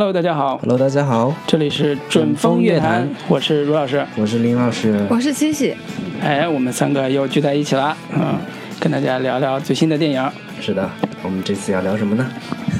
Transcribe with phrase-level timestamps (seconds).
[0.00, 5.76] Hello，大家好，Hello，大家好，这里是准风乐坛，我是卢老师，我是林老师，我是七喜。
[6.22, 8.38] 哎，我们三个又聚在一起了，嗯，
[8.80, 10.26] 跟大家聊聊最新的电影。
[10.58, 10.90] 是的，
[11.22, 12.26] 我们这次要聊什么呢？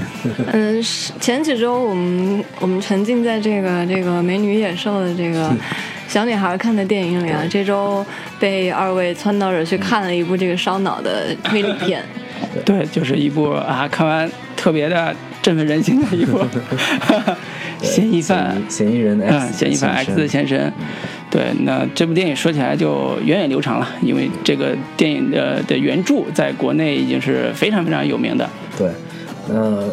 [0.51, 5.55] 嗯，是前几周我们我们沉浸在这个这个美女野兽的这个
[6.09, 8.02] 小女孩看的电影里啊，这周
[8.39, 12.02] 被二位撺掇着去看了一部这个烧脑的推理片。
[12.65, 16.39] 对，就是一部啊，看完特别的振奋人心的一部
[17.83, 20.73] 嫌疑犯，嫌疑人 X，嗯，嫌疑犯 X 的现身。
[21.31, 28.48] 对，那这部电影说起来就源远流长了，因为这个电影的的原著在国内已经是非常非常有名的。
[28.77, 28.91] 对，
[29.48, 29.89] 呃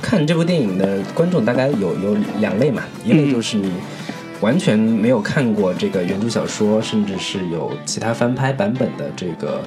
[0.00, 3.72] 看这部电影的观众大概有有两类嘛，一类就是你
[4.40, 9.62] 完全没有看过这个原著小说，甚至是有其他翻拍版本的这个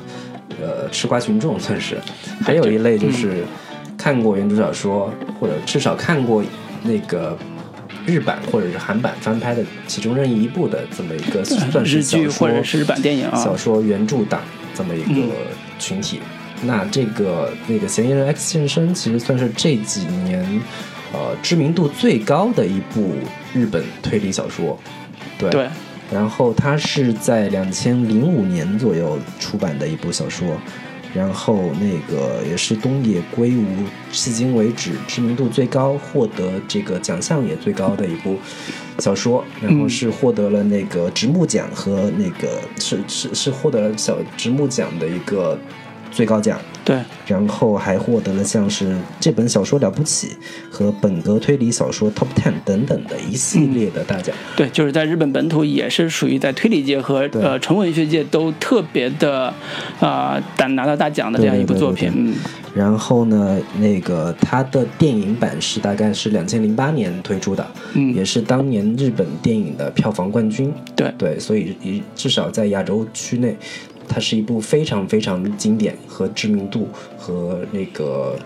[0.62, 1.96] 呃吃瓜群众算是；
[2.43, 3.43] 还有一类就是
[4.05, 6.43] 看过原著小说，或者至少看过
[6.84, 7.35] 那个。
[8.05, 14.41] 日版或者是韩版翻拍的其中任意一部的这么一个算是日剧或者是日版电影啊，小说原著党
[14.75, 15.34] 这么一个
[15.79, 16.20] 群体。
[16.62, 20.62] 嗯、那这个那个嫌疑人 X 现身，其实算是这几年
[21.13, 23.15] 呃知名度最高的一部
[23.55, 24.77] 日本推理小说。
[25.40, 25.49] 对。
[25.49, 25.67] 对
[26.12, 30.45] 然后它是在两千零五年左右出版的一部小说。
[31.16, 33.63] 然后那个也是东野圭吾
[34.12, 38.38] 迄今为止知名度最高、获得这个奖项也最高的一部
[38.99, 45.58] 小说，然后是获得了那个直木奖和那个是是是获得小直木奖的一个
[46.12, 46.60] 最高奖。
[46.85, 50.29] 对，然后还获得了像是这本小说了不起
[50.69, 54.35] 和本格推理小说 Top Ten 等等的一系列的大奖。
[54.35, 59.51] 嗯、对，就是在日本本土也是属于在推理界和呃纯文学界都特别的
[59.99, 62.11] 啊胆、呃、拿到大奖的这样一部作品。
[62.15, 62.35] 嗯。
[62.75, 70.72] 然后呢，那个它的电影版是大概是两千零八年推出的，嗯，也是当年日本电影的票房冠军。
[70.95, 71.74] 对对，所以
[72.16, 73.57] 至少在亚洲区内。
[74.08, 78.38] 它是一部非常非常经典和知名度和那个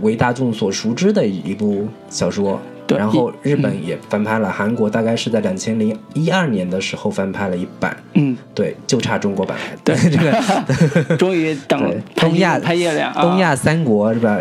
[0.00, 2.60] 为大众所熟知的一部小说。
[2.86, 7.96] 对，然后日本也翻拍了，韩、嗯、国大概是在两千零一二年的时候翻拍了一版。
[8.12, 9.56] 嗯，对，就差中国版。
[9.82, 14.38] 对， 这个终于等东亚拍月亮，东亚三国是吧？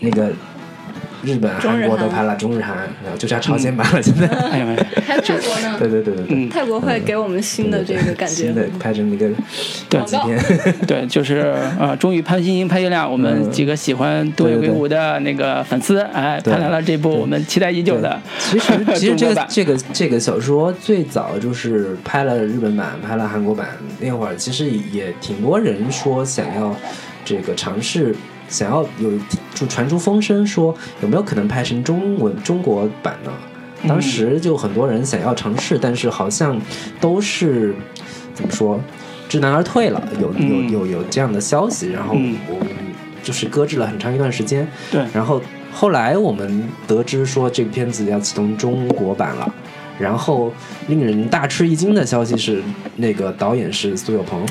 [0.00, 0.32] 那个。
[1.24, 4.02] 日本、韩国都拍了中日韩，然后就差朝鲜版了。
[4.02, 4.86] 现在，哎呀妈呀！
[5.06, 5.76] 还有泰国呢？
[5.78, 8.34] 对对对对对，嗯、泰国会给我们新的这个感觉。
[8.34, 9.30] 新的拍成那个
[9.88, 10.38] 对几天，
[10.86, 18.20] 对，就是呃，终于潘星星拍月亮，我们几个喜欢东野圭吾的那个粉丝，哎，拍来了这部我们期待已久的。
[18.38, 23.66] 其实 其实这个这个这个小说最早就是拍了日本版，拍了韩国版，
[24.00, 26.76] 那会儿其实也挺多人说想要
[27.24, 28.14] 这个尝试。
[28.48, 29.10] 想要有
[29.54, 33.32] 就传出风声说有没有可能拍成中文中国版呢？
[33.86, 36.58] 当时就很多人想要尝试，但是好像
[36.98, 37.74] 都是
[38.32, 38.80] 怎么说
[39.28, 42.68] 知难而退了，有有有有这样的消息，然后我们
[43.22, 44.66] 就是搁置了很长一段时间。
[44.90, 45.38] 对，然后
[45.70, 49.54] 后来我们得知说这个片子要启动中国版了。
[49.98, 50.50] 然后
[50.88, 52.62] 令人大吃一惊的消息是，
[52.96, 54.44] 那个导演是苏有朋，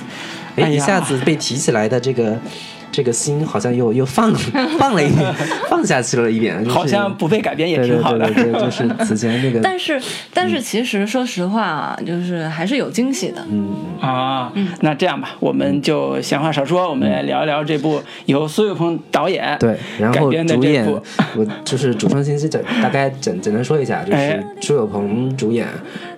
[0.58, 2.38] 哎，一下子被提起来的这个。
[2.94, 4.32] 这个心好像又又放
[4.78, 5.34] 放了一点
[5.68, 8.26] 放下去了一点，就是、好像不被改变也挺好的。
[8.28, 9.60] 对对对，就是此前那个。
[9.62, 10.00] 但是
[10.32, 13.44] 但是其实说实话啊，就是还是有惊喜的。
[13.50, 25.68] 嗯啊，嗯，那这样吧，我们就闲话少说，我们来聊一聊这部由苏有朋导演对，然后主演我就是主创信息简大概简简单说一下，就是苏有朋主演，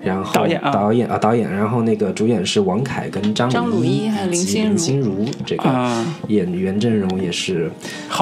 [0.04, 6.65] 然后导演啊导演啊导演，然后那个主演是王凯跟张张鲁一还有林心心如这个演员。
[6.66, 7.72] 原阵容也是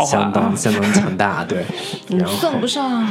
[0.05, 1.63] 相当、啊、相当强大， 对，
[2.09, 3.01] 然后算不上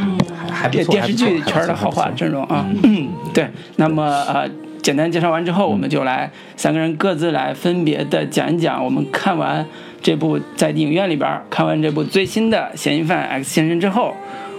[0.50, 2.66] 还不错，电视剧圈的豪华阵容啊。
[2.82, 3.48] 嗯，对。
[3.76, 4.46] 那么呃，
[4.82, 9.64] 简单介绍完之后，我们就来三个人各自来分别的讲一讲，我们看完
[10.02, 14.14] 这部在影院里边看完这部最新的《嫌疑犯 X 先生》之后，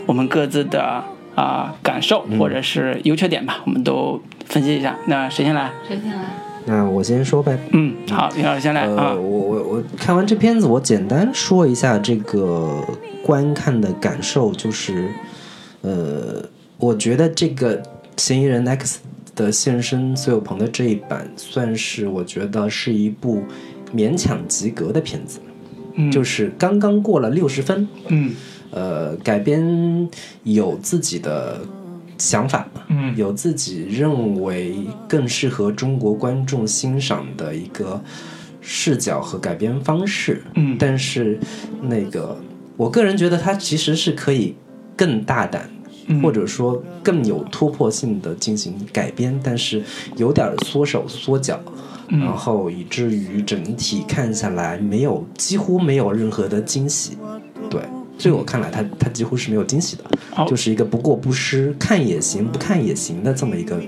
[0.08, 1.06] 我们各自的啊、
[1.36, 4.96] 呃、感受或者是优缺点吧，我们都分析一下。
[5.06, 5.70] 那谁先来？
[5.88, 6.24] 谁先来？
[6.66, 7.60] 那我先说呗。
[7.72, 9.10] 嗯，好，林老师先来啊。
[9.10, 12.82] 呃、我我我看完这片子，我简单说一下这个
[13.24, 15.10] 观看的感受，就是，
[15.82, 16.44] 呃，
[16.78, 17.82] 我觉得这个
[18.18, 19.00] 嫌疑人 X
[19.36, 23.44] 的现身，苏有朋的这一版，算是我觉得是一部
[23.94, 25.40] 勉强及格的片子，
[25.96, 27.88] 嗯、就是刚刚过了六十分。
[28.08, 28.32] 嗯，
[28.72, 30.10] 呃，改编
[30.44, 31.60] 有自己的。
[32.24, 34.78] 想法，嗯，有自己认为
[35.10, 38.02] 更适合中国观众欣赏的一个
[38.62, 41.38] 视角和改编方式，嗯，但是
[41.82, 42.38] 那个
[42.78, 44.56] 我个人觉得它其实是可以
[44.96, 45.70] 更大胆、
[46.22, 49.84] 或者说更有突破性的进行改编，但是
[50.16, 51.60] 有点缩手缩脚，
[52.08, 57.18] 然后以至于整体看下来没有几乎没有任何的惊喜。
[57.70, 57.82] 对，
[58.32, 60.04] 在我看来，它它几乎是没有惊喜的，
[60.48, 63.82] 就是一个不过不失，看也行，不看也行的这么一个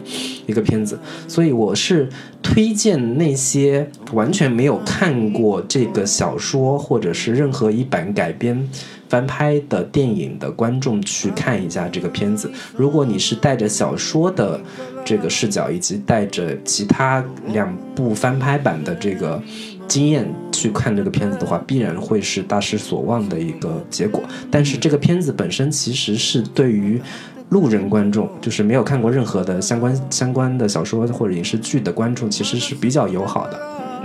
[0.45, 0.99] 一个片子。
[1.27, 2.09] 所以我是
[2.41, 8.67] 推荐那些完全没有看过这个小说或者是任何一版改编。
[9.07, 12.51] 翻拍的电影的观众去看一下这个片子。
[12.75, 14.59] 如果你是带着小说的
[15.05, 19.39] 这个视角，以及带着其他两部翻拍版的这个
[19.87, 24.21] 经验去看这个片子的话，必然会是大失所望的一个结果。
[24.49, 27.01] 但是这个片子本身其实是对于
[27.49, 33.59] 路人观众，就是没有看过任何的相关相关的小说或者影视剧的观众，其实是比较友好的。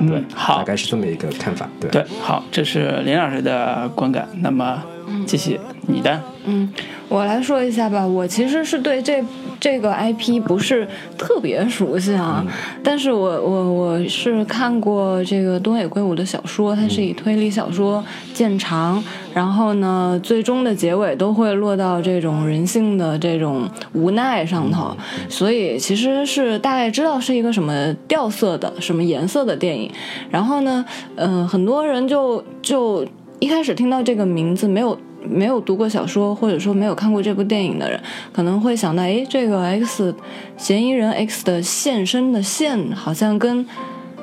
[0.06, 1.68] 对，好，大概是这么一个看法。
[1.78, 4.28] 对，对，好，这是林老师的观感。
[4.40, 4.82] 那么。
[5.26, 6.68] 继续你的，嗯，
[7.10, 8.06] 我来说一下吧。
[8.06, 9.22] 我其实是对这
[9.58, 10.86] 这个 IP 不是
[11.18, 12.42] 特别熟悉啊，
[12.84, 18.02] 但是我我我是看过这个东野圭吾的小说，它是以推理小说
[18.32, 19.02] 见长，
[19.34, 24.96] 然后呢，最终的结尾都会落到这种人性的这种无奈上头，
[25.28, 29.90] 所以其实是大概知道是一个什么调色的、什么颜色的电影。
[30.30, 30.84] 然后呢，
[31.16, 33.04] 嗯，很多人就就。
[33.42, 34.94] 一开始听到这个名字，没有
[35.28, 38.00] 没有读过小说，或者说没有看过这部电影的人，
[38.32, 40.14] 可能会想到，哎，这个 X
[40.56, 43.64] 嫌疑人 X 的现身的现，好像跟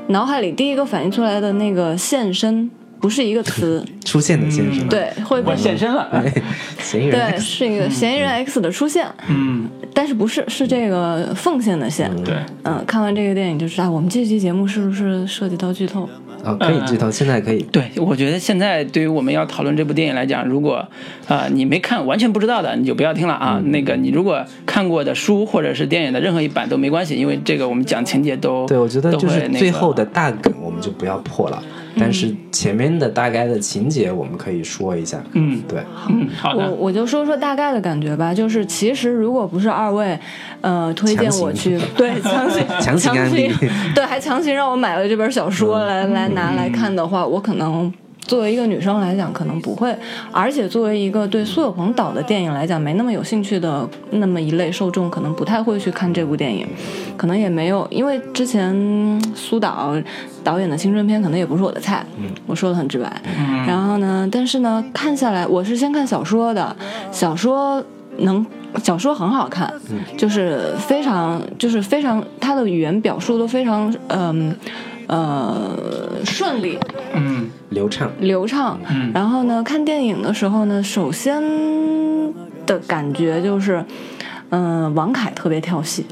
[0.08, 3.86] 脑海里第一个反应出来的那个现身不是一个词。
[4.06, 4.88] 出现的现身。
[4.88, 6.10] 对，会现身了。
[6.80, 7.32] 嫌疑人。
[7.32, 9.06] 对，是一个嫌疑人 X 的出现。
[9.28, 9.70] 嗯。
[9.94, 12.10] 但是不是是这个奉献的献？
[12.24, 12.36] 对。
[12.64, 16.08] 嗯，看完这个电影就知道，我们这期节目是不是涉及到剧透？
[16.54, 17.62] 啊，可以剧透，现在可以。
[17.72, 20.88] 对，我觉得现在对于我们要讨论这部电影来讲，如果
[21.28, 23.62] 啊你没看，完全不知道的，你就不要听了啊。
[23.66, 31.62] 那个你如果看过的书或者是电影的任何一版都没关系，因为这个我们讲情节都对，我觉得就是最后的大梗我们就不要破了。
[32.00, 35.80] 但是前面的大概的情节我们可以说一下，嗯，对，
[36.10, 38.34] 嗯，好的，我我就说说大概的感觉吧。
[38.34, 40.18] 就是其实如果不是二位，
[40.62, 43.52] 呃，推荐我去，对，强行 强行，
[43.96, 47.92] 对，还强行让我买了这本小说来来拿来看的话，我可能。
[48.28, 49.92] 作为一个女生来讲，可能不会；
[50.32, 56.68] 而且作为一个对苏有朋导的电影来讲没那么有兴趣的那么一类受众，可能不太会去看这部电影，
[57.16, 59.96] 可能也没有，因为之前苏导
[60.44, 62.06] 导演的青春片可能也不是我的菜。
[62.46, 63.22] 我说的很直白。
[63.66, 66.76] 然后呢，但是呢，看下来，我是先看小说的，
[67.12, 67.82] 小说
[68.18, 68.46] 能，
[68.84, 69.74] 小说很好看，
[70.18, 74.50] 就是非常，就是非常，他的语言表述都非常，嗯。
[74.50, 74.56] 呃，
[76.26, 76.78] 顺利，
[77.14, 81.42] 嗯，流畅，流畅，嗯，然后呢，看电影的时候呢，首先
[82.66, 83.84] 的感觉就是，
[84.50, 86.06] 嗯，王凯特别跳戏，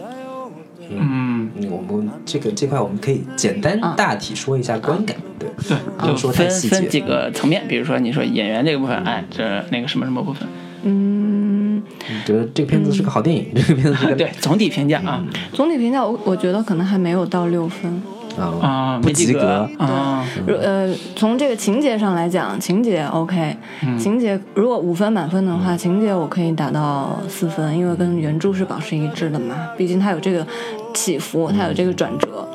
[0.90, 10.48] 嗯，我们这个这块我们可以简单大体说一下观感，对，对，就说分分几个层面，比如说你说演员这个部分，哎，这那个什么什么部分，
[10.84, 11.84] 嗯，
[12.26, 15.22] 觉得这个片子是个好电影，这个片子是个 对总体评价啊，
[15.52, 18.02] 总体评价我我觉得可能还没有到六分。
[18.62, 20.26] 啊，不及格啊！
[20.48, 23.56] 呃，从这个情节上来讲，情节 OK，
[23.98, 29.56] 情节如果五分满分的话，情节我可以打到四分，因为跟原著是保持一致的嘛。
[29.78, 30.46] 毕竟它有这个
[30.94, 32.48] 起伏，它有这个转折。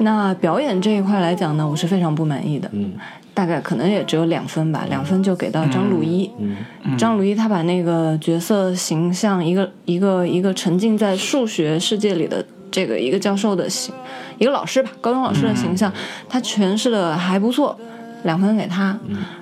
[0.00, 2.68] 那表演这一块来讲呢，我是非常不满意的。
[2.72, 2.92] 嗯，
[3.32, 6.30] 大概可能也只有两分吧，两分就给到张鲁一。
[6.38, 13.94] 嗯，张鲁一他把那个角色形象，一个一个一个沉浸在数学世界里的这个一个教授的形。
[14.38, 15.92] 一个老师吧，高中老师的形象，
[16.28, 17.76] 他诠释的还不错，
[18.24, 18.96] 两分给他。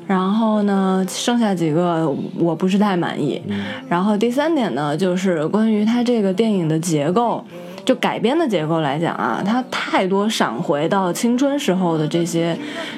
[0.07, 3.41] 然后呢，剩下几个我不是太满意。
[3.89, 7.43] 然后第三点呢，就是关于他这个电影的结构，
[7.85, 12.57] 就改编的结构来讲啊，它太多闪回到青春时候的这些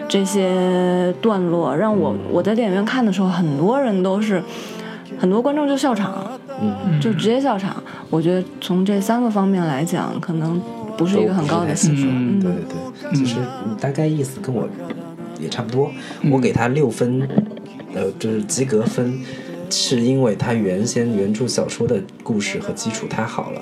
[0.09, 4.43] 这些段落，让我我在电影院看的时候，很多人都是
[5.19, 6.13] 很多观众就笑场，
[7.01, 7.77] 就直接笑场。
[8.11, 10.61] 我觉得从这三个方面来讲，可能。
[10.97, 12.07] 不是一个很高的系数，
[12.41, 13.37] 对对对，其实
[13.81, 14.69] 大概意思跟我
[15.41, 15.91] 也差不多。
[16.31, 17.29] 我给他六分，
[17.95, 19.19] 呃，就是及格分，
[19.71, 23.61] 是因为他原先原著小说的故事和基础太好了，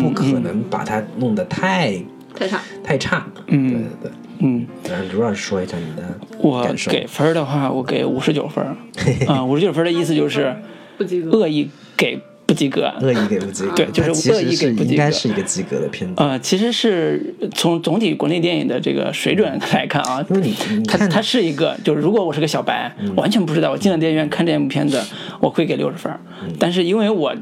[0.00, 1.94] 不可能把它弄得太
[2.34, 3.26] 太差太差。
[3.46, 4.10] 嗯，对对对，
[4.40, 4.66] 嗯。
[5.12, 6.02] 卢老师说一下你的
[6.38, 8.64] 我给分的话，我给五十九分。
[9.26, 10.54] 啊，五十九分的意思就是
[10.98, 12.20] 不及格，恶意给。
[12.46, 16.14] 不及格，恶意给不及格，对，就是恶意给不及格，应该是一个及格的片子。
[16.16, 25.02] 呃，其实是从总体国内电影的这个水准来看啊，因为你，它它是一个，就是如果我是个小白，完全不知道，我进了电影院看这部片子，
[25.40, 26.12] 我会给六十分。
[26.58, 27.34] 但是因为我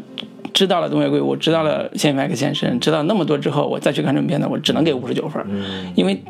[0.53, 5.45] 知道了东野圭吾，知道了谢麦克先生，知道那么多之后，我再去看这部片子，我只能给五十九分，
[5.97, 6.23] 因为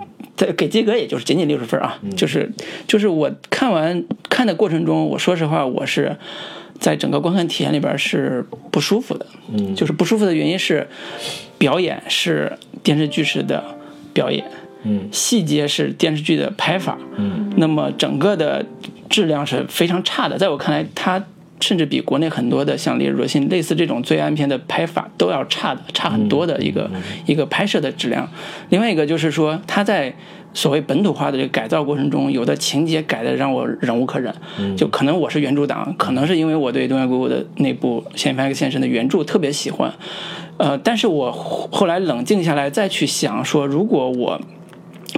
[0.57, 2.51] 给及格也就是仅仅六十分啊，就是
[2.87, 6.17] 就是我看完看的过程中，我说实话，我是
[6.79, 9.75] 在整个观看体验里边是不舒服的，嗯。
[9.75, 10.89] 就是不舒服的原因是
[11.59, 12.53] 表演是
[12.83, 13.63] 电视剧式的
[14.13, 14.45] 表演，
[14.85, 15.09] 嗯。
[15.13, 17.53] 细节是电视剧的拍法，嗯。
[17.57, 18.65] 那么整个的
[19.09, 21.25] 质量是非常差的，在我看来，它
[21.61, 26.91] 甚至比国内很多的像《烈日灼心》类似这种罪案片的拍法都要差的，差很多的一个、
[27.25, 28.29] 一个拍摄的质量。
[28.71, 30.13] 另外一个就是说，它在
[30.55, 34.35] 所谓本土化的这个改造过程中，有的情节改的让我忍无可忍。
[34.77, 39.93] 就可能我是原著党，可能是因为我对东野圭吾的那部《嫌疑犯 X 先生》的原著特别喜欢。
[40.59, 44.41] 呃，但是我后后来冷静下来再去想说，如果我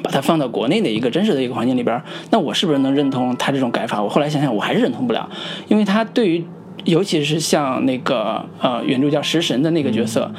[0.03, 2.01] 把它放到国内的一个真实的一个环境里边，
[2.31, 4.03] 那我是不是能认同他这种改法？
[4.03, 5.29] 我后来想想，我还是认同不了，
[5.69, 6.45] 因为他对于
[6.85, 10.31] 尤其是像那个呃原著叫食神的那个角色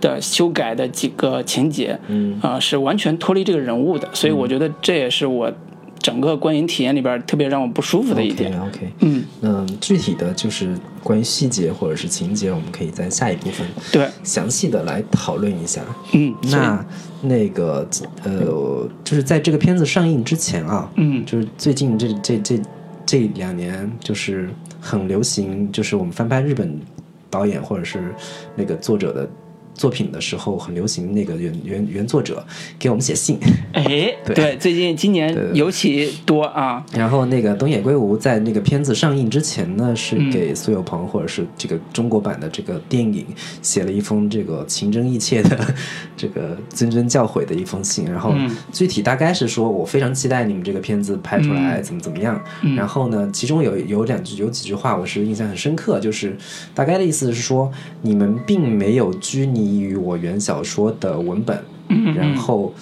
[0.00, 2.38] 的修改的几个情节，嗯。
[2.42, 5.52] 啊、是完全脱离这个人物的，所以我觉得这也是我
[6.00, 8.52] 整个观影体验里边特别让我不舒服的一点。
[8.60, 15.80] OK 嗯，嗯，具体的就是关于细节或者是情节，我们可以在下一部分对，详细的来讨论一下。
[16.12, 16.84] 嗯，那
[17.20, 17.88] 那个
[18.24, 21.24] 呃，就是在这个片子上映之前啊，嗯。
[21.24, 22.60] 就是最近这这这
[23.06, 24.50] 这两年，就是
[24.84, 26.76] 很流行，就是我们翻拍日本
[27.30, 28.12] 导演或者是
[28.56, 29.30] 那个作者的
[29.82, 32.46] 作品的时候，很流行那个原原原作者
[32.78, 33.36] 给我们写信，
[33.72, 43.26] 哎， 对对，最近今年尤其多啊，然后那个东野圭吾在那个片子上映之前呢，是嗯给苏有朋或者是这个中国版的这个电影
[43.60, 45.74] 写了一封这个情真意切的
[46.16, 48.04] 这个谆谆教诲的一封信。
[48.04, 48.56] 然后嗯。
[48.70, 51.82] 具体大概是说我非常期待你们这个片子拍出来嗯。
[51.82, 52.40] 怎么怎么样。
[52.62, 52.76] 嗯。
[52.76, 56.36] 然后呢，其中有有两句有几句话我是印象很深刻，就是
[56.72, 57.68] 大概的意思是说
[58.02, 62.74] 你们并没有拘泥于我原小说的文本，嗯然后。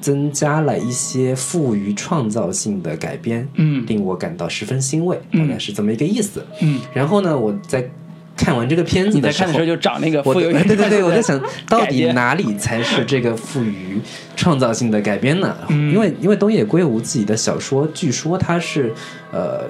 [0.00, 6.44] 增加了一些富于创造性的改编，嗯令我感到十分欣慰，嗯大概是这么一个意思。
[6.60, 7.88] 嗯，然后呢，我在
[8.36, 14.00] 看完这个片子的时候，你在看的时候就找那个富有对对对，我在想到底哪里才是这个富于
[14.34, 15.56] 创造性的改编呢？
[15.68, 18.92] 嗯因为因为东野圭吾自己的小说，据说他是
[19.30, 19.68] 呃。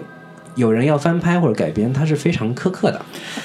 [0.54, 3.00] 有人要翻拍或者改编，他是非常苛刻的，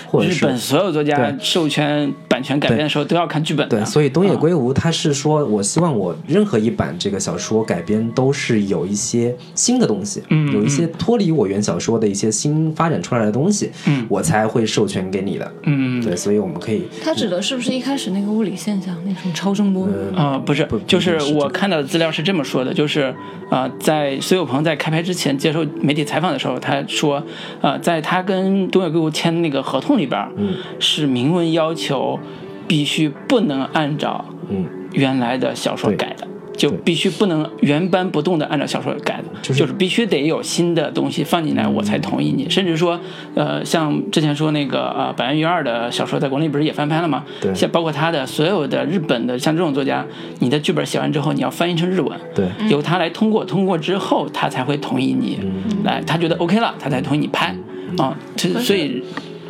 [0.08, 3.78] 或者是日本所有作家授权版权改编的时候都要看剧本的。
[3.78, 15.52] 对，所以东野啊圭吾他是说，我希望我任何一版这个小说改编都是有一些新的东西，嗯有一些脱离我原小说的一些新发展出来的东西，嗯我才会授权给你的。
[15.64, 19.88] 嗯对，所以我们可以，他指的是不是一开始那个物理现象，那什么超声波？
[19.88, 23.14] 嗯、啊、不是不，就是我看到的资料是这么说的，就是
[23.50, 27.24] 啊、在苏有朋在开拍之前接受媒体采访的时候，他说，
[27.62, 32.20] 呃，在他跟东野圭吾签那个合同里边，嗯是明文要求
[32.68, 36.28] 必须不能按照嗯，原来的小说改的。
[36.58, 42.50] 就必须不能原班不动的按照小说改的，就是必须得有新的东西放进来，我才同意你。
[42.50, 43.00] 甚至说，
[43.36, 47.24] 呃，像之前说那个呃板垣裕二的小说，在国内不是也翻拍了吗？
[47.40, 50.04] 对像包括他的所有的日本的像这种作家，
[50.40, 57.56] 你的剧本写完之后，你要翻译成日文，对，由他来通过，通过之后他才会同意你嗯来，他觉得 OK 了，他才同意你拍
[57.98, 58.18] 啊。
[58.36, 59.04] 这所以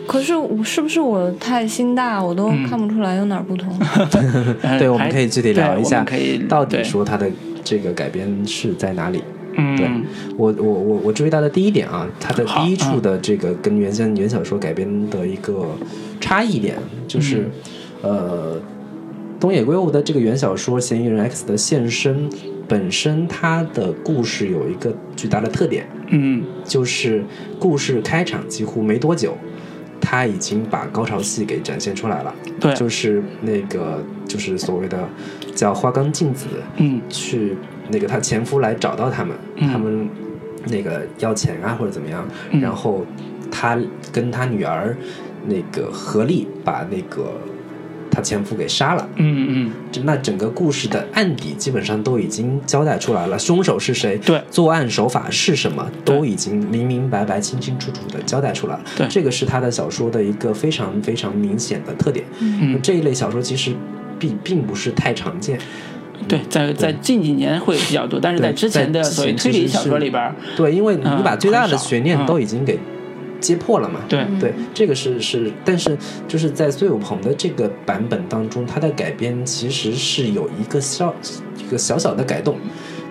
[0.08, 3.78] 可是我是不是我太心大，我都看不出来有哪儿不同？
[4.62, 7.30] 呃 对，我们可以具体聊一下可以，到底说它的
[7.64, 9.22] 这个改编是在哪里。
[9.58, 9.76] 嗯。
[9.76, 9.88] 对
[10.38, 15.68] 我我我我注意到的第一点啊，它的第一处的这个跟原先原小说改编的一个
[16.22, 16.76] 差异点，
[17.08, 17.50] 就是、
[18.02, 18.12] 嗯。
[18.12, 18.62] 呃，
[19.40, 22.30] 东野圭吾的这个原小说《嫌疑人 X 的现身》
[22.68, 26.44] 本身它的故事有一个巨大的特点，嗯。
[26.64, 27.24] 就是
[27.60, 29.36] 故事开场几乎没多久，
[30.02, 32.74] 他已经把高潮戏给展现出来了，对。
[32.76, 35.08] 就是那个就是所谓的
[35.56, 37.02] 叫花冈镜子，嗯。
[37.10, 37.56] 去
[37.90, 39.68] 那个她前夫来找到他们，嗯。
[39.70, 40.10] 他们
[40.68, 42.62] 那个要钱啊或者怎么样，嗯。
[42.62, 43.06] 然后
[43.52, 43.78] 他
[44.12, 44.96] 跟他女儿
[45.46, 47.40] 那个合力把那个
[48.18, 49.08] 他前夫给杀了。
[49.18, 58.82] 嗯嗯嗯那整个故事的案底基本上都已经交代出来了，凶手是谁，对作案手法是什么，都已经明明白白、清清楚楚的交代出来了。
[58.98, 62.26] 对这个是他的小说的一个非常非常明显的特点。
[62.40, 63.72] 嗯，这一类小说其实
[64.18, 65.60] 并并不是太常见。
[66.28, 72.80] 对，在在近几年会比较多，但是在之前的所谓推理小说里边儿，对，因为你嗯把最大的悬念嗯都已经给
[73.40, 74.02] 揭破了嘛。
[74.08, 81.14] 对对，这个是是，但是就是在苏有朋的这个版本当中，他的改编其实是有一个小
[81.58, 82.58] 一个小小的改动，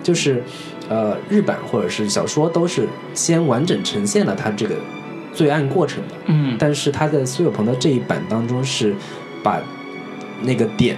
[0.02, 0.42] 就是
[0.88, 4.74] 呃，日版或者是小说都是先完整呈现了他这个
[5.32, 6.14] 罪案过程的。
[6.26, 8.94] 嗯，但是他在苏有朋的这一版当中是
[9.42, 9.60] 把
[10.42, 10.96] 那个点。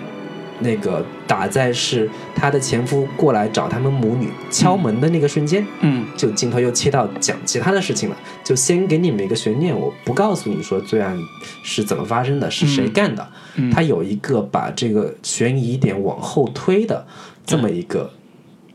[0.60, 11.18] 那个打在是她的前夫过来找他们母女敲门的那个瞬间，嗯，就镜头又切到讲其他的事情了，就先给你们一个悬念，我不告诉你说罪案
[11.62, 13.70] 是怎么发生的，是谁干的，嗯。
[13.70, 17.06] 他有一个把这个悬疑点往后推的
[17.44, 18.10] 这么一个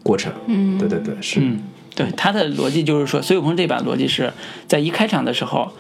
[0.02, 1.42] 过程，嗯，对对对，是，
[1.96, 4.32] 对他的逻辑就是说，苏有朋这版逻辑是
[4.68, 5.72] 在一开场的时候。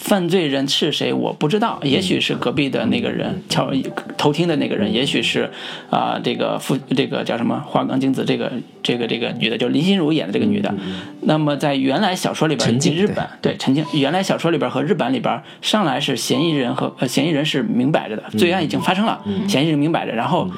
[0.00, 1.12] 犯罪人是谁？
[1.12, 3.70] 我不知道，也许是隔壁的那个人敲
[4.16, 5.50] 偷听的那个人，也许是
[5.90, 10.74] 啊，这个父这个叫什么花冈京子这个这个这个女的，就是林心如演的这个女的。
[11.22, 20.48] 那么在原来小说里边，日本对陈静，原来小说里边和日本里边上来是嫌疑人和呃嫌疑人是明摆着的，罪案已经发生了，嫌疑人明摆着，然后。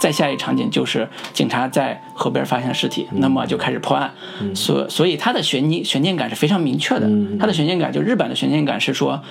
[0.00, 4.10] 再下一场景就是警察在河边发现尸体，那么就开始破案，
[4.54, 7.08] 所所以它的悬念悬念感是非常明确的。
[7.38, 9.22] 他的悬念感就日版的悬念感是说，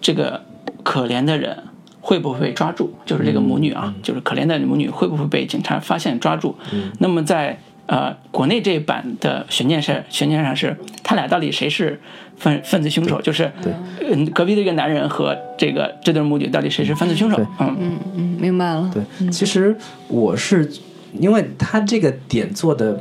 [0.00, 0.42] 这个
[0.82, 1.64] 可怜的人
[2.00, 2.94] 会不会被抓住？
[3.04, 6.56] 就是这个母女啊，就是可怜的母女会不会被警察发现抓住？
[6.98, 7.58] 那么在。
[7.88, 12.00] 呃，国内这一版的悬念是悬念上是他俩到底谁是
[12.38, 13.20] 犯犯罪凶手？
[13.20, 13.50] 就是
[14.08, 17.36] 嗯，隔壁的一个男人和这个这对母女到底谁是犯罪凶手？
[17.60, 18.90] 嗯嗯嗯，明白了。
[18.92, 19.76] 对，其实
[20.08, 20.70] 我是
[21.18, 23.00] 因为他这个点做的，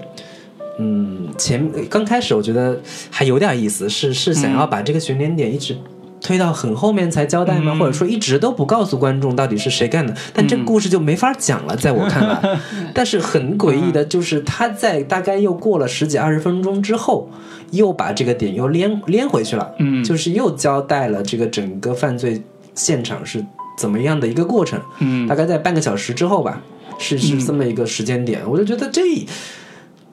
[0.79, 2.79] 嗯，前刚开始我觉得
[3.11, 5.77] 还有点意思，是是想要把这个悬念点一直。
[6.21, 7.75] 推到很后面才交代吗？
[7.75, 10.15] 或者说一直都不告诉观众到底是谁干的？
[10.33, 12.59] 但这个故事就没法讲了，在我看来。
[12.95, 17.29] 但是很诡异的就是，他在大概又过了十几二十分钟之后，
[17.71, 19.73] 又把这个点又连连回去了。
[19.79, 22.41] 嗯，就是又交代了这个整个犯罪
[22.73, 23.45] 现场是
[23.77, 24.79] 怎么样的一个过程。
[24.99, 26.61] 嗯，大概在半个小时之后吧，
[26.97, 28.41] 是是这么一个时间点。
[28.49, 29.01] 我就觉得这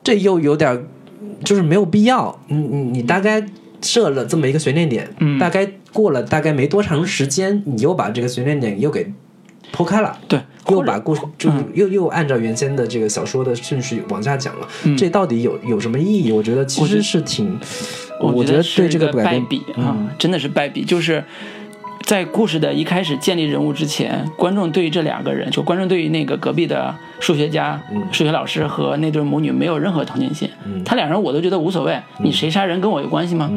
[0.03, 0.85] 这又有点
[1.43, 2.39] 就是没有必要。
[2.47, 3.45] 你你你大概。
[3.85, 9.11] 设了这么一个悬念点，大概过了大概没多长时间，你又把这个悬念点又给
[9.73, 16.31] 剖开了，对，又把故事就又又按照原先的这个小说的顺序往下讲了，这到底有有什么意义？
[16.31, 17.59] 我觉得其实是挺，
[18.19, 21.23] 我觉得对这个败笔啊，真的是败笔，就是。
[22.05, 27.81] 在故事的一开始建立人物之前，观众对于这两个人，就观众对于那个隔壁的数学家、
[28.11, 30.49] 数学老师和那对母女没有任何同情心。
[30.83, 33.49] 他俩人我都觉得无所谓，你谁杀人跟我有关系吗？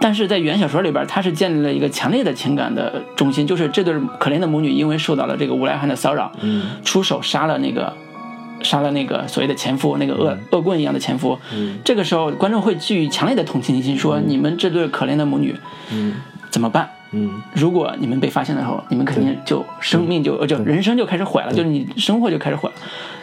[0.00, 6.30] 但是在原小说里边，他是建立了一个强烈的情感的中心，就是这对可怜的母女因为受到了这个无赖汉的骚扰，
[6.84, 7.92] 出手杀了那个
[8.62, 11.38] 杀了那个所谓的前夫，那个恶恶棍一样的前夫。
[11.84, 15.54] 这个时候，观众会基于强烈的同情心，说你们这对可怜的母女
[16.50, 16.88] 怎么办？
[17.16, 22.74] 嗯，如果你们被发现的时候，你们肯定就生命就就人生就开始毁了，就是你生活就开始毁了。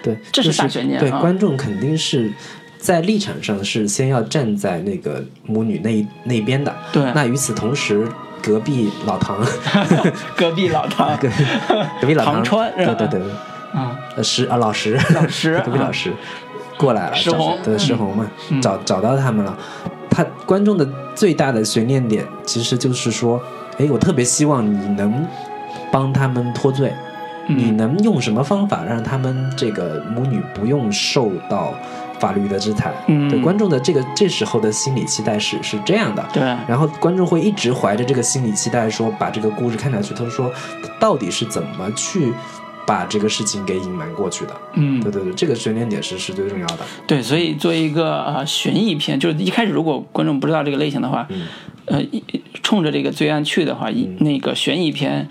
[0.01, 0.97] 对，这是大悬念。
[0.97, 2.31] 对，观众肯定是
[2.81, 6.75] 在立场上是先要站在那个母女那那边的。
[6.91, 7.03] 对。
[7.15, 8.05] 那与此同时，
[8.41, 9.37] 隔壁老唐，
[10.35, 11.15] 隔壁老唐，
[12.01, 12.43] 隔壁老唐。
[12.43, 13.21] 川，对对对，
[13.73, 16.11] 啊，石啊老石，老石， 隔壁老石。
[16.77, 18.29] 过来了，石红，对石红嘛，
[18.61, 19.57] 找找到他们了。
[20.09, 23.41] 他观众的最大的悬念点，其实就是说。
[23.77, 25.25] 哎，我特别希望你能
[25.91, 26.93] 帮他们脱罪，
[27.47, 31.73] 你能用什么方法让他们这个母女不用受到
[32.21, 32.93] 法律的制裁？
[33.07, 36.23] 嗯对观众的这个这时候的心理期待是是这样的。
[36.31, 40.13] 对，然后观众会一直怀着这个心理期待，说把这个故事看下去。
[40.13, 40.49] 他说，
[40.99, 42.31] 到底是怎么去
[42.85, 44.53] 把这个事情给隐瞒过去的？
[44.75, 46.79] 嗯，对对对，这个悬念点是是最重要的。
[47.07, 51.25] 对，所以作为一个呃悬疑片，就是一开始如果观众不知道这个类型的话。
[51.29, 51.47] 嗯
[51.87, 51.99] 呃，
[52.61, 55.27] 冲着这个罪案去的话，那个悬疑片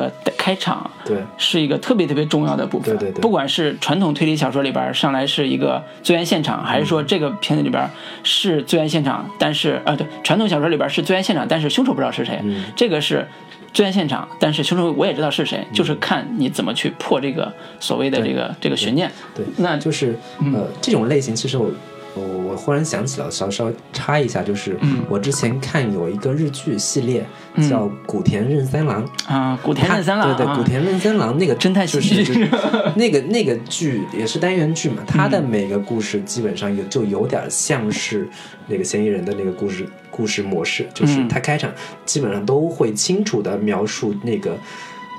[0.00, 2.96] 的开场，对，是一个特别特别重要的部分。
[2.96, 7.88] 对对对，不管是传统推理小说里边上来是一个罪案现场，还是说这个片子里边
[8.22, 12.42] 是罪案现场，但是啊，对，传统小说里边是罪案现场，但是凶手不知道是谁。
[12.76, 13.26] 这个是
[13.72, 19.10] 罪案现场，但是凶手我也知道是谁，就是看你怎么去破这个所谓的这个这个悬念。
[19.34, 20.18] 对，那就是
[20.52, 21.70] 呃，这种类型其实我。
[22.14, 27.26] 我我忽然想起了，稍稍插一下，就是我之前看有一个日剧系列
[27.68, 32.48] 叫《古田任三郎》啊，古田任三郎，对对，古田任三郎那个侦探喜剧，
[32.94, 38.28] 那个那个剧也是单元剧嘛，他的每个故事基本上有就有点像是
[38.68, 41.72] 那个嫌疑人的那个故事故事模式，就是他开场
[42.04, 44.56] 基本上都会清楚的描述那个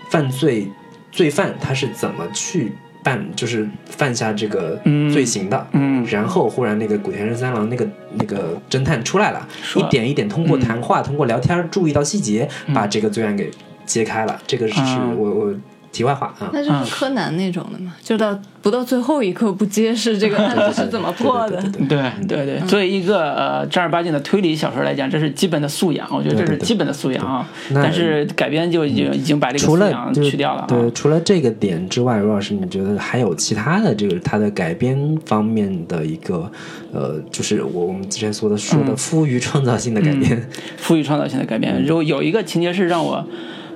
[0.09, 0.71] 犯罪
[1.11, 2.71] 罪犯他是怎么去。
[3.05, 4.81] 犯就是犯下这个
[5.13, 13.51] 罪行的，嗯，然后忽然那个古田任三郎那个那个侦探出来了，一点一点通过谈话，通过聊天，注意到细节，把这个罪案给
[13.85, 14.41] 揭开了。
[14.47, 14.81] 这个是
[15.15, 15.53] 我我
[15.95, 21.61] 题外话啊，那就是柯南那种的嘛，就到不到最后一刻不揭示这个 案子是怎么破的。
[21.87, 27.47] 对对对，作为一个呃正儿八经的推理小说来讲，这是基本的素养，我觉得这是基本的素养啊。
[27.73, 30.65] 但是改编就已经已经把这个素养去掉了。
[30.67, 36.51] 对，除了这个点之外，罗老师，你觉得还有其他的这个它的改编方面的一个
[36.91, 43.25] 呃，就是我我们之前说的说的富于创造性的改编，富于创造性的改编，如果有一个情节是让我。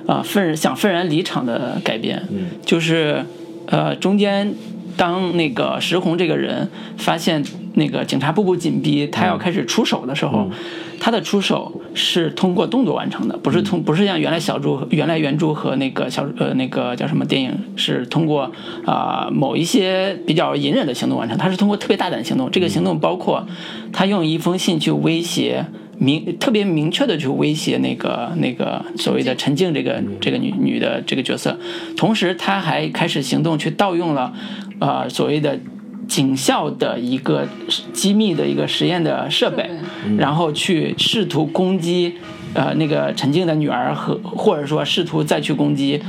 [0.06, 2.22] 啊，愤想愤然离场的改编，
[2.64, 3.24] 就是，
[3.66, 4.54] 呃，中间
[4.96, 10.50] 当那个石红这个人发现那个警察步步紧逼，他要开始出手的时候，
[10.98, 18.50] 他的出手是通过动作完成的，不是通，不是像原来小猪原来原著和那个小呃那个叫什么电影是通过
[18.84, 23.46] 啊某一些比较隐忍的行动完成，他是通过特别大胆的行动，这个行动包括
[23.92, 25.64] 他用一封信去威胁。
[26.00, 31.58] 明特别明确的去威胁那个那个所谓的陈静这个这个女女的这个角色，
[31.94, 34.32] 同时他还开始行动去盗用了，
[34.80, 35.60] 呃所谓的
[36.08, 37.46] 警校的一个
[37.92, 39.68] 机密的一个实验的设备，
[40.16, 42.14] 然后去试图攻击
[42.54, 46.00] 呃那个陈静的女儿和或者说试图再去攻击。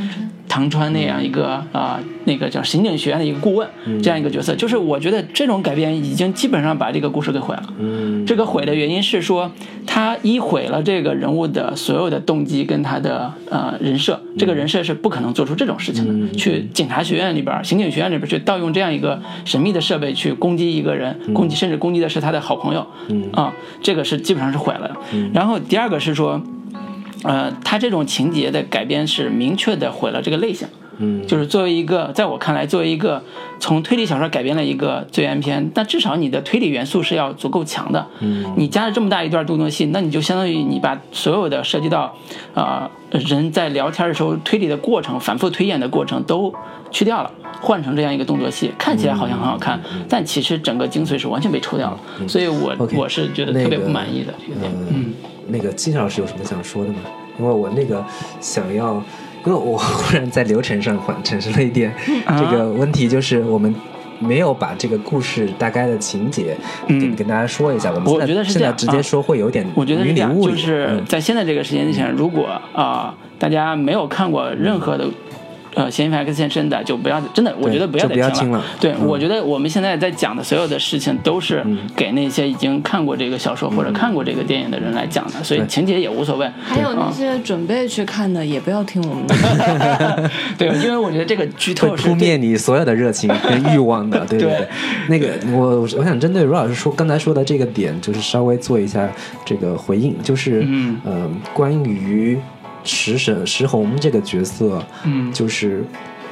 [0.51, 3.65] 唐川那样一个啊，那个叫刑警学院的一个顾问，
[4.03, 7.63] 这样一个角色，就是我觉得这种改编已经基本上把这个故事给毁了。
[7.79, 9.49] 嗯，这个毁的原因是说，
[9.87, 22.85] 他一毁了这个人物的所有的动机跟他的呃人设，这个人设是不可能做出这种事情的，去警察学院里边、刑警学院里边去盗用这样一个神秘的设备去攻击一个人，攻击甚至攻击的是他的好朋友。
[23.07, 23.29] 嗯。
[23.31, 24.97] 啊，这个是基本上是毁了。
[25.33, 26.43] 然后第二个是说。
[27.23, 33.21] 呃，他这种情节的改编是明确的毁了这个类型，嗯，就是作为一个，在我看来，作为一个
[33.60, 42.15] 从推理小说改编了一个罪案片，但至少你的推理元素是要足够强的，嗯，你加了这么大一段动作戏，那你就相当于你把所有的涉及到，
[42.55, 46.51] 啊，人在聊天的时候推理的过程、反复推演的过程都
[46.89, 47.31] 去掉了，
[47.62, 49.79] 换成这样一个动作戏，看起来好像很好看，
[50.10, 55.13] 但其实整个精髓是完全被抽掉了，所以我我是觉得特别不满意的这个点，嗯。
[55.47, 56.99] 那个金老师有什么想说的吗？
[57.39, 58.04] 因为我那个
[58.39, 58.95] 想要，
[59.45, 61.93] 因为我 忽然在流程上产生了一点
[62.38, 63.73] 这个问题，就是我们
[64.19, 66.56] 没有把这个故事大概的情节
[66.88, 67.91] 跟跟大家说一下。
[67.91, 75.08] 我们我觉得是这样，直接说会有点我觉得是这样，就是在现在这个时间点，如果啊大家没有看过任何的。
[75.73, 78.62] 呃，嫌疑犯 X 现身的就不要真的，我觉得不要再听了。
[78.79, 86.49] 对，我觉得我们现在在讲的所有的事情都是给那些已经看过这个小说或者看过这个电影的人来讲的，所以情节也无所谓。
[86.62, 90.29] 还有那些准备去看的，也不要听我们的。
[90.57, 94.19] 对，因为我觉得这个剧透是扑灭你所有的热情跟欲望的。
[94.27, 94.67] 对对对。
[95.07, 99.10] 那个，我我想针对卢老师说刚才说的这个点，就是稍微做一下
[99.45, 100.99] 这个回应，就是嗯，
[101.53, 102.38] 关于。
[102.84, 105.84] 石神石红这个角色，嗯，就是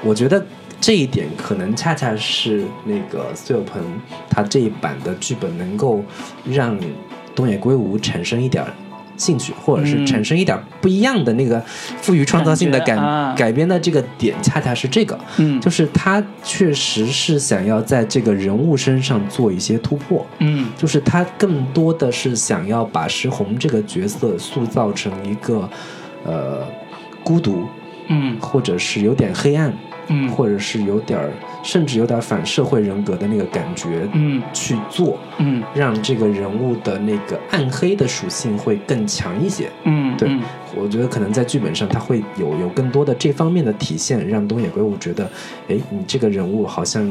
[0.04, 0.44] 我觉得
[0.82, 3.82] 这一点可能恰恰是那个苏有朋
[4.30, 6.04] 他这一版的剧本能够
[6.46, 6.78] 让
[7.36, 8.66] 东野圭吾产生一点
[9.18, 11.62] 兴趣，或者是产生一点不一样的那个
[12.02, 12.96] 富于创造性的改
[13.36, 25.70] 改编的这个点，恰恰是这个，嗯，就是他确实是想要在这个人物身上做一些突破，嗯，就是他更多的是想要把石红这个角色塑造成一个。
[26.25, 26.65] 呃，
[27.23, 27.67] 孤独，
[28.08, 29.73] 嗯，或者是有点黑暗，
[30.08, 31.32] 嗯，或者是有点儿，
[31.63, 40.29] 甚至有点反社会人格的那个感觉，嗯，去做，嗯，让这个人物的那个暗黑的属性会更强一些，嗯，对，
[40.75, 45.29] 我觉得可能在剧本上他会有有更多的这方面的体现，让东野圭吾觉得，
[45.69, 47.10] 哎，你这个人物好像。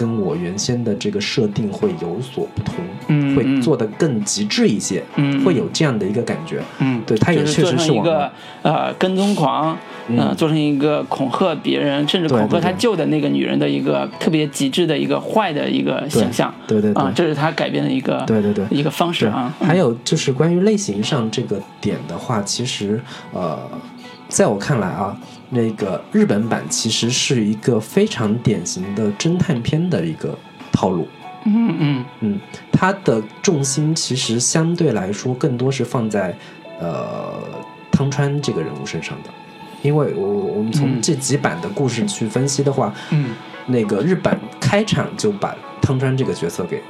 [0.00, 2.76] 跟我原先的这个设定会有所不同，
[3.08, 8.32] 嗯，会做的更极致一些，嗯，会有这样的一个感觉，嗯，对，他也确实是一个
[8.62, 9.76] 呃跟踪狂，
[10.08, 19.54] 嗯，做成一个恐吓别人，甚至恐吓他救的那个女人的一个特别极致的一个坏的一个形象，对对啊，这是他改编的一个，对对对，一个方式啊。
[19.60, 22.98] 还有就是关于类型上这个点的话，其实
[23.34, 23.58] 呃，
[24.28, 25.14] 在我看来啊。
[25.52, 30.38] 那个日本版其实是一个非常典型的侦探片的一个
[30.70, 31.08] 套路，
[31.44, 32.04] 嗯嗯。
[32.20, 36.32] 嗯，它的重心其实相对来说更多是放在
[36.78, 37.42] 呃
[37.90, 39.30] 汤川这个人物身上的，
[39.82, 43.30] 因为我我们从这几版的故事去分析的话，嗯，
[43.66, 46.80] 那个日版开场就把汤川这个角色给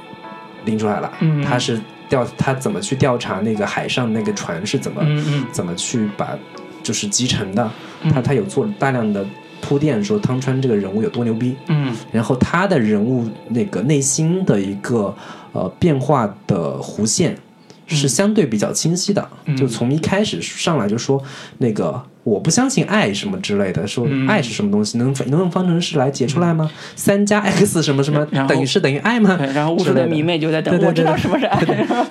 [0.65, 5.45] 拎出来了，嗯，他是调他怎么去调查那个海上那个船是怎么嗯嗯。
[5.51, 6.37] 怎么去把。
[6.83, 7.71] 就是集成的，
[8.13, 9.25] 他他有做大量的
[9.61, 15.15] 铺垫，说汤川这个人物有多牛逼，嗯，然后他的人物那个内心的一个
[15.53, 17.37] 呃变化的弧线
[17.85, 21.21] 是相对比较清晰的，就从一开始上来就说
[21.57, 26.71] 那个我不相信爱什么之类的，说爱是什么东西，能能用方程式来解出来吗？
[26.95, 29.37] 三加 x 什么什么等于是等于爱吗？
[29.53, 31.63] 然后物质的迷妹就在等，我知道什么是爱，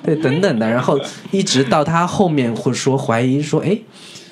[0.03, 0.99] 对等等的，然后
[1.31, 3.75] 一直到他后面会说怀疑说，哎，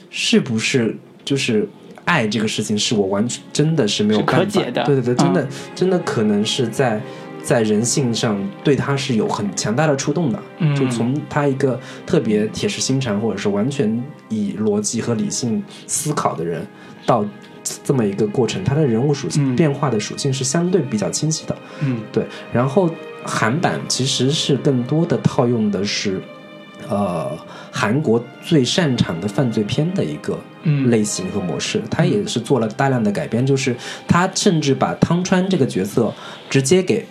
[0.10, 1.68] 是不是就是
[2.06, 7.02] 爱这个事情是我完全真的是没有办法的，对对对，真的真的可能是在。
[7.42, 10.40] 在人性上对他是有很强大的触动的，
[10.78, 16.68] 就从他一个特别铁石心肠，或者是完全以逻辑和理性思考的人，
[17.06, 17.26] 到
[17.82, 21.58] 这么一个过程，他的人物属性变化的属性是相对比较清晰的。
[21.80, 22.26] 嗯，对。
[22.52, 22.90] 然后
[23.24, 26.22] 韩版其实是更多的套用的是，
[26.90, 27.32] 呃，
[27.72, 30.38] 韩国最擅长的犯罪片的一个
[30.88, 33.76] 类型和模式，他也是做了大量的改编，就是
[34.08, 36.14] 他甚至把汤川这个角色
[36.50, 37.06] 直接给。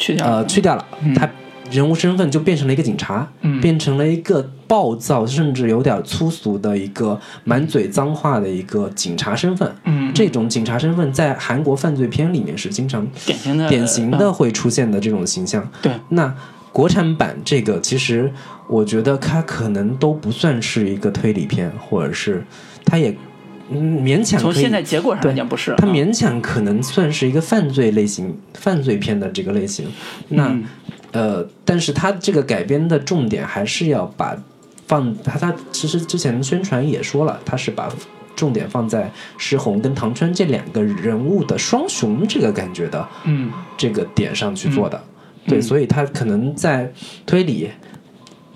[0.00, 1.28] 去掉呃，去掉了，他
[1.72, 3.28] 人物身份就变成了一个警察，
[3.60, 9.74] 变成了一个暴躁甚至有点粗俗的一个满嘴脏话的一个警察身份。
[9.82, 15.68] 嗯，这种警察身份在韩国犯罪片里面是经常典型的典型的会出现的这种形象。
[15.82, 16.32] 对，那
[16.70, 18.32] 国产版这个其实
[18.68, 22.44] 我觉得它可能都不算是一个推理片，或者是
[22.84, 23.16] 它也。
[23.70, 29.86] 嗯，勉强从现在结果上来讲不是，它勉强可能算是一个犯罪类型、犯罪片的这个类型。
[30.30, 30.58] 那
[31.12, 34.34] 呃，但是它这个改编的重点还是要把
[34.86, 37.94] 放它，它其实之前宣传也说了，它是把
[38.34, 44.98] 重点放在石红跟唐川这两个人物的双雄这个感觉的，嗯，这个点上去做的。
[45.46, 46.90] 对，所以它可能在
[47.26, 47.68] 推理、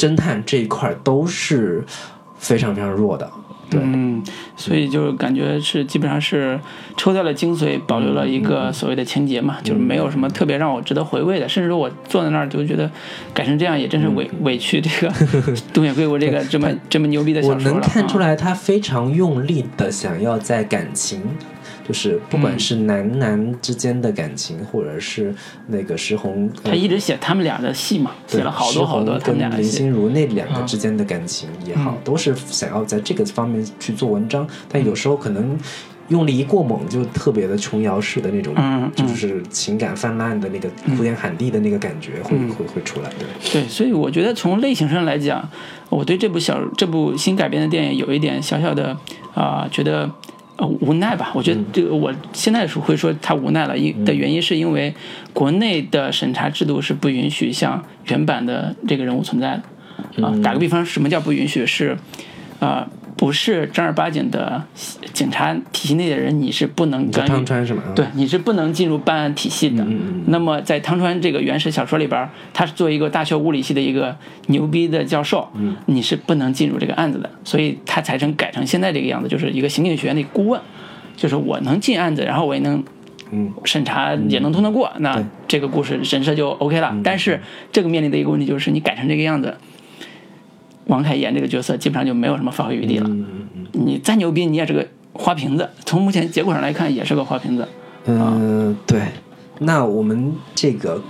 [0.02, 1.84] 侦探这一块都是
[2.36, 3.30] 非常非常弱的。
[3.70, 4.20] 对嗯，
[4.56, 6.58] 所以就感觉是基本上是
[6.96, 11.48] 抽掉了精髓，保留了一个所谓的情节嘛，就是没有什么特别让我值得回味的。
[11.48, 12.90] 甚至我坐在那儿就觉得
[13.32, 15.14] 改成这样也真是委委屈这个
[15.72, 17.64] 东野圭吾这个这么 这么牛逼的小说了。
[17.64, 21.22] 我能看出来他非常用力的想要在感情。
[21.86, 25.34] 就是不管是男男之间的感情，或者是
[25.66, 34.46] 那个石红，他一直写他们俩的戏嘛，写了好多好多他们俩林心如那两个之间的感情也好，都是想要在这个方面去做文章。
[34.68, 35.58] 但有时候可能
[36.08, 38.54] 用力一过猛，就特别的琼瑶式的那种，
[38.94, 43.10] 就是情感泛滥的那个哭天喊地的那个感觉会会会出来。
[43.18, 45.48] 对，对，所以我觉得从类型上来讲，
[45.88, 48.96] 我对这部小这部新改编的电影有一点小小的
[49.34, 50.08] 啊，觉得。
[50.56, 54.94] 呃，无奈吧，我觉得这个我现在是会说他无奈了，因的原因是因为
[55.32, 59.60] 国内的审查制度是不允许像原版的这个人物存在
[60.16, 60.34] 的啊。
[60.42, 61.66] 打个比方，什么叫不允许？
[61.66, 61.96] 是
[62.60, 62.88] 啊。
[63.16, 64.62] 不是正儿八经的
[65.12, 67.28] 警察体系内的人，你是不能干预。
[67.28, 67.82] 汤川是吗？
[67.94, 69.86] 对，你是不能进入办案体系的。
[70.26, 74.16] 那么在汤川这个原始小说里边，他是作为一个大学物理系的一个
[74.48, 75.48] 牛逼的教授，
[75.86, 77.30] 你是不能进入这个案子的。
[77.44, 80.60] 所以他才成改成现在这个样子，就是一个刑警学院的顾问，
[81.16, 82.82] 就是我能进案子，然后我也能
[83.64, 84.90] 审查，也能通得过。
[84.98, 86.96] 那这个故事人设就 OK 了。
[87.04, 89.56] 但是这个面临的一个问题就是，你改成这个样子。
[90.92, 93.10] 王凯演这个角色基本上就没有什么发挥余地了。
[93.72, 95.68] 你再牛逼，你也是个花瓶子。
[95.86, 97.66] 从目前结果上来看，也是个花瓶子。
[98.04, 99.00] 嗯，对。
[99.60, 101.00] 那我们这个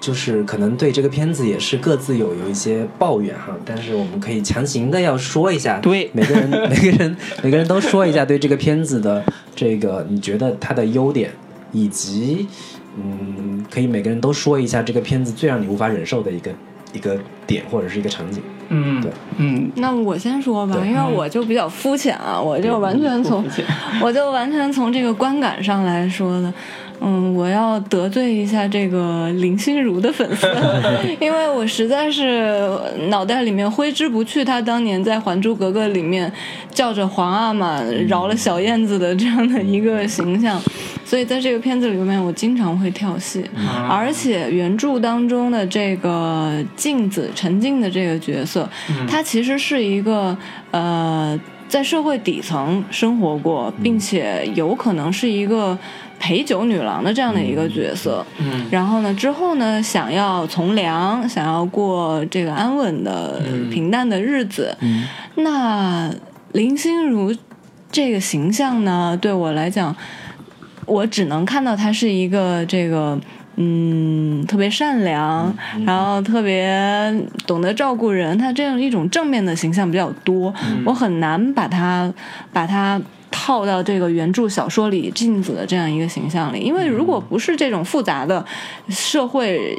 [0.00, 11.30] 就是可能对这个片子也是各自有有一些抱怨哈，但是我们可以强行的要说一下，对每个人 每个人每个人都说一下对这个片子的这个你觉得它的优点，
[11.72, 12.46] 以及
[12.96, 16.50] 嗯，可以每个人都说一下这个片子最让你无法忍受的一个
[16.92, 18.42] 一个点或者是一个场景。
[18.68, 23.44] 嗯，对，嗯，那我先说吧，因为我就比较肤浅啊，我就完全从，
[24.02, 26.52] 我就完全从这个观感上来说的。
[27.00, 30.46] 嗯，我要得罪一下这个林心如的粉丝，
[31.20, 32.78] 因为我实在是
[33.08, 36.32] 脑袋里面挥之不去，她当年在《还珠格格》里面
[36.70, 40.60] 叫着皇阿玛饶了小燕子的这样的一个形象，
[41.04, 43.44] 所以在这个片子里面，我经常会跳戏。
[43.88, 48.68] 而且原著当中的这个镜子陈静的这个角色，
[49.08, 50.36] 她其实是一个
[50.70, 55.78] 呃在社会底层生活过，并且有可能是一个。
[56.18, 66.10] 陪酒女郎的这样的一个角色，嗯，然后呢，之后呢，想要从良，想要过这个安稳的、平淡的日子，嗯，那
[66.52, 67.36] 林心如
[67.92, 69.94] 这个形象呢，对我来讲，
[70.86, 73.20] 我只能看到她是一个这个，
[73.56, 77.12] 嗯，特别善良，然后特别
[77.46, 82.12] 懂得照顾人，他这样一种正面的形象比较多，我很难把他
[82.52, 83.00] 把他。
[83.28, 88.42] 套到这个原著小说里镜子的这样一个形象里，因为如果不是这种复杂的
[88.88, 89.76] 社会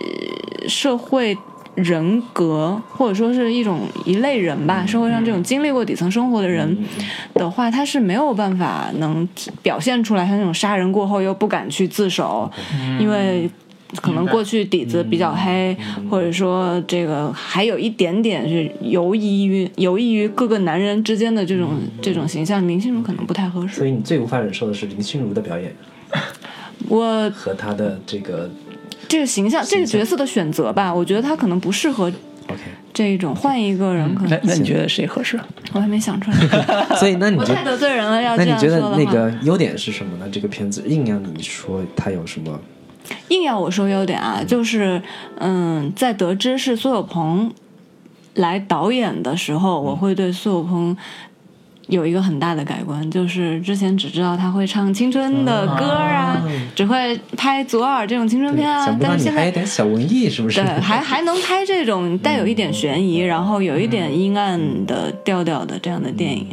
[0.68, 1.36] 社会
[1.74, 6.78] 人格，或者说是一种一类人吧，社会上这种经历过底层生活的人
[7.34, 9.28] 的话，他是没有办法能
[9.63, 12.50] 表现出来他那种杀人过后又不敢去自首，
[13.00, 13.50] 因为
[14.02, 15.76] 可能过去底子比较黑，
[16.10, 23.76] 或者说这个还有一点点是游移于游移于各个男人之间的这种这种形象，林心如可能不太合适。
[23.76, 25.73] 所以你最无法忍受的是林心如的表演
[26.89, 28.50] 我和她的这个
[29.08, 32.12] 这个形象，这个角色的选择吧，我觉得他可能不适合
[32.47, 32.60] OK。
[32.93, 34.32] 这一种，换一个人可能。
[34.32, 35.39] 那那你觉得谁合适？
[35.71, 36.38] 我还没想出来。
[36.97, 39.04] 所以那你觉我太得罪人了，要那你觉得这样说的话。
[39.04, 40.28] 那个优点是什么呢？
[40.32, 42.60] 这个片子硬要你说它有什么？
[43.30, 45.02] 硬要我说优点啊，就是
[45.39, 47.52] 嗯，在得知是苏有朋
[48.36, 50.96] 来导演的时候，我会对苏有朋
[51.88, 56.41] 有一个很大的改观，就是之前只知道他会唱青春的歌啊，
[56.76, 59.39] 只会拍左耳这种青春片啊但是现在。
[59.39, 60.62] 还有点小文艺，是不是？
[60.62, 66.48] 对，还还能拍这种带有一点悬疑，然后有一点阴暗的调调的这样的电影，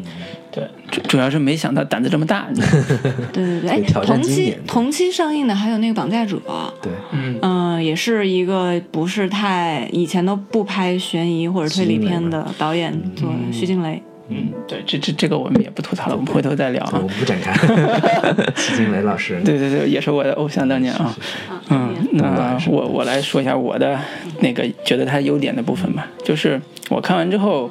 [0.55, 2.47] 对，主主要是没想到胆子这么大。
[2.55, 2.63] 对
[3.33, 6.37] 对 对，哎同期同期上映的还有那个《绑架者》，
[6.81, 14.01] 对，嗯，嗯，也是一个不是太以前都不拍悬疑或者推理片的导演做，徐静蕾。
[14.29, 17.09] 嗯，对，这这这个我们也不吐槽了，我们回头再聊啊我们。
[17.19, 17.53] 不展开。
[18.57, 21.15] 徐静蕾老师，对对对，也是我的偶像当年啊。
[21.69, 23.99] 嗯，那我我来说一下我的
[24.41, 27.71] 那个觉得他优点的部分吧，就是我看完之后，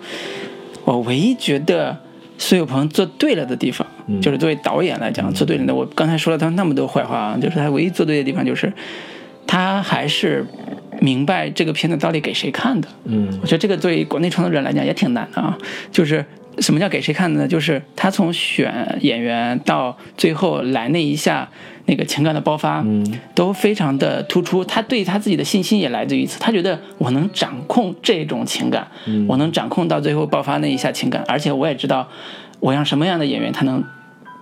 [0.86, 1.98] 我唯一觉得
[2.38, 3.86] 苏有朋做对了的地方，
[4.22, 5.74] 就是作为导演来讲做对了的。
[5.74, 8.72] 我刚才说了他那么多坏话啊，就是他唯一做对的地方就是
[9.48, 10.46] 他还是
[11.00, 12.88] 明白这个片子到底给谁看的。
[13.06, 15.58] 嗯我觉得这个对于国内创作者来讲也挺难的啊。
[15.92, 16.26] 就是
[16.60, 17.48] 什么叫给谁看的呢？
[17.48, 21.50] 就是他从选演员到最后来那一下
[21.86, 24.64] 那个情感的爆发，嗯都非常的突出。
[24.64, 32.08] 他对他自己的信心也来自于此，他觉得我能掌控这种情感，嗯我能掌控到最后爆发那一下情感，而且我也知道
[32.60, 33.84] 我让什么样的演员他能。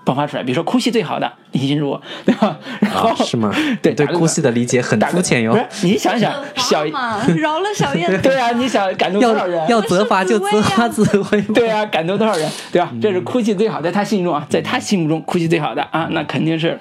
[0.03, 2.57] 爆发出来，比如说哭戏最好的林心如， 对吧？
[2.79, 3.53] 然后、啊，是吗？
[3.81, 5.57] 对对哭戏的理解很肤浅哟不。
[5.69, 8.17] 是，你想想，小嘛， 饶了小燕子。
[8.19, 9.59] 对啊，你想感动多少人？
[9.69, 11.41] 要要责罚就责罚自卫。
[11.53, 12.91] 对啊，感动多少人，对吧？
[13.01, 16.79] 这是哭戏最好，在他心中啊，在他心目中哭戏最好的啊，那肯定是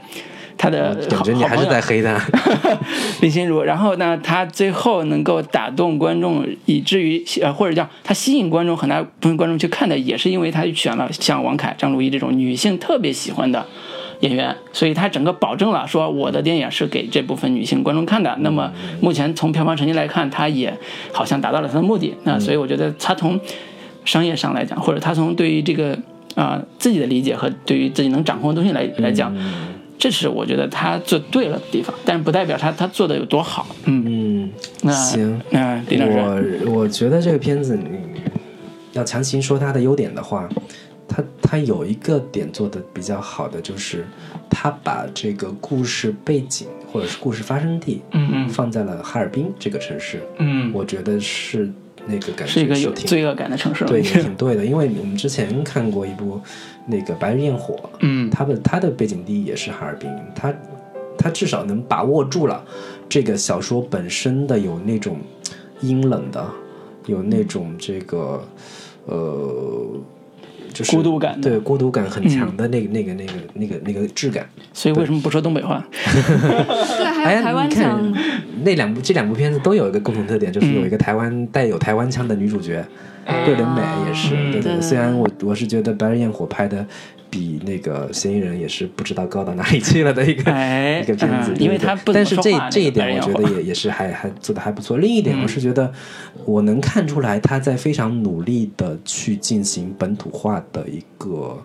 [0.61, 2.21] 他的感好觉你还是在黑他。
[3.23, 3.63] 林心如。
[3.63, 13.65] 然后呢，他最后能够打动观众，以至于呃，或者叫他吸引观众很大部分观众去看的，也是因为他选了像王凯、张鲁一这种女性特别喜欢的。
[14.21, 18.37] 演员，所以他整个保证了说我的电影是给这部分女性观众看的。
[18.41, 18.71] 那么
[19.01, 20.77] 目前从票房成绩来看，他也
[21.11, 22.15] 好像达到了他的目的。
[22.25, 23.41] 那所以我觉得他从
[24.05, 25.99] 商业上来讲，或者他从对于这个
[26.35, 29.35] 啊、自己的理解和对于自己能掌控的东西来来讲，
[30.01, 33.67] 这是我觉得他做对了的地方，但是不代表他他做的有多好。
[33.85, 34.51] 嗯，嗯，
[34.83, 36.07] 那行，那李老
[36.39, 38.01] 师，我我觉得这个片子，你
[38.93, 40.49] 要强行说它的优点的话，
[41.07, 44.07] 它它有一个点做的比较好的，就是
[44.49, 51.71] 它把这个故事背景或者是故事发生地，嗯嗯放在了哈尔滨这个城市，嗯，我觉得是
[52.07, 53.85] 那个感觉是一个有罪恶感的城市。
[53.85, 56.41] 对，也挺对的，因为我们之前看过一部
[56.87, 60.55] 那个《白日焰火》，嗯它的它的背景地也是哈尔滨，它
[61.19, 62.65] 它至少能把握住了
[63.09, 65.19] 这个小说本身的有那种
[65.81, 66.47] 阴冷的，
[67.07, 68.43] 有那种这个
[69.07, 69.87] 呃，
[70.81, 74.49] 就是孤独感对孤独感很强的那个、那个那个那个那个质感。
[74.73, 75.85] 所以为什么不说东北话？
[75.93, 78.13] 对， 还哎呀，有台湾腔。
[78.63, 82.85] 那两部这两部片子都有一个共同特点，就是有一个台湾带有台湾腔的女主角，
[83.45, 84.35] 桂纶镁也是。
[84.35, 86.87] 嗯对对，对对虽然我我是觉得《白日焰火》拍的
[87.31, 94.99] 比那个《嫌疑人》也是不知道高到哪里去了的一个、哎 一个片子，因为他不但是这这一点我觉得也也是还还做的还不错。
[94.99, 95.93] 另一点我是觉得
[96.45, 101.57] 我能看出来他在非常努力的去进行本土化的一个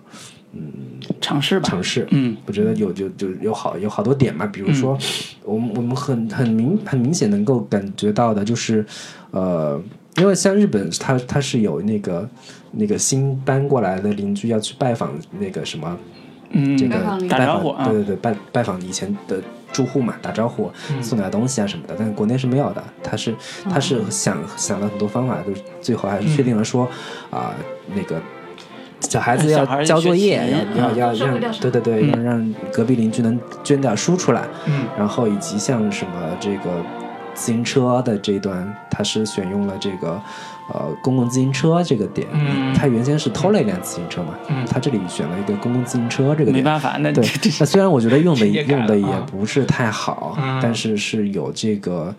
[0.54, 0.72] 嗯
[1.20, 1.68] 尝试吧。
[1.68, 2.08] 尝试。
[2.12, 4.98] 嗯我觉得有就就有好有好多点嘛，比如说，
[5.44, 8.86] 我们我们很很明很明显能够感觉到的就是，
[9.32, 9.82] 呃，
[10.18, 12.30] 因为像日本，它它是有那个
[12.72, 15.98] 那个新搬过来的邻居要去拜访那个什么。
[16.52, 16.96] 嗯，这个
[17.28, 17.86] 打，招呼啊。
[17.86, 19.42] 对对对，拜拜访以前的
[19.74, 20.72] 住户嘛，打招呼，
[21.02, 21.96] 送点东西啊什么的。
[21.98, 23.36] 但是国内是没有的，他是
[23.70, 26.88] 他是想想了很多方法，就是最后还是确定了说
[27.30, 27.54] 啊、
[27.94, 28.22] 那个
[29.02, 32.12] 小孩子要交作业，要要要让对对对，嗯。
[32.12, 34.86] 要让隔壁邻居能捐点书出来，嗯。
[34.98, 36.70] 然后以及像什么这个
[37.36, 40.20] 自行车的这一段，他是选用了这个
[40.74, 42.74] 呃公共自行车这个点，嗯。
[42.74, 44.66] 他原先是偷了一辆自行车嘛，嗯。
[44.66, 47.24] 他这里选了一个公共自行车这个点，没办法，那对
[47.60, 50.60] 那虽然我觉得用的用的也啊不是太好，嗯。
[50.64, 52.16] 但是是有这个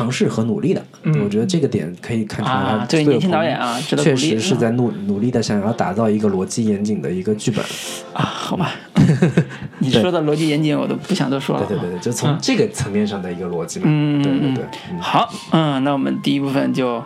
[0.00, 0.82] 尝试和努力的。
[1.22, 7.64] 我觉得这个点可以看出来，对年轻导演啊，确实是在努努力的想要打造一个逻辑严谨的一个剧本
[8.14, 8.24] 啊。
[8.24, 8.72] 好吧，
[9.78, 11.66] 你说的逻辑严谨，我都不想多说了。
[11.66, 13.86] 对对对，就从这个层面上的一个逻辑嘛。
[13.88, 14.64] 嗯，对对对。
[15.00, 17.02] 好，嗯，那我们第一部分就。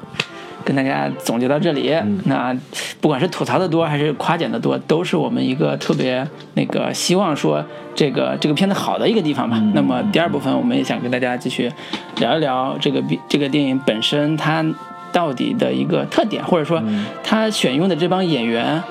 [0.64, 1.94] 跟大家总结到这里，
[2.24, 2.56] 那
[3.00, 9.60] 不管是吐槽的多还是夸奖的多，都是我们一个特别那个希望说这个这个片子好的一个地方吧。
[9.74, 11.70] 那么第二部分，我们也想跟大家继续
[12.18, 14.64] 聊一聊这个这个电影本身它
[15.12, 16.82] 到底的一个特点，或者说
[17.22, 18.82] 它选用的这帮演员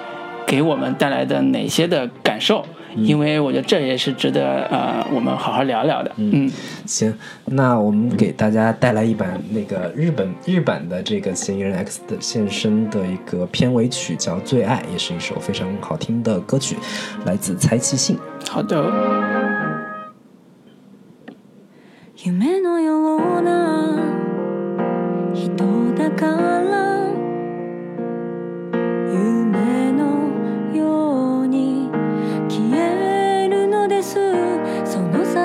[0.45, 2.65] 给我们带来的哪些的感受。
[2.95, 6.11] 因为我觉得这也是值得呃我们好好聊聊的。
[6.17, 6.51] 嗯，
[6.85, 7.13] 行，
[7.45, 16.77] 那我们给大家带来一版那个日本日版的这个《嫌疑人 X 的现身》的一个片尾曲，叫《最爱》，也是一首非常好听的歌曲，
[17.25, 18.17] 来自猜气信。
[18.49, 18.83] 好的。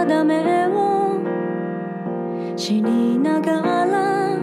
[0.07, 1.18] 定めを
[2.57, 4.38] 知りながら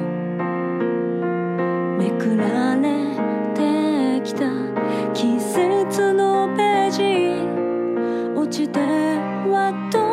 [1.97, 3.15] めくられ
[3.53, 4.51] てきた
[5.13, 7.03] 季節のページ。
[8.35, 10.04] 落ちては溶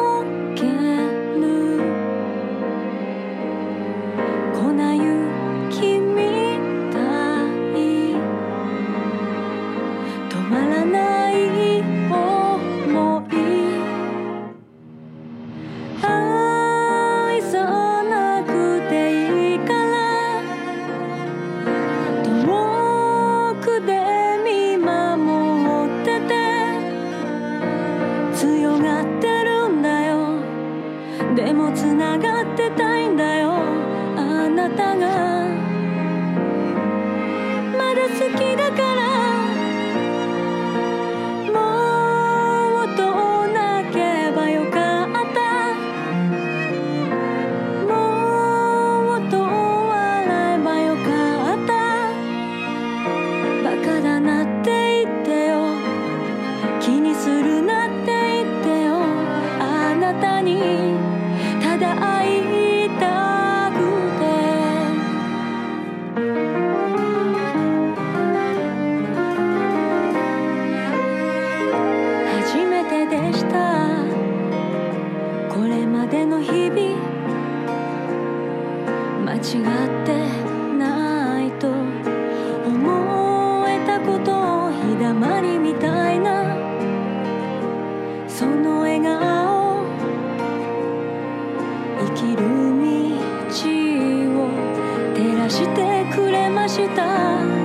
[96.83, 97.62] 知道。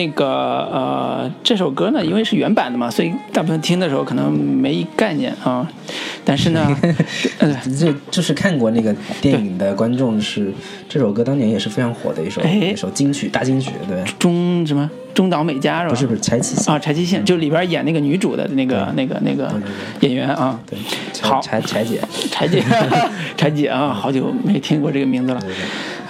[0.00, 0.26] 那个
[0.72, 5.68] 呃，这首歌呢，因为是原版的嘛，所以大部分听的时候可能没概念啊。
[6.24, 6.74] 但是呢，
[7.38, 10.50] 呃，这就是看过那个电影的观众是
[10.88, 12.52] 这首歌当年也是非常火的一首哎。
[12.72, 14.88] 一首金曲大金曲，对，中什么？
[15.12, 15.90] 中岛美嘉是吧？
[15.90, 19.52] 不是不是柴崎幸啊，柴崎幸就里边演那个女主的那个那个那个
[20.00, 20.58] 演员啊。
[20.66, 20.78] 对，
[21.20, 21.42] 好。
[21.42, 22.62] 柴柴姐，柴姐，
[23.36, 25.40] 柴姐啊，好久没听过这个名字了。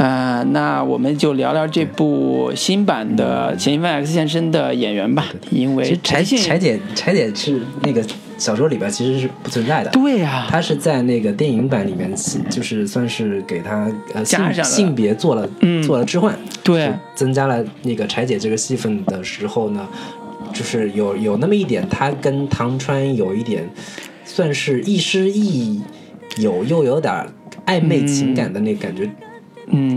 [0.00, 8.02] 呃，那我们就聊聊这部新版的《嫌疑犯 X 现身》的演员吧，因为其实柴柴姐柴姐是那个
[8.38, 12.10] 小说里边其实是不存在的，对呀、她是在那个电影版里面，
[12.48, 14.64] 就是算是给她呃性加上了。
[14.64, 15.82] 性别做了、嗯。
[15.82, 16.34] 做了置换，
[16.64, 16.90] 对。
[17.14, 19.86] 增加了那个柴姐这个戏份的时候呢，
[20.54, 23.68] 就是有有那么一点，她跟唐川有一点
[24.24, 25.78] 算是亦师亦
[26.38, 27.26] 友又有点
[27.66, 29.10] 暧昧情感的那感觉，嗯，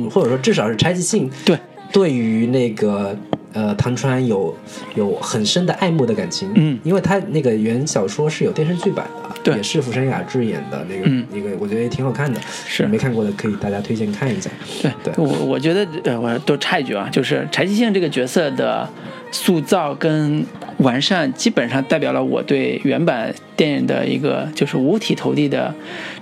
[0.09, 1.57] 或者说至少是柴崎幸对，
[1.91, 3.15] 对于那个
[3.53, 4.55] 呃唐川有
[4.95, 6.80] 有很深的爱慕的感情，嗯。
[6.84, 9.56] 因为他那个原小说是有电视剧版的，对。
[9.56, 11.26] 也是福山雅治演的那个、嗯。
[11.32, 12.86] 那个，我觉得也挺好看的，是。
[12.88, 14.50] 没看过的可以大家推荐看一下，
[14.82, 15.14] 对对。
[15.18, 18.88] 我我觉得呃，我多插一句啊，就是柴崎幸这个角色的
[19.32, 20.46] 塑造跟
[20.78, 25.74] 完善，基本上代表了我对原版电影的一个就是五体投地的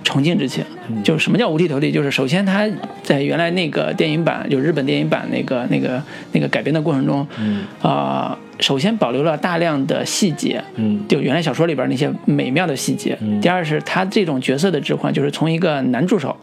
[0.02, 0.64] 崇敬之情。
[1.04, 1.90] 就是什么叫五体投地？
[1.92, 2.68] 就是首先他
[3.02, 6.02] 在原来那个电影版，就日本电影版那个那个
[6.32, 7.64] 那个改编的过程中，嗯。
[7.80, 11.00] 啊、首先保留了大量的细节，嗯。
[11.08, 13.16] 就原来小说里边那些美妙的细节。
[13.20, 13.40] 嗯。
[13.40, 16.36] 第二是他这种角色的置换，就是从一个男助手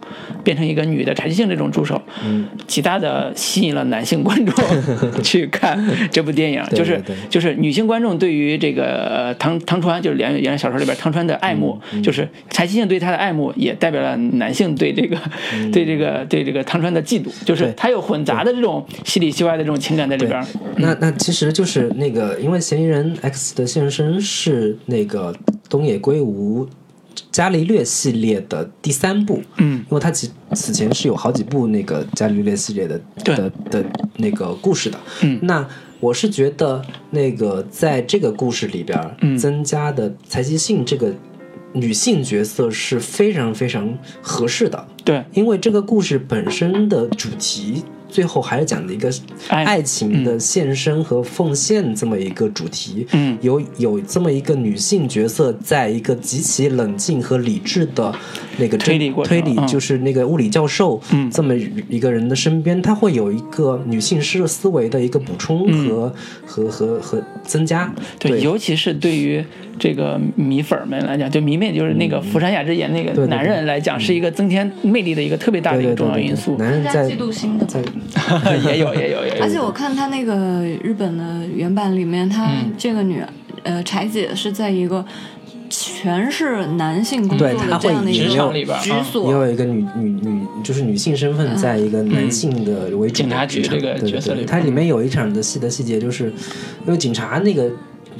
[0.44, 2.46] 变成一个女的柴崎幸这种助手，嗯。
[2.68, 4.56] 极大的吸引了男性观众
[5.24, 5.80] 去看
[6.12, 6.64] 这部电影。
[6.70, 7.16] 对就是对。
[7.16, 15.18] 对就是女性观众对于这个呃汤汤川，就是原原来小说里边汤川的爱慕，嗯就是柴崎幸对他的爱慕，也代表了男性对这个、
[15.72, 20.44] 对这个对这个汤川的嫉妒，就是他有混杂的这种戏里戏外的这种情感在里边。
[20.78, 25.36] 那那其实就是那个，因为嫌疑人 X 的现身是那个
[25.70, 26.66] 东野圭吾
[27.30, 33.36] 伽利略系列的第三部，嗯，因为他其此前是有好几部那个伽利略系列的对。
[33.36, 33.86] 的的
[34.18, 35.38] 那个故事的，嗯。
[35.42, 35.68] 那
[36.00, 36.82] 我是觉得
[37.12, 39.38] 那个在这个故事里边嗯。
[39.38, 41.14] 增加的柴崎幸这个
[41.74, 49.10] 女性角色是非常非常合适的，对，因为这个故事本身的主题，最后还是讲的一个
[49.48, 53.06] 爱爱情的献身和奉献这么一个主题。
[53.12, 53.38] 嗯。
[53.42, 58.14] 有有这么一个女性角色，在一个极其冷静和理智的
[58.58, 59.68] 那个推理推理嗯。
[59.68, 61.30] 就是那个物理教授，嗯。
[61.32, 61.56] 这么
[61.88, 66.14] 一个人的身边，他会有一个女性思思维的一个补充和、
[66.46, 67.86] 和和和增加。
[67.96, 69.44] 嗯对，尤其是对于
[69.78, 76.58] 这个米粉儿们来讲，就迷妹就是那个福山雅治演那个男人来讲，是一个增添魅力的一个特别大的一个重要因素。
[76.58, 77.82] 男人在嫉妒心的在
[78.66, 82.74] 也有也有也有，而且我看他那个日本的原版里面，他嗯。
[82.78, 83.22] 这个女、
[83.64, 85.06] 呃柴姐是在一个
[85.70, 88.78] 全是男性工作对她的这样的会一个职场里边
[89.26, 96.26] 也有一个女女女，就是女性身份，在一个男性的为主警察的这个对对角色里它里面有一场的戏的细节，就是
[96.86, 97.70] 因为警察那个。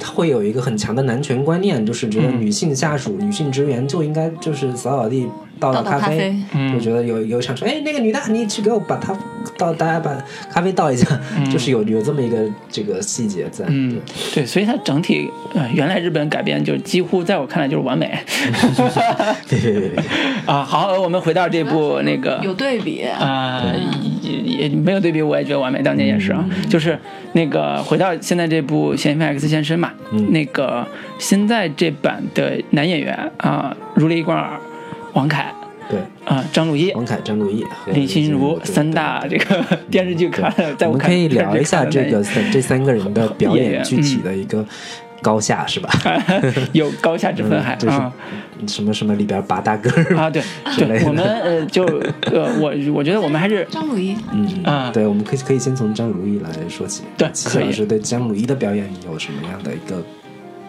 [0.02, 2.40] 他会有一个很强的男权观念，就是觉得嗯。
[2.40, 5.26] 女性下属、女性职员就应该就是扫扫地、
[5.60, 9.14] 倒咖咖啡嗯就觉得有有一场说，哎，那个女的，你去给我把她
[9.58, 10.16] 倒，大家把
[10.50, 11.06] 咖啡倒一下，
[11.52, 12.38] 就是有有这么一个
[12.70, 13.64] 这个细节在。
[13.68, 14.00] 嗯，
[14.34, 18.10] 对，所以它整体呃，原来日本改编就几乎在我看来就是完美
[19.48, 20.04] 对对对对对，
[20.46, 20.64] 啊。
[20.64, 23.02] 好，我们回到这部那个有对比。
[23.02, 23.62] 啊、
[24.22, 26.42] 也也没有对比，我也觉得完美，当年也是啊。
[26.48, 26.98] 嗯就是
[27.32, 30.86] 那个回到现在这部《嫌疑犯 X 现身》嘛，嗯那个
[31.18, 34.58] 现在这版的男演员啊、如雷贯耳，
[35.14, 35.52] 王凯
[35.88, 36.92] 对，啊、张鲁一。
[36.92, 44.64] 王凯、张鲁一和林心如三大这个电视剧看了，在看我们可以聊一下这个这三个人的 表演具体的一个
[45.20, 45.90] 高下是吧？
[46.72, 48.12] 有高下之分还，就是啊
[48.68, 51.84] 什么什么里边拔大个儿啊，对对，之类的我们呃就
[52.30, 57.02] 呃我我觉得我们还是张鲁一，嗯啊对，我们可以可以先从张鲁一来说起。
[57.16, 60.00] 对齐可以老师对张鲁一的表演有什么样的一个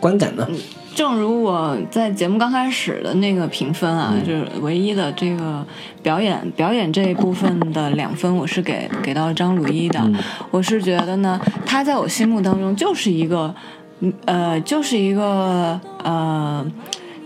[0.02, 0.46] 观感呢？
[0.94, 5.66] 正如我在节目刚开始的那个评分啊，就是唯一的这个
[6.04, 10.06] 表演 表演这一部分的两分，我是给给到张鲁一的。
[10.52, 13.56] 我是觉得呢，他在我心目当中就是一个，
[14.02, 16.66] 嗯呃，就是一个呃，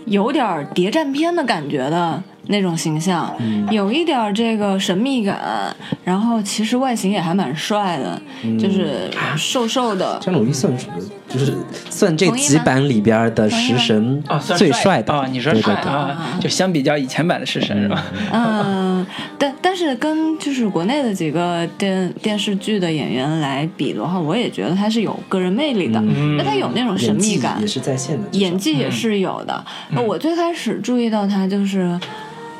[0.04, 3.34] 有点谍战片的感觉的那种形象，
[3.72, 5.74] 有一点这个神秘感，
[6.04, 8.22] 然后其实外形也还蛮帅的，
[8.60, 10.86] 就是瘦瘦的，张鲁一算是
[11.28, 11.54] 就是
[11.90, 14.22] 算这几版里边的食神
[14.56, 15.12] 最帅的。
[15.12, 18.04] 啊，你说帅啊，就相比较以前版的食神是吧？
[18.32, 19.06] 嗯，
[19.38, 26.00] 但但是跟就是国内的几个电电视剧的演员来比的话，我也觉得他是有个人魅力的，
[26.38, 27.60] 那、他有那种神秘感。
[27.60, 29.64] 也，是在线的，演技也是有的。
[29.90, 31.98] 那我最开始注意到他就是。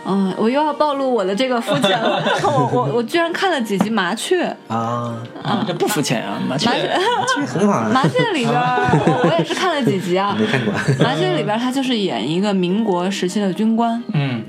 [0.08, 2.22] 嗯，我又要暴露我的这个肤浅了。
[2.44, 6.68] 我我我居然看了几集《麻雀》，啊，啊，这不肤浅啊，麻雀。
[6.68, 6.88] 麻雀。
[7.46, 10.36] 很好啊，麻雀里边儿，我我也是看了几集啊。
[10.38, 10.72] 没看过。
[11.04, 14.44] 麻雀里边儿他就是演一个民国时期的军官，嗯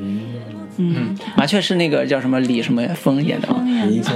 [0.78, 3.62] 嗯，麻雀是那个叫什么李什么峰演的吗？
[3.88, 4.16] 李易峰、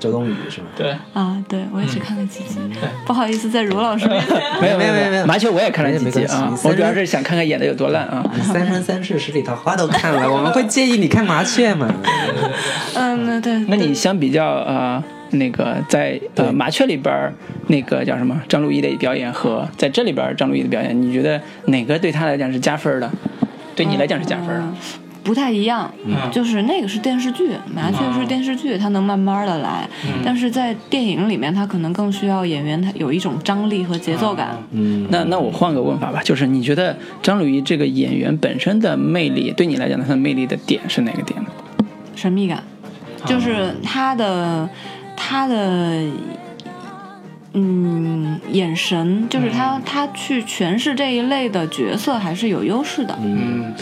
[0.00, 0.66] 周冬雨是吗？
[0.76, 2.58] 对，啊，对我也只看了几集，
[3.06, 4.36] 不好意思，在卢老师面前。
[4.60, 8.24] 没有没有没有没有麻雀我也看了几集啊，我主要是想看看演的有多烂啊。
[8.42, 11.88] 三生三世十里桃花都看了，我们会介意你看麻雀吗？
[12.94, 17.32] 嗯，那对，那你相比较啊那个在呃麻雀里边儿
[17.68, 23.08] 那个叫什么张鲁一的表演和在这里边张鲁一的表演，你觉得哪个对他来讲是加分的？
[23.76, 24.64] 对你来讲是加分儿的？
[24.64, 24.74] 嗯
[25.28, 25.92] 不太一样，
[26.32, 29.86] 就是那个是电视剧，麻雀是电视剧，它能慢慢的来，
[30.24, 34.56] 但是在电影里面，它可能更需要演员他有一种张力和节奏感。
[34.70, 41.50] 嗯，那那我换个问法吧，就是你觉得张鲁一这个演员本身的魅力，对你来讲，他的魅力的点是哪个点呢？
[42.16, 42.62] 神秘感，
[43.26, 44.66] 就是他的
[45.14, 46.06] 他的
[47.52, 53.14] 嗯眼神，就是他他去诠释这一类的角色还是有优势的。
[53.22, 53.74] 嗯，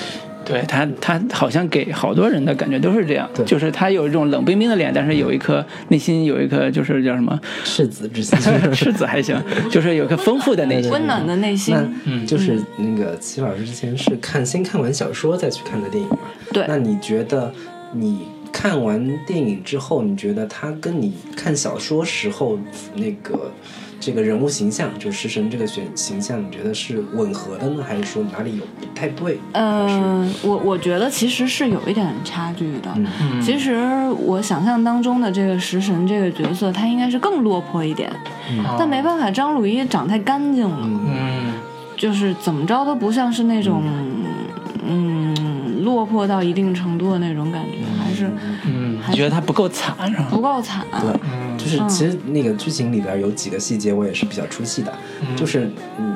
[0.46, 8.38] 对他，他好像给好多人的感觉都是这样，就是他有一种冷冰冰的脸，但是有一颗内心有一颗就是叫什么赤子之心，
[8.72, 9.36] 赤子还行，
[9.70, 11.74] 就是有一颗丰富的内心，温暖的内心。
[12.04, 16.18] 那就是那个齐老师之前是看先看完小说再去看的电影嘛？
[16.52, 16.64] 对。
[16.68, 17.52] 那你觉得
[17.92, 18.20] 你
[18.52, 22.58] 看完电影之后，你觉得他跟你看小说时候
[22.94, 23.50] 那个？
[24.06, 29.40] 这个人物形象，就食神这个选形象，你觉得是吻合的呢，还是说哪里有不太对？
[29.50, 32.88] 嗯，我我觉得其实是有一点差距的。
[32.94, 33.74] 嗯，其实
[34.20, 38.08] 我想象当中的这个食神这个角色，他应该是更落魄一点。
[38.48, 40.78] 嗯，但没办法，张鲁一长太干净了。
[40.82, 41.54] 嗯，
[41.96, 43.82] 就是怎么着都不像是那种，
[44.86, 48.30] 嗯，落魄到一定程度的那种感觉，还是，
[49.08, 50.26] 嗯，你觉得他不够惨是吧？
[50.30, 50.84] 不够惨。
[51.00, 51.20] 对。
[51.56, 54.92] 就是其实那个剧情里边有几个细节我也是比较出戏的，
[55.34, 56.14] 就是嗯，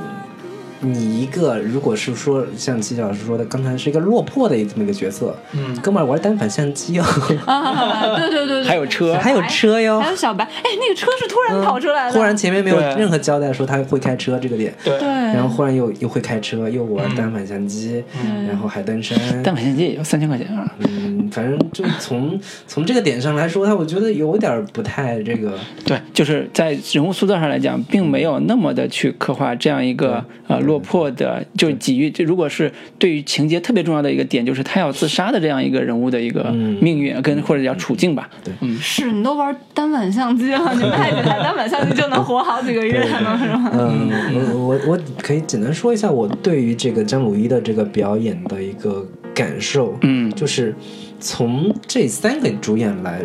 [0.80, 7.04] 你一个如果是说像齐老师说的，刚才是一个落魄的这么一个角色，嗯，哥们儿玩单反相机哦，
[7.46, 18.04] 啊，对对对，还有车，还有车哟，还有小白，哎，那个车是突然跑出来的，忽然前面没有任何交代说他会开车这个点，对，然后忽然又又会开车，又玩单反相机，
[18.46, 36.44] 然后还登山，单反相机也要三千块钱啊，嗯，反正就从从这个点上来说，他我觉得有点不太这个，对，就是在人物塑造上来讲，并没有那么的去刻画这样一个呃落魄的，就给予这如果是对于情节特别重要的一个点，就是他要自杀的这样一个人物的一个
[36.80, 43.70] 命运跟或者叫处境吧，对，嗯，是你都玩单反相机了，你卖几台单反相机就能活好几个月呢，是吗？
[43.74, 44.10] 嗯，
[44.54, 50.74] 我我我可以简单说一下我对于这个张鲁一的这个表演的一个感受，嗯，就是
[51.20, 53.22] 从这三个主演来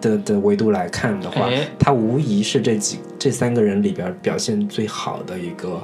[0.00, 5.82] 的的维度来看的话，他无疑是这几这三个人里边表现最好的一个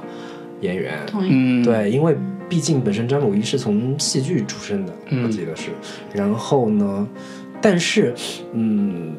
[0.61, 2.15] 演员，嗯，对，因为
[2.47, 4.93] 毕竟本身张鲁一是从戏剧出身的，
[5.23, 5.69] 我记得是，
[6.13, 7.07] 然后呢，
[7.61, 8.13] 但是，
[8.53, 9.15] 嗯。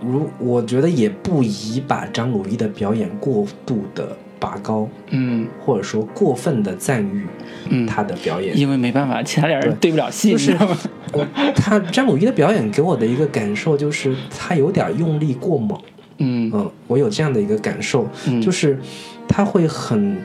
[0.00, 7.26] 如我觉得也不宜把张鲁一的表演过度的拔高，嗯，或者说过分的赞誉，
[7.68, 9.90] 嗯，他的表演，因为没办法，其他两人对。
[9.90, 10.56] 不了戏，就是
[11.54, 15.80] 他詹姆一的表演给我的一个感受就是他有点用力过猛，
[16.18, 16.50] 嗯。
[16.52, 18.08] 嗯，我有这样的一个感受，
[18.42, 18.78] 就是
[19.26, 20.16] 他会很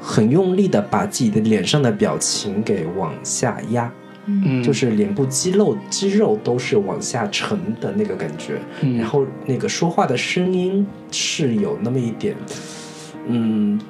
[0.00, 3.92] 很用力的把自己的脸上的表情给往下压。
[4.28, 12.34] 嗯，就是脸部肌肉肌肉都是往下沉的那个感觉，嗯，然后那个说话的声音是有那么一点，
[13.28, 13.80] 嗯，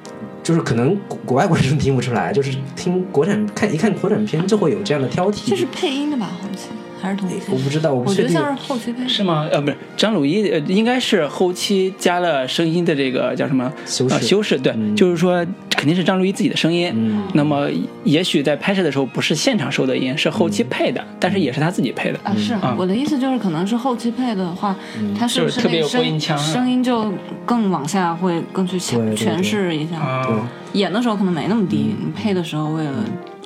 [0.43, 5.49] 就是可能国国外观众听不出来，就是听国产看一看国产片就会有这样的挑剔。
[5.49, 6.25] 这是配音的吧？
[6.25, 6.55] 好像
[7.01, 7.35] 还是同期？
[7.49, 9.07] 我不知道，我我觉得像是后期配。
[9.07, 9.47] 是吗？
[9.51, 14.19] 呃，不是，张鲁一呃，应该是后期加了声音的这个叫什么修饰？
[14.25, 15.45] 修饰对，就是说。
[15.77, 17.67] 肯定是张鲁一自己的声音，嗯，那么
[18.03, 22.33] 也许在拍摄的时候不是现场收的音，是后期配的，但是也是他自己配的啊。
[22.35, 24.75] 是啊我的意思就是，可能是后期配的话，
[25.15, 27.13] 他是不是特别有播音腔，声音就
[27.45, 30.23] 更往下，会更去诠释一下。
[30.25, 32.91] 对，演的时候可能没那么低，你配的时候为了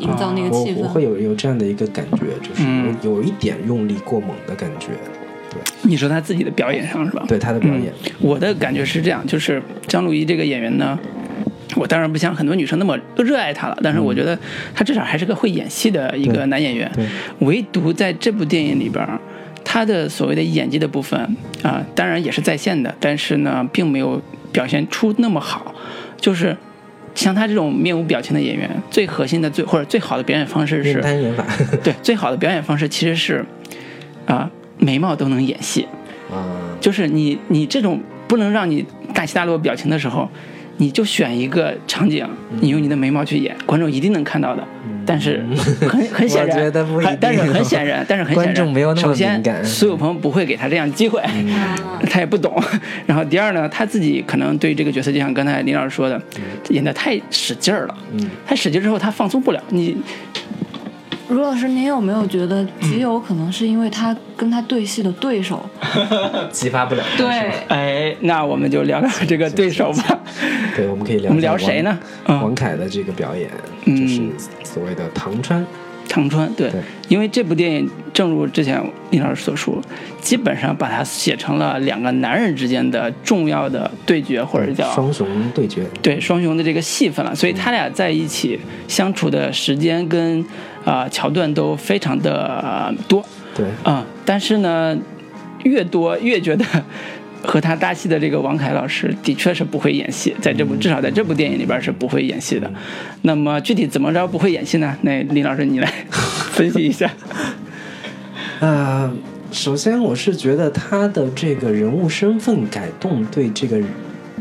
[0.02, 2.64] 营造那个气氛，我会有有这样的一个感觉，就是
[3.02, 4.88] 有一点用力过猛的感觉。
[5.50, 7.24] 对，你说他自己的表演上是吧？
[7.28, 10.98] 对他的表演，我的感觉是这样，就是张鲁一这个演员呢。
[11.78, 14.38] 我当然不像很多女生那么热爱他了，但是我觉得
[14.76, 16.92] 他至少还是个会演戏的一个男演员。
[17.40, 19.08] 唯独在这部电影里边，
[19.64, 21.18] 他的所谓的演技的部分
[21.64, 24.22] 啊，当然也是在线的，但是呢，并没有
[24.52, 25.74] 表现出那么好。
[26.18, 26.56] 就是
[27.16, 31.46] 像他这种面无表情的演员，最核心的最或者最好的表演方式是单演法。
[31.84, 33.46] 对，最好的表演方式其实是
[34.26, 35.88] 啊，眉毛都能演戏。
[36.32, 36.46] 啊，
[36.80, 40.30] 就是你你这种不能让你大起大落表情的时候。
[40.82, 42.28] 你就选一个场景，
[42.60, 44.68] 你用你的眉毛去演，观众一定能看到的。
[45.06, 45.46] 但是
[45.88, 46.72] 很很显然，
[47.20, 51.22] 但是很显然，但是很显然，观众没有那么首先，苏有朋不会给他这样机会，
[52.10, 52.52] 他也不懂。
[53.06, 56.20] 然后第二呢，他自己可能对这个角色，就像刚才林老师说的，
[56.70, 57.96] 演的太使劲儿了。
[58.44, 59.96] 他使劲之后，他放松不了你。
[61.32, 65.66] 卢老师，您有没有觉得极有可能是因为他跟他对戏的对手
[66.52, 67.04] 激发不了？
[67.18, 67.28] 对，
[67.70, 70.20] 哎，那我们就聊聊这个对手吧。
[70.76, 71.30] 对，我们可以聊。
[71.30, 71.98] 我们聊谁呢？
[72.28, 73.50] 王凯的这个表演，
[73.86, 74.22] 就是
[74.64, 75.66] 所谓的唐川。
[76.10, 79.82] 唐川，对，对因为这部电影，正如之前林老师所说，
[80.20, 85.26] 基本上把它写成了两个男人之间的重要的对决，或者叫双雄
[85.56, 88.60] 对决，对双雄的这个戏份了，所以他俩在一起
[88.90, 90.46] 相处的时间跟
[90.84, 93.24] 啊、桥段都非常的、呃多
[93.54, 94.98] 对，啊、但是呢，
[95.64, 96.66] 越多越觉得
[97.44, 102.72] 和他搭戏的这个王凯老师的确是不会演戏，在这部至少在这部电影里边是不会演戏的。
[103.24, 104.96] 那么具体怎么着不会演戏呢？
[105.02, 105.92] 那林老师你来
[106.52, 107.12] 分析一下。
[108.60, 109.12] 呃，
[109.52, 113.82] 首先我是觉得他的这个人物身份改动对这个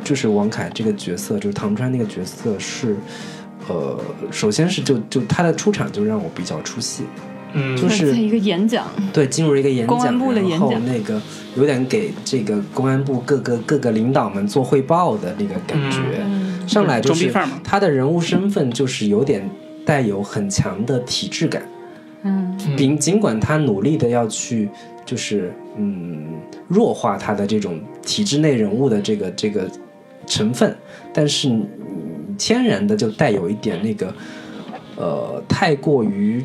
[0.05, 2.95] 就是王凯这个角色，就是唐川那个角色是，
[3.69, 4.01] 呃，
[4.31, 7.05] 首先是就就他的出场就让我比较出戏，
[7.53, 7.77] 嗯。
[7.77, 10.71] 就是在一个演讲，对，进入一个演讲，公安部的演讲。
[10.71, 11.21] 然后那个
[11.57, 15.99] 有点给这个公安部各个各个领导们做汇报的那个感觉。
[16.25, 16.69] 嗯。
[16.69, 17.33] 上来就是
[17.65, 19.49] 他的人物身份就是有点
[19.85, 21.63] 带有很强的体制感，
[22.23, 22.57] 嗯。
[22.77, 24.69] 尽尽管他努力的要去
[25.05, 26.27] 就是嗯
[26.69, 29.69] 弱化他的这种体制内人物的这个这个
[30.27, 30.77] 成分，
[31.13, 31.67] 但是嗯
[32.41, 34.15] 天然的就带有一点那个
[34.97, 36.43] 呃太过于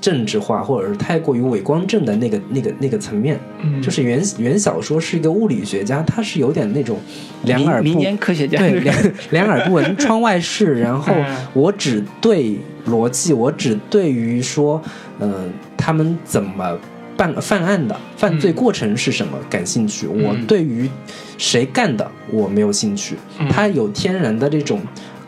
[0.00, 6.96] 政治化或者是太过于伪光正的那个那个那个层面，嗯就是原原小说是一个物理学家，他是有点那种
[7.42, 8.96] 两耳不民民间科学家对，两
[9.30, 10.78] 两耳不闻窗外事。
[10.78, 12.56] 然后嗯我只对
[12.86, 14.80] 逻辑，我只对于说，
[15.18, 16.78] 嗯、他们怎么
[17.18, 20.06] 办犯案的犯罪过程是什么感兴趣。
[20.06, 20.88] 我对于
[21.36, 23.16] 谁干的我没有兴趣。
[23.50, 24.80] 他有天然的这种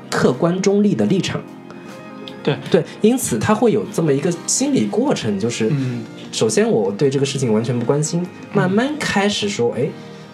[0.09, 1.43] 客观中立的立场。
[2.43, 9.86] 对对，因此他会有这么一个心理过程，就是，嗯首先我对这个事情完全不关心，慢慢开始说，哎，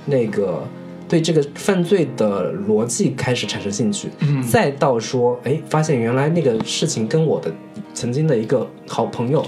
[0.05, 0.63] 那个
[1.09, 7.53] 对这个犯罪的逻辑开始产生兴趣，嗯再到说，哎，发现原来那个事情跟我的
[7.93, 9.45] 曾经的一个好朋友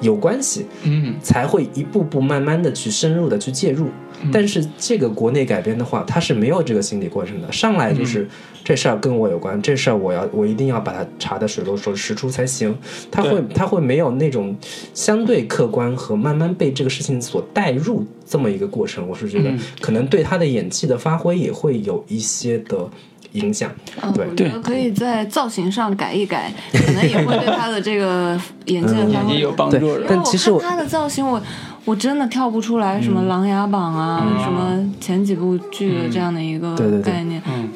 [0.00, 1.14] 有关系，嗯。
[1.22, 3.88] 才会一步步慢慢的去深入的去介入。
[4.30, 8.28] 但是这个国内改编的话，它是没有这个心理过程的，上来就是、
[8.62, 12.76] 这事儿跟我有关，这事儿我要我一定要把它查的水落石出才行。
[13.10, 14.54] 他会他会没有那种
[14.92, 19.58] 相对客观和慢慢被这个事情所带入这么一个过程，我是觉得嗯。
[19.80, 22.90] 可能对他的演技的发挥也会有一些的
[23.32, 23.70] 影响。
[24.02, 24.26] 嗯，对。
[24.26, 29.76] 我觉得可以在造型上改一改，可能也会对他的这个演技的发挥也有帮助。
[29.76, 31.40] 因为我但其实他的造型，我
[31.84, 37.12] 我真的跳不出来什么《琅琊榜》啊，什么前几部剧的这样的一个对对对。
[37.12, 37.68] 概念，嗯，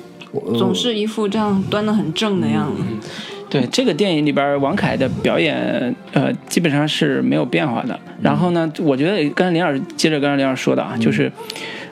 [0.58, 2.82] 总是一副这样端的很正的样子。
[3.54, 7.96] 对这个电影里边，王凯的表演，呃，基本上是没有变化的。
[8.20, 11.30] 然后呢，我觉得刚才林老师接着刚才林老师说的啊，就是，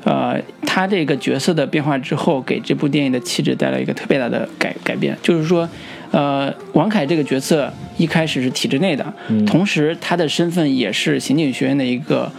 [0.03, 0.37] 呃，
[0.67, 5.69] 他这个角色的变化之后，给这部电影的气质带来一个特别大的改改变，就是说。
[6.11, 9.15] 呃，王凯这个角色一开始是体制内的，
[9.47, 12.31] 同时他的身份也是刑警学院的一个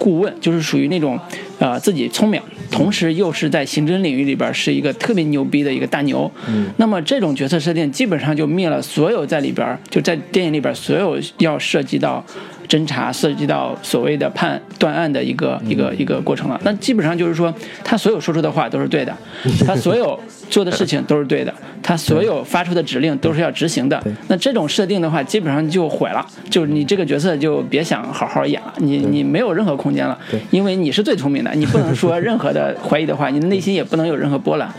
[0.00, 1.20] 顾问，就是属于那种
[1.58, 2.40] 呃自己聪明，
[2.70, 6.28] 同时又是在刑侦领域里边是一个特别牛逼的一个大牛。
[6.48, 12.24] 嗯，那么这种角色设定基本上就灭了所有在里边就在电影里边所有要涉及到
[12.70, 16.58] 侦查、涉及到所谓的判断案的一个一个一个过程了。
[16.62, 17.52] 那基本上就是说，
[17.82, 19.12] 他所有说出的话都是对的，
[19.66, 20.18] 他所有
[20.48, 21.52] 做的事情都是对的，
[21.82, 24.00] 他所有发出的指令都是要执行的。
[24.28, 30.16] 那这种设定的话，基本上就毁了，就是你这个角色就别想好好演了，你你没有任何空间了，
[30.52, 34.72] 因为你是最聪明的，你不能说任何的怀疑的话，你的内心也不能有任何波澜。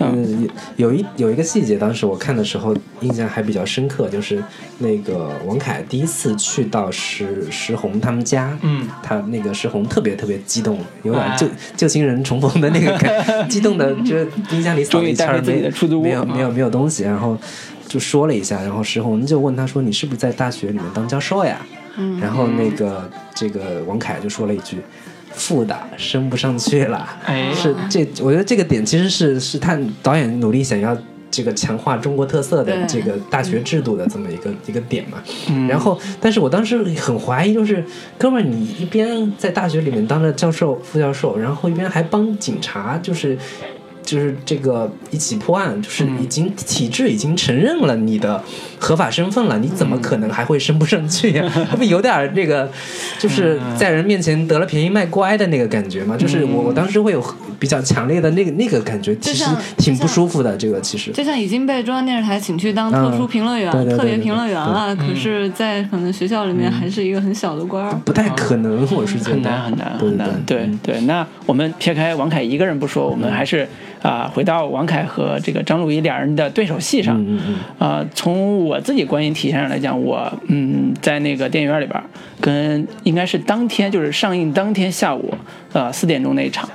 [0.00, 0.08] 嗯。
[0.10, 0.37] 嗯，
[0.76, 4.42] 有一有一个细节，当时我看的时候印象还比较深刻，就是
[4.78, 11.46] 那个王凯第一次去到石石红他们家，嗯，他那个石红特别特别激动，有点啊旧
[11.76, 15.70] 旧情人重逢的那个感，激动的就是冰箱里扫了一圈没
[16.00, 17.36] 没有啊没有没有东西，然后
[17.86, 21.64] 就说了一下，然后石红就问他说：“你是不是在大学里面当教授呀？”
[22.00, 24.78] 嗯然后那个这个王凯就说了一句。
[25.38, 30.96] 副的升不上去了，哎是这，我觉得这个点其实是是他导演努力想要
[31.30, 35.22] 这个强化中国特色的这个大学制度的这么一个、一个点嘛。
[35.48, 37.84] 嗯然后，但是我当时很怀疑，就是
[38.18, 43.38] 哥们儿，你一边在大学里面当着教授、副教授，然后一边还帮警察，就是。
[44.08, 48.42] 就是这个一起破案，就是已经体制已经承认了你的
[48.78, 52.70] 合法身份了，你怎么可能还会升不上去呀、他 不有点儿这个，
[53.18, 56.16] 就是在人面前得了便宜卖乖的那个感觉嘛？
[56.16, 57.22] 就是我我当时会有
[57.58, 59.44] 比较强烈的那个那个感觉，其实
[59.76, 60.56] 挺不舒服的。
[60.56, 67.92] 这个其实就像已经被中央电视台请去当特殊评论员、特别评论员对了，可是，在可能学校里面还是一个很小的官儿。
[68.06, 70.42] 不太可能，我是觉得很难很难很难。
[70.46, 73.68] 对对对，那我们撇开王凯一个人不说，我们还是
[74.02, 77.24] 啊、回到王凯和这个张鲁一两人的对手戏上，
[77.78, 82.00] 啊，从我自己观影体验上来讲，我嗯，在那个电影院里边，
[82.40, 85.34] 跟应该是当天就是上映当天下午，
[85.72, 86.68] 呃四点钟那一场，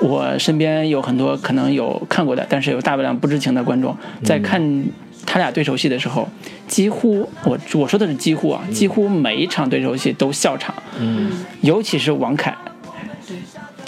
[0.00, 4.84] 我身边有很多可能有看过的，但是有大量不知情的观众，在看
[5.24, 6.28] 他俩对手戏的时候，
[6.66, 11.30] 几乎我我说的是几乎啊，几乎每一场对手戏都笑场，嗯
[11.60, 12.52] 尤其是王凯。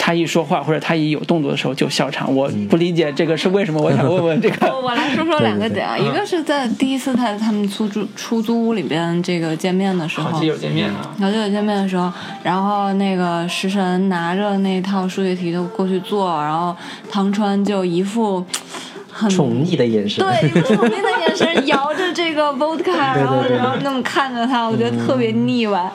[0.03, 3.79] 他一说话或者他一有动作的时候就笑场，我不理解这个是为什么。
[3.79, 4.65] 我想问问这个。
[4.73, 16.75] 我我来说说两个点啊，一个是在第一次在他们出租出租屋里边这个见面的时候，有见面啊，好基友见面的时候，然后那个食神拿着那套数学题就过去做，然后
[17.11, 18.43] 汤川就一副
[18.90, 18.90] 很
[19.29, 25.91] 宠溺的眼神，对，宠溺的眼神摇着这个 vodka，然后然后那么看着他，我觉得特别腻歪。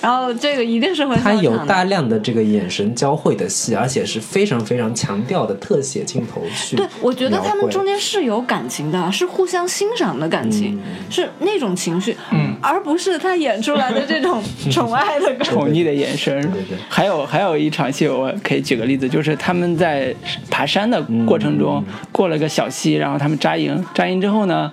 [0.00, 11.10] 然后这个一定是会他有大量的这个眼神交汇的戏，而且是非常非常强调的特写镜头去对，我觉得他们中间是有感情的，是互相欣赏的感情，嗯。
[11.10, 12.16] 是那种情绪，
[12.60, 15.44] 而不是他演出来的这种 宠爱的感觉。
[15.44, 16.40] 宠溺的眼神。
[16.50, 20.14] 对对还有还有一场戏，我可以举个例子，就是他们在
[20.50, 24.70] 爬山的过程中、过了个小溪，然后他们扎营，扎营之后呢，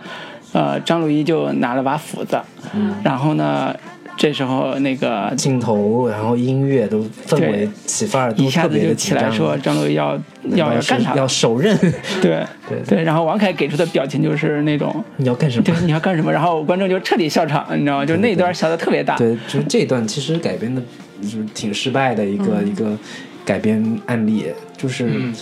[0.53, 2.39] 呃，张鲁一就拿了把斧子，
[3.03, 3.75] 然后呢，
[4.17, 10.19] 这时候那个镜头，然后音乐都氛围起范儿一下子就起来说张鲁一要
[10.55, 11.77] 要要干啥要，手刃，
[12.21, 15.03] 对 对对，然后王凯给出的表情就是那种。
[15.17, 15.75] 你要干什么对，？
[15.85, 16.31] 你要干什么？
[16.31, 18.05] 然后观众就彻底笑场，你知道吗？
[18.05, 19.15] 就那一段笑的特别大。
[19.17, 20.81] 对，就是这段其实改编的，
[21.21, 22.97] 就是挺失败的一个、一个
[23.45, 25.33] 改编案例，就是、嗯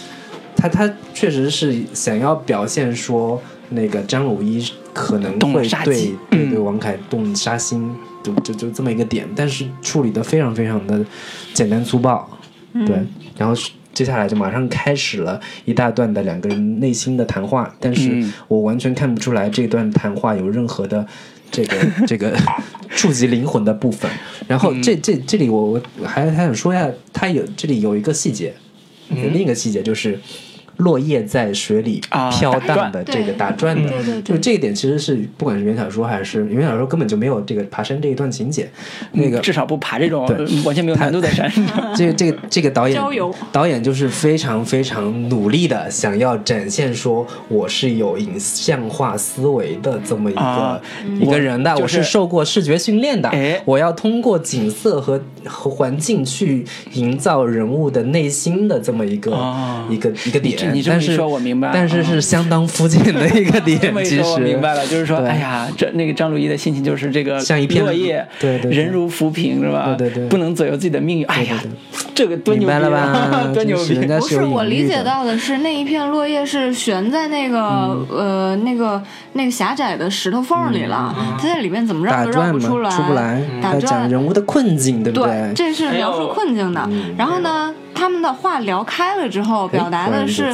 [0.67, 7.93] 他他确实是想要表现说那个张鲁一可能会对对对王凯动杀心，
[8.23, 11.05] 就就就这么一个点，但是处理的非常非常的
[11.53, 12.29] 简单粗暴，
[12.73, 12.95] 对，
[13.37, 13.55] 然后。
[13.95, 21.07] 接下来就马上开始了一大段的两个人内心的谈话，但是嗯我完全看不出来这段谈话有任何的
[21.49, 22.37] 这个这个
[22.91, 24.11] 触及灵魂的部分。
[24.49, 28.53] 然后这这这里我我还还想说一下，他有这里有一个细节，
[29.11, 30.19] 有另一个细节就是
[30.77, 38.69] 落叶在水里啊飘荡的这个打转的，就这一点其实是不管是原小说还是原小说根本就没有这个爬山这一段情节，
[39.11, 40.27] 那个至少不爬这种
[40.63, 41.51] 完全没有难度的山。
[41.95, 43.01] 这个这个这个导演
[43.51, 50.81] 导演就是非常非常努力的想要展现说我是有影像化思维的这么一个、啊
[51.19, 53.61] 一个人的，我是受过视觉训练的，哎。
[53.65, 59.85] 我要通过景色和和环境去营造人物的内心的这么一个、啊。
[59.89, 64.23] 一个一个点，你这么一但是说我明白了但是是相当肤浅的一个点 这么，说，其实。
[64.23, 65.29] 我明白了，就是说，对。
[65.29, 68.77] 哎呀，这那个张鲁一的心情就是这个像一片落叶，对对对。
[68.83, 69.95] 人如浮萍，是吧？
[69.97, 70.27] 对对对。
[70.27, 71.25] 不能左右自己的命运。
[71.27, 71.71] 哎呀对，
[72.15, 72.97] 这个多牛逼明白了吧？
[73.37, 73.95] 啊，多牛逼。
[74.19, 78.07] 不是我理解到的是那一片落叶是悬在那个、嗯。
[78.09, 79.01] 呃那个
[79.33, 83.81] 那个狭窄的石头缝里了，它在里面怎么绕都绕打转嘛，不出来，出不来，在打转。
[83.85, 86.85] 讲人物的困境，对不对，这是描述困境的。
[86.91, 90.53] 嗯然后呢，他们的话聊开了之后，表达的哎是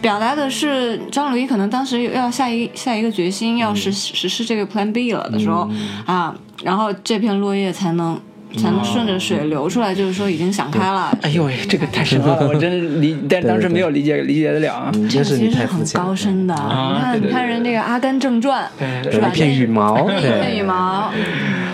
[0.00, 5.68] 表达的是张鲁一可能当时要下一下一个决心，要嗯实实施这个 Plan B 了的时候、
[6.06, 8.20] 啊，然后这片落叶才能
[8.56, 11.16] 才能顺着水流出来，就是说已经想开了。
[11.22, 14.90] 哎呦喂，这个太深奥了，我真是理，但当时没有理解理解得了啊。
[14.94, 18.68] 嗯，这个其实是很高深的，啊你看，你看人这个《阿甘正传》，
[19.02, 19.28] 对是吧？
[19.28, 21.10] 一片羽毛，那一片羽，毛，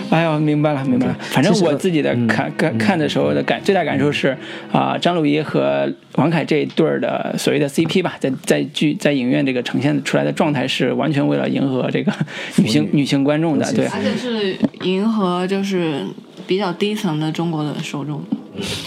[0.09, 1.15] 哎呦，明白了，明白了。
[1.19, 4.35] 反正我自己的嗯看看看的时候的感最大感受是
[4.71, 12.11] 啊，张鲁一和王凯这一对儿的所谓的 CP 吧，在在剧在影院这个呈现出来的状态是完全为了迎合这个
[12.57, 13.85] 女性女性观众的，对。
[13.87, 16.03] 而且是迎合就是
[16.47, 18.23] 比较低层的中国的受众。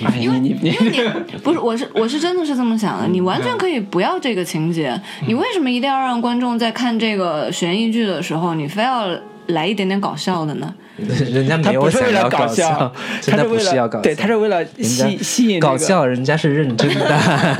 [0.04, 9.08] 哎，你你你因为你不是，我是我是真的是这么想的，你完全可以不要这个情节，你为什么一定要让观众在看这个悬疑剧的时候，你非要
[9.46, 10.74] 来一点点搞笑的呢？
[11.32, 12.92] 人家没有想要搞笑，
[13.24, 17.18] 他真的不是为是要搞笑，了对，他是为了吸吸引这个搞笑，人家是认真的。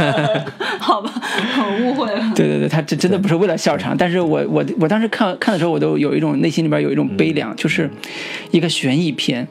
[0.79, 1.11] 好吧，
[1.59, 2.33] 我误会了。
[2.35, 7.91] 对对对，他这真的不是为了笑场，但是我我我当时看看的时候，我都有一种内心里边有一种悲凉，就是
[8.51, 9.49] 一个悬疑片，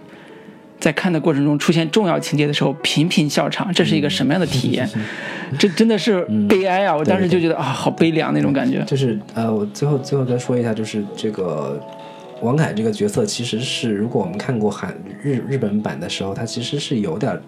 [0.79, 4.87] 在看的过程中出现重要情节的时候频频笑场，这是一个什么样的体验？
[5.57, 6.95] 这真的是悲哀啊！
[6.95, 8.81] 我当时就觉得啊，好悲凉那种感觉。
[8.85, 11.81] 就是呃，我最后最后再说一下，就是这个
[12.41, 17.39] 王凯这个角色，其实是如果我们看过韩日日本版的时候，他其实是有点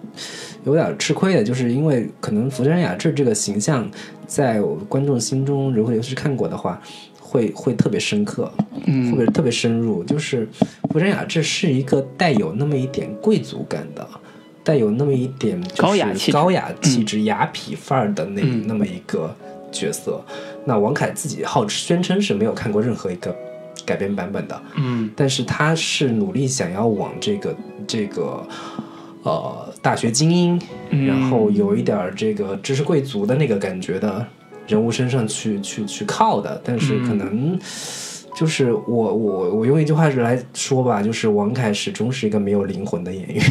[0.64, 3.90] 有点吃亏的，就是因为可能福山雅治这个形象，
[4.26, 6.80] 在我观众心中，如果尤其是看过的话。
[7.34, 8.48] 会会特别深刻，
[8.86, 10.04] 嗯或者特别深入。
[10.04, 10.48] 就是
[10.92, 14.08] 福山雅治是一个带有那么一点贵族感的，
[14.62, 19.34] 带有那么一点高雅气质高雅气质、雅痞范儿的那、那么一个
[19.72, 20.24] 角色。
[20.64, 23.34] 那王凯自己号宣称是没有看过任何一个
[23.84, 25.10] 改编版本的，嗯。
[25.16, 27.56] 但是他是努力想要往这个
[27.86, 28.46] 这个
[29.22, 30.60] 呃大学精英，
[30.90, 31.06] 嗯。
[31.06, 34.26] 然后有一点儿这个知识贵族的那个感觉的
[34.66, 37.58] 人物身上去去去靠的，但是可能。
[38.36, 43.44] 就是我我我用一句话来说吧，就是王凯始终是一个没有灵魂的演员，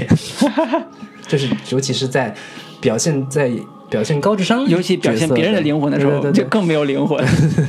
[1.26, 2.36] 就是尤其是在
[2.82, 3.50] 表现在
[3.94, 7.24] 表现高智商，尤其表现别人的灵魂的时候，对对对就更没有灵魂。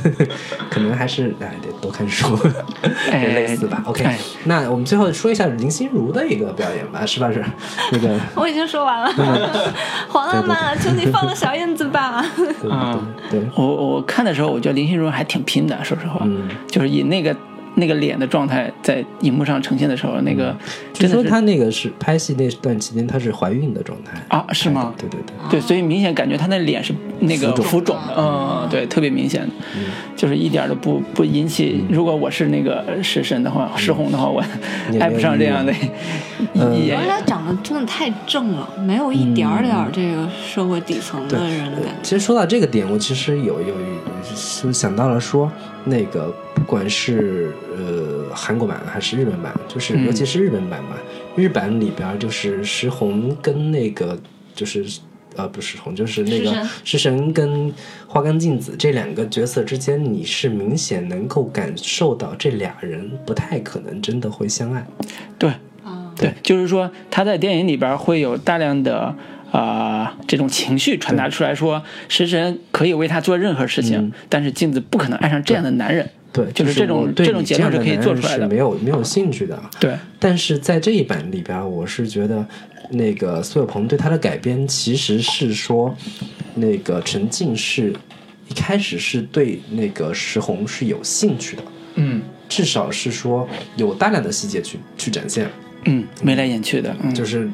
[0.71, 2.35] 可能还是哎得多看书，
[3.11, 3.83] 哎类似吧。
[3.85, 7.31] OK，、哎那我们最后说一下林心如的一个表演吧，是吧？
[7.31, 7.43] 是
[7.91, 9.13] 那个 我已经说完了，
[10.09, 12.25] 黄阿玛，求你放了小燕子吧。
[12.71, 12.99] 啊
[13.55, 17.35] 我我看的时候，我觉得林心如还挺拼的，说实话，嗯就是以那个
[17.77, 20.57] 那个脸的状态在荧幕上呈现的时候，那个嗯。
[20.93, 25.19] 据说真的是她那个是拍戏那段期间她是怀孕的状态啊是吗对对
[25.49, 27.95] 对，对，所以明显感觉她那脸是那个浮肿。
[28.07, 29.45] 的，嗯，对，特别明显，
[30.15, 31.83] 就是一点都不不引起。
[31.89, 34.41] 如果我是那个食神的话，石红的话，我
[34.99, 35.73] 爱不上这样的。
[36.55, 41.99] 而且他长得真的太正了，没有一点点这个社会底层的人的感觉。
[42.03, 43.75] 其实说到这个点，我其实有有
[44.61, 45.51] 就想到了说，
[45.85, 50.97] 那个不管是呃韩国版还是日本版，就是嗯尤其是日本版吧，
[51.35, 54.17] 日版里边就是石红跟那个
[54.53, 54.85] 就是。
[55.37, 57.69] 呃，不是石红，就是那个石神石神跟
[58.07, 64.87] 花冈镜子这两个角色之间，你是明显能够感受到这俩人不太可能真的会相爱。
[65.37, 65.49] 对
[65.83, 69.13] 啊，对，就是说他在电影里边会有大量的。
[69.55, 76.09] 啊、这种情绪传达出来说，食神可以为他做任何事情，嗯但是镜子不可能爱上这样的男人。
[76.33, 79.57] 对，就是这种这种你结论是可以做出来的是没有没有兴趣的。
[79.79, 82.45] 对，但是在这一版里边，我是觉得
[82.89, 85.95] 那个苏有朋对他的改编其实是说，
[86.55, 87.93] 那个陈静是
[88.49, 91.63] 一开始是对那个石红是有兴趣的，
[91.95, 93.47] 嗯至少是说
[93.77, 95.49] 有大量的细节去去展现，
[95.85, 97.49] 嗯，眉来眼去的，嗯，就是。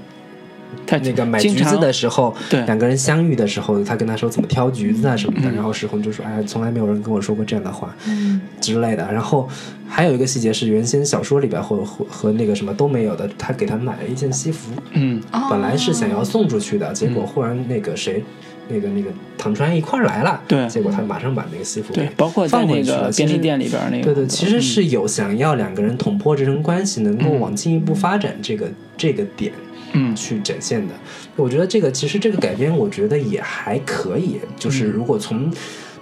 [0.86, 9.12] 他那个买橘子的时候，对两个人相遇的时候，他跟他说怎么挑橘子啊什么的，嗯然后石红就说：“哎，从来没有人跟我说过这样的话。”嗯之类的。
[9.12, 9.48] 然后
[9.88, 18.24] 还有一个细节是原先小说里边或和和那个什么都没有的，他给他买了一件西服，嗯哦本来是想要送出去的，结果忽然那个谁。
[18.70, 29.52] 那个那个唐川一块儿来了，对结果他马上把那个西服对，包括在那放回去便利店里边那个，对对，其实是有想要两个人捅破这层关系，能够往进一步发展这个、这个点
[29.94, 30.94] 嗯去展现的。
[31.36, 34.40] 我觉得这个其实这个改编，我觉得也还可以。
[34.58, 35.52] 就是嗯如果从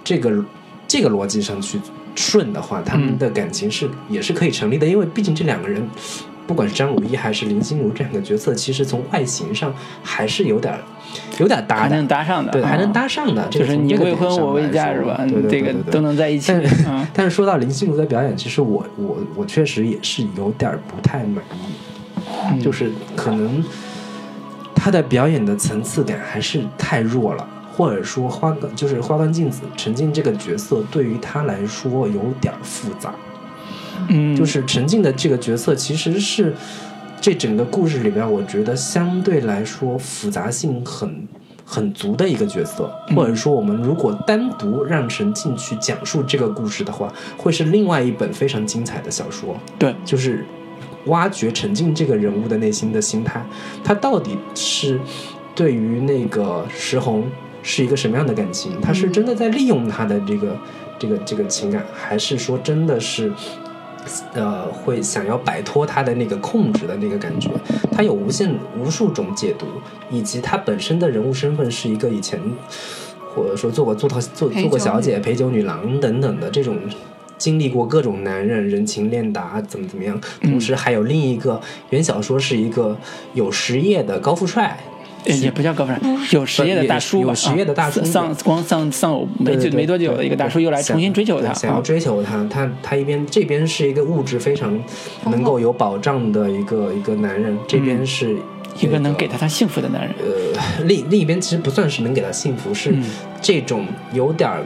[0.02, 0.44] 这个
[0.88, 1.80] 这个逻辑上去
[2.14, 5.82] 顺的话，他们嗯的感情是、也是可以成立的，因为毕竟这两个人。
[6.46, 9.72] 不管是张鲁一还是林心如这两个角色，其实从外形上
[10.02, 10.80] 还是有点儿
[11.38, 13.46] 有点儿搭的还能，搭上的，对，还能啊搭上的。
[13.50, 15.24] 就是你未婚我未嫁是吧？
[15.28, 16.52] 对对对都能在一起
[17.14, 21.72] 但是，说到林心如的表演，其实我我我确实也是有点儿不太满意，
[22.50, 22.60] 嗯。
[22.60, 23.64] 就是可能
[24.74, 27.46] 他的表演的层次感还是太弱了，
[27.76, 33.14] 或者说花冈就是花冈镜子陈静这个角色对于他来说有点复杂，
[34.08, 36.54] 嗯，就是陈静的这个角色其实是
[37.20, 41.28] 这整个故事里边，我觉得相对来说复杂性很
[41.66, 43.16] 很足的一个角色，嗯。
[43.16, 49.54] 或者说我们如果单独让陈静去讲述这个故事的话，会是另外一本非常精彩的小说。
[49.78, 50.42] 对，就是
[51.06, 53.44] 挖掘陈静这个人物的内心的心态，
[53.82, 55.00] 他到底是
[55.54, 57.24] 对于那个石红
[57.62, 58.80] 是一个什么样的感情？
[58.80, 60.56] 他是真的在利用他的这个
[60.98, 63.32] 这个这个情感，还是说真的是？
[64.32, 67.50] 呃，会想要摆脱他的那个控制的那个感觉，
[67.92, 69.66] 他有无限无数种解读，
[70.10, 72.40] 以及他本身的人物身份是一个以前
[73.34, 76.78] 或者说做过做套做做过小姐、陪酒女郎等等的这种
[77.40, 80.50] 经历过各种男人人情练达怎么怎么样，嗯。
[80.50, 82.96] 同时还有另一个原小说是一个
[83.32, 84.78] 有实业的高富帅，
[85.24, 86.00] 呃也不叫高富帅，
[86.32, 88.00] 有实业的大叔吧，有实业的大叔。
[88.00, 91.80] 啊丧光丧丧偶没没多久的一个大叔又来重新追求他，想要啊。
[91.82, 94.78] 追求他，他他一边这边是一个物质非常
[95.24, 98.40] 能够有保障的一个一个男人，这边是嗯。
[98.80, 103.04] 一个能给他他幸福的男人，呃，另另一边其实不算是能给他幸福，是嗯
[103.42, 103.84] 这种
[104.14, 104.64] 有点儿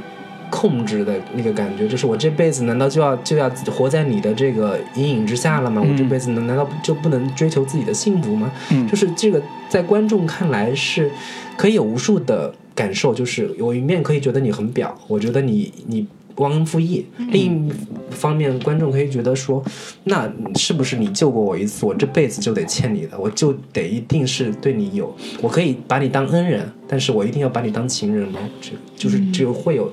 [0.55, 5.83] 控制的那个感觉，就是我这辈子难道就要就要活在你的这个阴影之下了吗？
[5.85, 8.53] 嗯我这辈子难难道就不能追求自己的幸福吗？
[8.71, 11.11] 嗯就是这个在观众看来是
[11.57, 17.05] 可以有无数的感受，就是有一面可以觉得你很表，我觉得你你忘恩负义。
[17.33, 17.73] 另一
[18.11, 19.61] 方面，观众可以觉得说，
[20.05, 28.39] 那是不是你救过我一次，我这辈子就得欠你的，我就得一定是对你有，我可以把你当恩人，但是我一定要把你当情人吗？
[28.61, 29.91] 这就是就会有。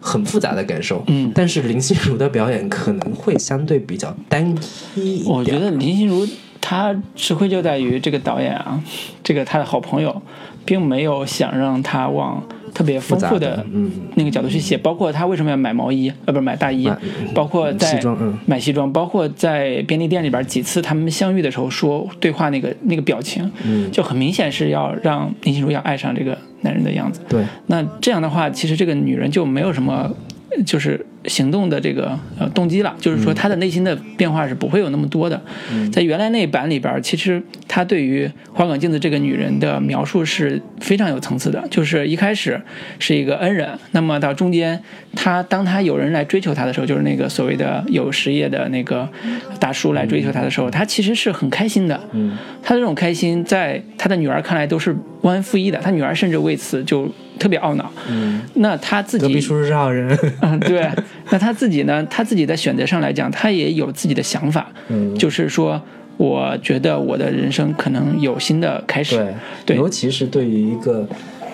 [0.00, 4.56] 很复杂的感受，嗯但是林心如的表演可能会相对比较单
[4.96, 5.22] 一。
[5.26, 6.26] 我觉得林心如
[6.60, 8.82] 她吃亏就在于这个导演啊，
[9.22, 10.22] 这个他的好朋友，
[10.64, 12.42] 并没有想让他往
[12.72, 16.90] 特别丰富的嗯那个角度去写，包括他为什么要买毛衣，呃，不是买大衣，
[17.34, 18.00] 包括在
[18.46, 23.90] 买西装，包括在便利店里边几次他们相遇的时候说对话那个那个表情，嗯。
[23.90, 27.20] 就很明显是要让林心如要爱上这个男人的样子。
[27.28, 30.10] 对，那这样的话，其实这个女人就没有什么，
[30.50, 35.40] 呃就是行动的这个呃动机了，就是说他的内心的变化是不会有那么多的。
[35.92, 42.60] 在原来那版里边，其实他对于花岗镜子这个女人的描述是非常有层次的，就是一开始
[42.98, 44.82] 是一个恩人，那么到中间，
[45.14, 49.08] 他当他有人来追求他的时候，就是那个所谓的有实业的那个
[49.58, 52.00] 大叔来追求他的时候，他其实是很开心的。
[52.12, 57.08] 嗯，他这种开心，在他的女儿看来都是忘恩负义的，他女儿甚至为此就
[57.38, 57.92] 特别懊恼。
[58.08, 60.16] 嗯，那他自己，隔壁叔叔是好人。
[60.40, 60.88] 嗯，对，
[61.30, 62.04] 那他自己呢？
[62.10, 65.80] 他自己在选择上来讲，他也有自己的想法，嗯就是说，
[66.16, 69.16] 我觉得我的人生可能有新的开始。
[69.16, 69.34] 对，
[69.66, 71.06] 对尤其是对于一个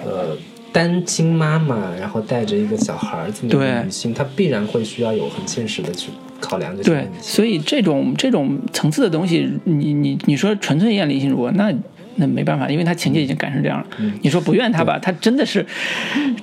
[0.04, 0.36] 呃
[0.72, 7.08] 单亲妈妈，然后带着一个小孩儿这么一个对女性，她必然会需要有很现实的去考量这些对。
[7.20, 11.72] 所以这种这种层次的东西，你你你说纯粹演林心如果，那
[12.16, 13.86] 那没办法，因为他情节已经改成这样了。
[13.98, 15.64] 嗯你说不怨他吧，他真的是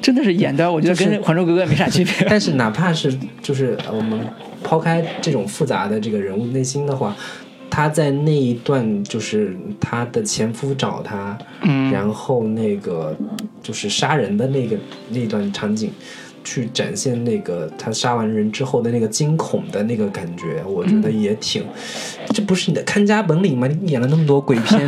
[0.01, 2.13] 真的是演的，我觉得跟《还珠格格》没啥区别。
[2.29, 4.19] 但是哪怕是就是呃我们
[4.63, 7.15] 抛开这种复杂的这个人物内心的话，
[7.69, 13.15] 他在那一段就是他的前夫找他，嗯然后那个
[13.61, 14.77] 就是杀人的那个
[15.09, 15.91] 那段场景。
[16.43, 21.63] 去展现那个他杀完人之后的那个惊恐的那个感觉，我觉得也挺，
[22.33, 23.67] 这不是你的看家本领吗？
[23.67, 24.87] 你演了那么多鬼片，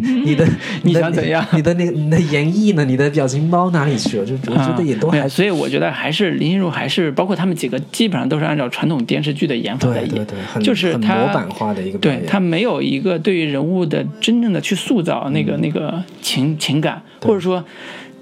[0.00, 0.46] 你 你的
[0.82, 2.84] 你想怎样你的那个你的演绎呢？
[2.84, 4.24] 你的表情包哪里去了？
[4.24, 11.98] 就我觉得也都还啊没有所以我觉得还是林心如，还是包括他们几个，基本上都是按照传统电视剧的演法在演，对对对，很很就是他模板化的一个。
[11.98, 17.64] 对他没有一个对于人物的真正的去塑造那个、那个情情感，或者说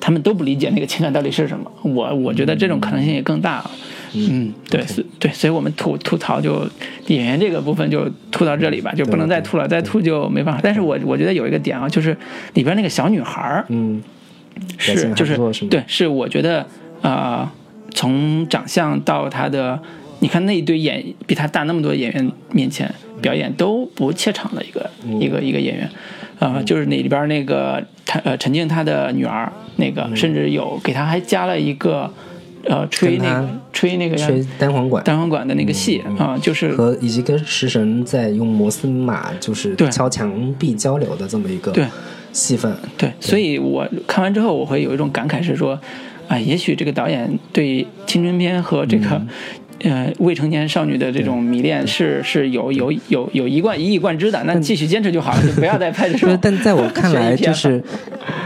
[0.00, 1.70] 他们都不理解那个情感到底是什么。
[1.82, 3.70] 我我觉得这种可能性也更大啊。
[4.12, 6.66] 嗯，对，是，对，所以我们吐吐槽就
[7.06, 10.60] 演员这个部分就吐到这里吧，就不能再吐了，再吐就没办法。
[10.60, 12.16] 但是我我觉得有一个点啊，就是
[12.54, 14.02] 里边那个小女孩儿，嗯，
[14.78, 15.36] 是就是
[15.68, 16.66] 对，是我觉得
[17.02, 17.48] 呃，
[17.94, 19.80] 从长相到她的，
[20.18, 22.92] 你看那一堆演比她大那么多演员面前
[23.22, 25.88] 表演都不怯场的一个、嗯一个一个演员，
[26.40, 32.12] 呃，就是那里边那个他呃陈静她的女儿那个，甚至有给她还加了一个
[32.64, 35.04] 呃吹那个吹那个吹单簧管。
[35.04, 39.88] 单簧管的那个戏啊、就是和以及跟食神在用摩斯码就是对。
[39.88, 41.86] 敲墙壁交流的这么一个对。
[42.32, 45.76] 戏份，对，所以我看完之后，我会有一种感慨是说，
[46.28, 49.20] 啊，也许这个导演对青春片和这个。
[49.80, 57.82] 呃，未成年少女的这种迷恋是是有有有有一贯一以贯之的，那继续坚持就好了，就不要再拍这 但在我看来，就是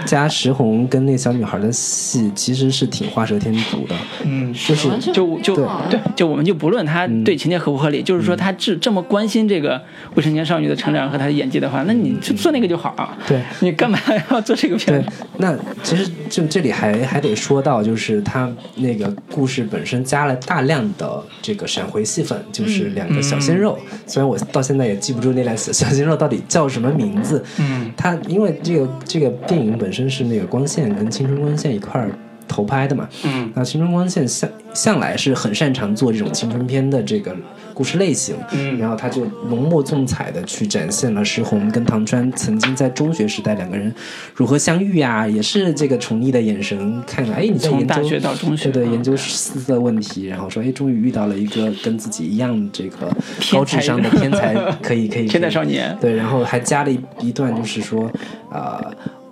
[0.05, 5.57] 加石红跟那小女孩的戏其实是挺画蛇添足的，嗯，就是就就
[5.91, 9.81] 对，就我们就不论他对情节合不合理，就是说他这这么关心这个
[10.15, 13.17] 未成年少女的成长和她的演技的话，那你就做那个就好啊。
[13.27, 13.41] 对。
[13.61, 13.99] 你干嘛
[14.31, 15.03] 要做这个片
[15.39, 23.79] 那其实就这里还还得说到，就是他那个故事本身加了大量的这个闪回戏份，就是两个小鲜肉。
[24.07, 32.11] 虽然我到现在也记不住那俩小小鲜肉到底叫什么名字，嗯，他因为这个这个电影本身是那个光线跟青春光线一块儿
[32.55, 37.35] 投拍的嘛，嗯，那青春光线向向来是很擅长做这种青春片的这个
[37.73, 38.79] 故事类型，嗯。
[38.79, 43.93] 然后他就浓墨重彩的去展现了石红跟唐川曾经在中学时代两个人
[44.35, 53.11] 如何相遇啊，也是这个宠溺的眼神看了，哎，你在研究从大学到中学对对，嗯研究四的问题，然后说，哎，终于遇到了一个跟自己一样这个
[53.51, 55.97] 高智商的天才， 可以可以，天才少年。
[56.01, 58.11] 对，然后还加了一一段，就是说，
[58.53, 58.81] 呃，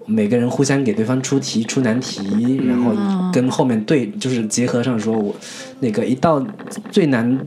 [0.07, 2.93] 每个人互相给对方出题出难题，然后
[3.33, 5.35] 跟后面对就是结合上说，我
[5.81, 6.45] 那个一道
[6.91, 7.39] 最难，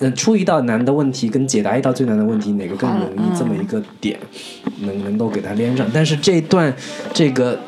[0.00, 4.18] 呃，出一道难的问题跟解答一道最难的问题哪个更容易，这么一个点
[4.80, 5.86] 能能够给它连上。
[5.92, 6.72] 但是这一段
[7.12, 7.58] 这个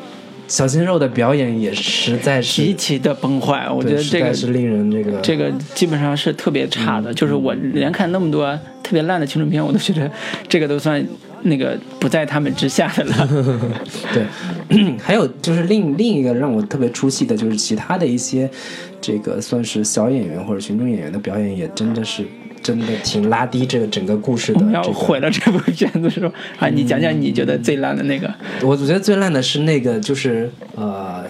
[0.47, 10.09] 小鲜肉的表演也实在是极，其的崩坏，我觉得这个实在是令人这个这个基本上是特别差的，就是我连看那么多特别烂的青春片，我都觉得
[10.47, 11.05] 这个都算
[11.43, 13.29] 那个不在他们之下的了。
[14.13, 18.49] 对， 还有就是另另一个让我特别出戏的，就是其他的一些
[18.99, 22.23] 这个算是小演员或者群众演员的表演，也真的是
[22.61, 24.81] 真的挺拉低这个整个故事的要。
[24.83, 26.31] 毁了这部片子是吧？
[26.59, 28.31] 啊，你讲讲你觉得最烂的那个？
[28.61, 31.23] 我觉得最烂的是那个，就是呃，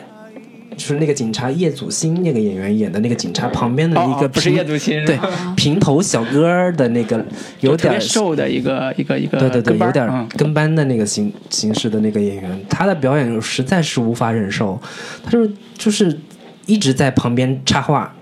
[0.77, 5.19] 就是那个警察叶祖新那个演员演的那个警察旁边的一个哦哦不是叶祖新对
[5.55, 7.23] 平头小哥儿的那个
[7.59, 14.79] 有点瘦的一个一个一个对对对，有点嗯跟班的那个形形式的那个演员，他的表演实在是无法忍受，
[15.23, 16.17] 他就就是
[16.65, 18.15] 一直在旁边插话，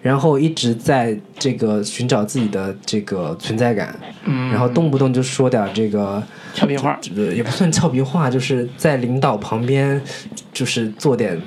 [0.00, 3.94] 然后一直在这个寻找自己的这个存在感，
[4.24, 6.22] 嗯，然后动不动就说点这个。
[6.52, 6.98] 俏皮话。
[7.32, 10.02] 也不算俏皮话，就是在领导旁边，
[10.52, 11.40] 就是做点，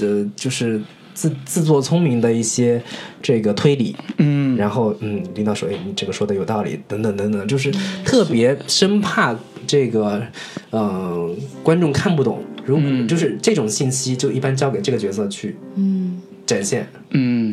[0.00, 0.80] 呃，就是
[1.14, 2.82] 自自作聪明的一些
[3.22, 7.70] 这个推理，嗯，然后嗯，领导说，哎，你这个说的有道理，等等等等，就是
[8.04, 9.34] 特别生怕
[9.66, 10.22] 这个，
[10.70, 11.30] 呃，
[11.62, 12.42] 观众看不懂。
[12.64, 13.06] 如果、嗯。
[13.06, 17.05] 就是这种信息，就一般交给这个角色去嗯，展现，嗯，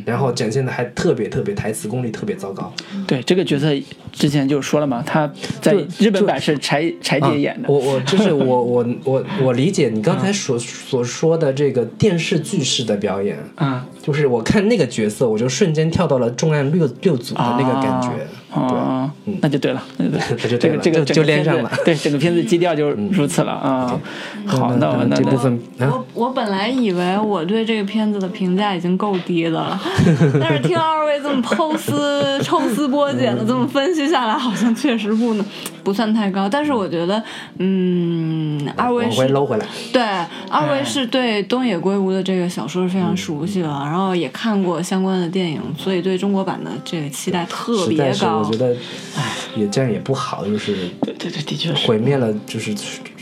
[0.06, 2.72] 然后展现的还特别特别台词功力特别糟糕。
[3.08, 3.68] 对，这个角色
[4.12, 5.32] 之前就说了嘛，他
[5.62, 7.70] 在日本版是柴柴啊姐演的。
[7.70, 18.10] 我我就是 我我我我理解你刚才所所说的这个电视剧式的表演，啊就是我看那个角色，我就瞬间跳到了重案六六组的那个感觉。
[18.54, 19.38] 哦，嗯。
[19.42, 20.06] 那就对了，那
[20.48, 21.72] 就对了， 就这个这个就整个就连上了。
[21.84, 24.00] 对，整个片子基调就如此了啊。
[24.46, 29.80] 好，那我那那这部分啊，我我本来以为我对这个片子的评价已经够低的了，
[30.42, 35.46] 但是听二位这么剖丝抽丝剥茧的这么分析下来，好像确实不能
[35.84, 36.50] 不算太高。
[36.50, 37.22] 但是我觉得，
[37.60, 39.66] 嗯，二位是搂回来。
[39.94, 40.02] 对，
[40.50, 48.58] 二位是对东野圭吾的这个小说是非常熟悉了，然后也看过相关的电影，所以对中国版的这个期待特别高，我觉。
[48.58, 48.76] 得，
[49.16, 51.88] 唉，也这样也不好，就是对对对，的确是。
[51.88, 52.74] 毁灭了，就是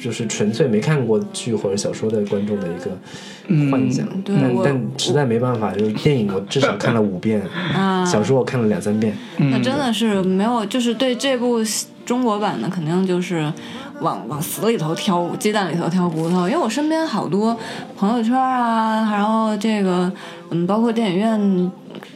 [0.01, 4.07] 就是纯粹没看过剧或者小说的观众的一个幻想。
[4.23, 7.41] 对但但实在没办法，就是电影我至少看了五遍，
[7.75, 9.15] 啊小说我看了两三遍。
[9.37, 11.59] 那真的是没有，就是对这部
[12.05, 13.51] 中国版的肯定就是
[14.01, 17.55] 往往死里头挑鸡蛋里头挑骨头，因为我身边好多
[17.95, 20.11] 朋友圈啊，然后这个
[20.49, 21.71] 嗯，包括电影院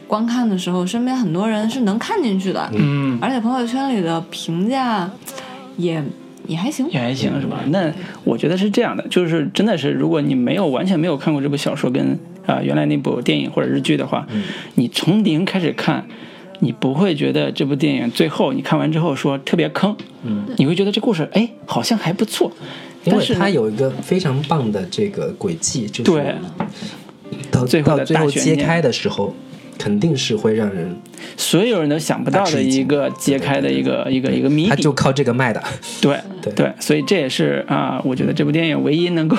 [0.08, 5.08] 观看的时候，身边很多人是能看进去的，嗯，而且朋友圈里的评价
[5.76, 6.02] 也
[6.46, 6.88] 也还行。
[6.90, 7.62] 也还行是吧？
[7.68, 7.92] 那
[8.24, 14.26] 我觉得是这样的，就是真的是，如果你没有完全没有看过这部小说跟啊、原来那部电影或者日剧的话，
[14.76, 16.06] 你从零开始看，
[16.60, 22.52] 你不会觉得这部电影最后你看完之后说特别坑，嗯，你会觉得这故事哎好像还不错，
[23.04, 26.34] 因为但是它有一个非常棒的这个轨迹，就是对。
[27.50, 29.34] 到最后的到最后揭开的时候，
[29.78, 30.96] 肯定是会让人，
[31.36, 34.70] 所有人都想不到的一个揭开的一个一个一个谜底。
[34.70, 35.62] 他就，靠这个卖的。
[36.00, 36.52] 对 对。
[36.54, 39.36] 对所以这也是啊、我觉得这部电影唯一能够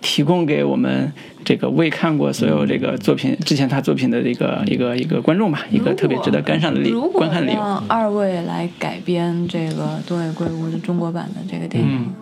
[0.00, 1.12] 提供给我们
[1.44, 7.56] 这个未看过所有这个作品之前他作品的一个一个一个观众吧，一个特别值得观赏的理观看理由。
[7.56, 12.12] 让二位来改编这个东野圭吾的中国版的这个电影，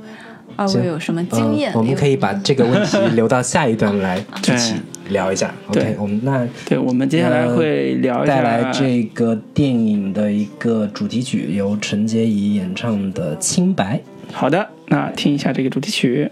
[0.59, 1.72] 二位有什么经验？
[1.72, 4.74] 呃我们可以把这个问题 留到下一段来具体
[5.10, 5.55] 聊一下。
[5.70, 13.97] 对 OK，我们那对，我们接下来会聊一下带来这个电影的一个主题曲，由陈洁仪演唱的《清白》。
[14.32, 16.28] 好的，那听一下这个主题曲。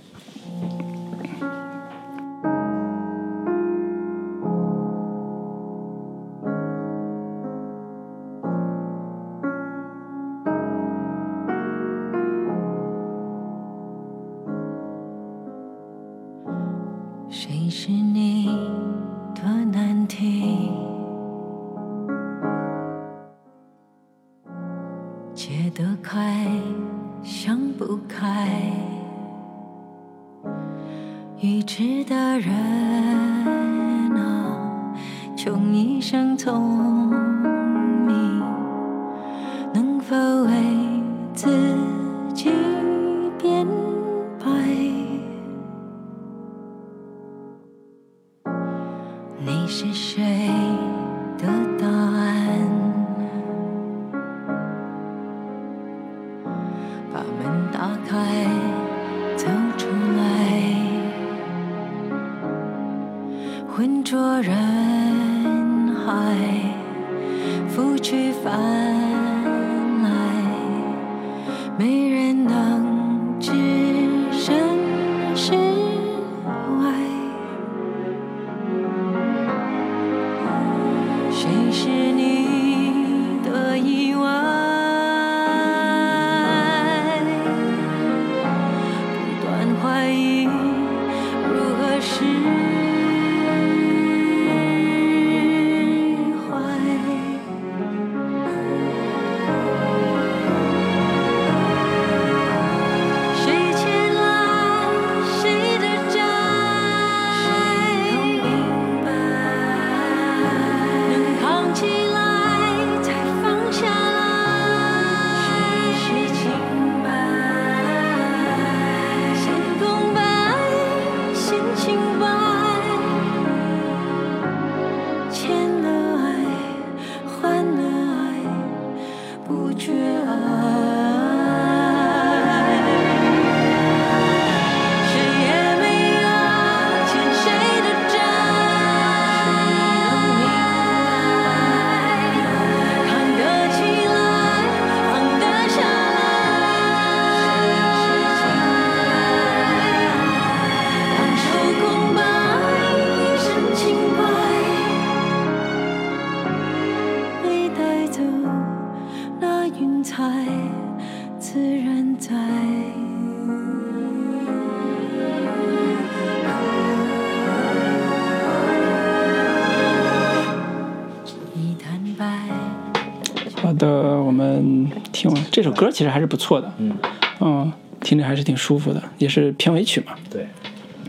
[175.57, 176.95] 这首歌其实还是不错的，嗯
[177.41, 177.73] 嗯，
[178.03, 180.13] 听着还是挺舒服的，也是片尾曲嘛。
[180.31, 180.47] 对，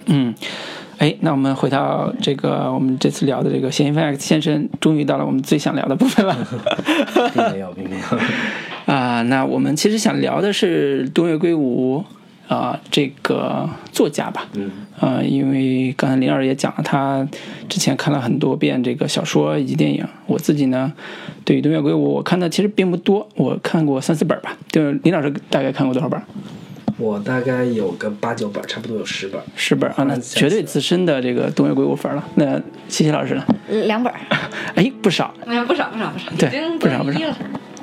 [0.06, 0.34] 嗯，
[1.00, 6.34] 哎，那我们回到这个我们这次聊的这个嫌疑犯 X 先生，终于到了我们最想聊的部分了。
[7.36, 8.02] 并没有，并没有。
[8.88, 12.06] 啊，那我们其实想聊的是东野圭吾
[12.48, 14.48] 啊、这个作家吧。
[14.54, 14.72] 嗯
[15.02, 17.28] 呃，因为刚才林老师也讲了，他
[17.68, 20.08] 之前看了很多遍这个小说以及电影。
[20.26, 20.94] 我自己呢，
[21.48, 24.54] 对于东野圭吾，我看的其实并不多，我看过三四本吧。
[24.70, 26.22] 就是林老师大概看过多少本？
[26.98, 29.40] 我大概有个八九本，差不多有十本。
[29.56, 32.22] 十本啊，那嗯绝对资深的这个东野圭吾粉了。
[32.36, 33.46] 那谢谢老师呢？
[33.86, 34.20] 两本儿，
[34.76, 35.34] 哎，不少。
[35.46, 37.20] 哎，不少不少不少，对不少不少。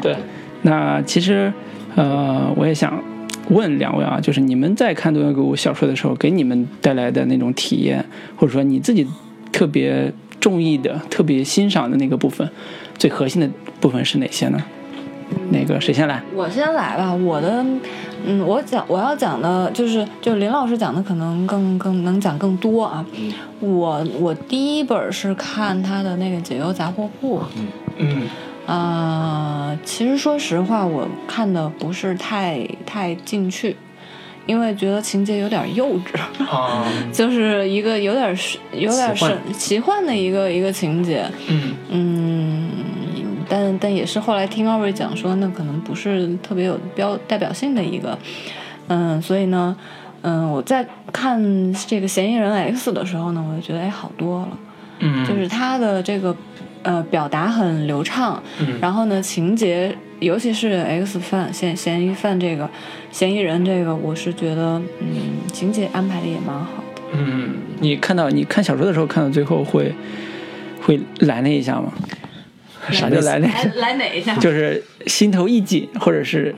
[0.02, 0.14] 对，
[0.60, 1.50] 那其实
[1.94, 3.02] 呃，我也想
[3.48, 8.04] 问两位啊，就是你们在看东野圭吾小说的时候，给你们带来的那种体验，
[8.36, 9.06] 或者说你自己
[9.50, 12.46] 特别中意的、特别欣赏的那个部分，
[12.98, 13.48] 最核心的
[13.80, 14.62] 部分是哪些呢？
[15.50, 16.22] 那个谁先来？
[16.34, 17.64] 我先来吧，我的，
[18.24, 23.04] 嗯，我讲我要讲的就是，就林老师讲的可能更更能讲更多啊。
[23.60, 27.40] 我我第一本是看他的那个《解忧杂货铺》，
[27.96, 28.28] 嗯
[28.66, 33.76] 啊，其实说实话，我看的不是太太进去，
[34.46, 36.84] 因为觉得情节有点幼稚，啊。
[37.12, 41.24] 就是一个有点是有点神奇幻的一个一个情节。
[41.48, 41.74] 嗯。
[41.90, 42.70] 嗯，
[43.48, 48.18] 但但也是后来听二位讲说，那可能不是特别有标代表性的一个，
[48.88, 49.76] 嗯，所以呢，
[50.22, 54.58] 嗯，我在看这个嫌疑人 X 的时候呢，我就觉得哎好多了，
[54.98, 56.34] 嗯，就是他的这个
[56.82, 58.78] 呃表达很流畅，嗯。
[58.80, 62.68] 然后呢情节，尤其是 X 犯嫌嫌疑犯这个
[63.10, 67.02] 嫌疑人这个，我是觉得嗯情节安排的也蛮好的。
[67.12, 69.92] 嗯，你看到你看小说的时候，看到最后会
[70.80, 71.92] 会来那一下吗？
[72.90, 73.48] 啥叫来那？
[73.80, 74.36] 来哪一下？
[74.36, 76.54] 就是心头一紧，或者是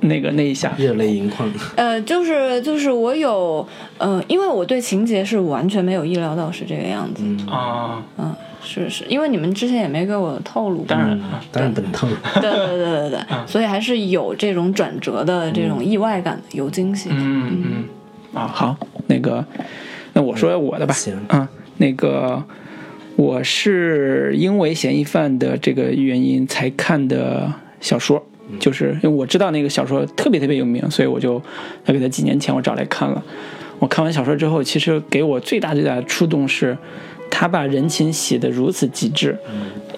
[0.00, 0.72] 那个那一下。
[0.76, 1.48] 热泪盈眶。
[1.76, 3.66] 呃，就是就是我有，
[3.98, 12.14] 呃，因为我对情节是完全没有意料到是这个样子，嗯，啊，嗯，是是，因为你们之前也没给我透露，当然嗯当然不能透露。
[12.40, 17.14] 对对对对对，所以还是有这种转折的这种意外感的，有惊喜的。
[17.18, 17.84] 嗯嗯
[18.34, 18.76] 啊，好，
[19.08, 19.44] 那个，
[20.14, 20.94] 那我说我的吧。
[20.94, 22.42] 行啊，那个，
[23.16, 28.24] 我是因为嫌疑犯的这个原因才看的小说，
[28.58, 31.38] 就是因为我知道那个小说特别特别有名，所以我就
[31.84, 33.22] 大概在几年前我找来看了。
[33.78, 36.78] 我看完小说之后，其实给我最大最大的触动是，
[37.34, 39.36] 他把人情写得如此极致，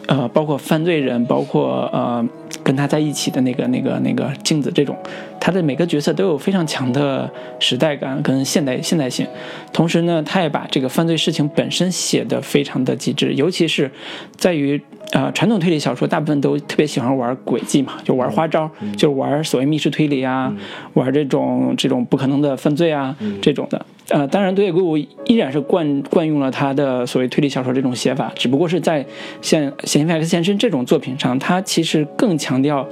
[0.07, 2.25] 呃，包括犯罪人，包括呃
[2.63, 4.97] 跟他在一起的那个那个那个镜子这种，
[5.41, 7.29] 他的每个角色都有非常强的
[7.59, 9.27] 时代感跟现代现代性。
[9.73, 13.91] 同时呢，他也把这个犯罪事情本身写得非常的极致，尤其是
[14.37, 14.81] 在于
[15.11, 20.55] 呃传统推理小说大部分都特别喜欢玩诡计嘛，就玩花招，就玩所谓密室推理啊，
[20.95, 23.85] 玩这种这种不可能的犯罪啊、这种的。
[24.11, 29.05] 呃，当然，东野圭吾依然是惯惯用了他的所谓推理小说这种写法，只不过是在
[29.41, 32.87] 像《嫌疑犯 X 现身》这种作品上，他其实更强调，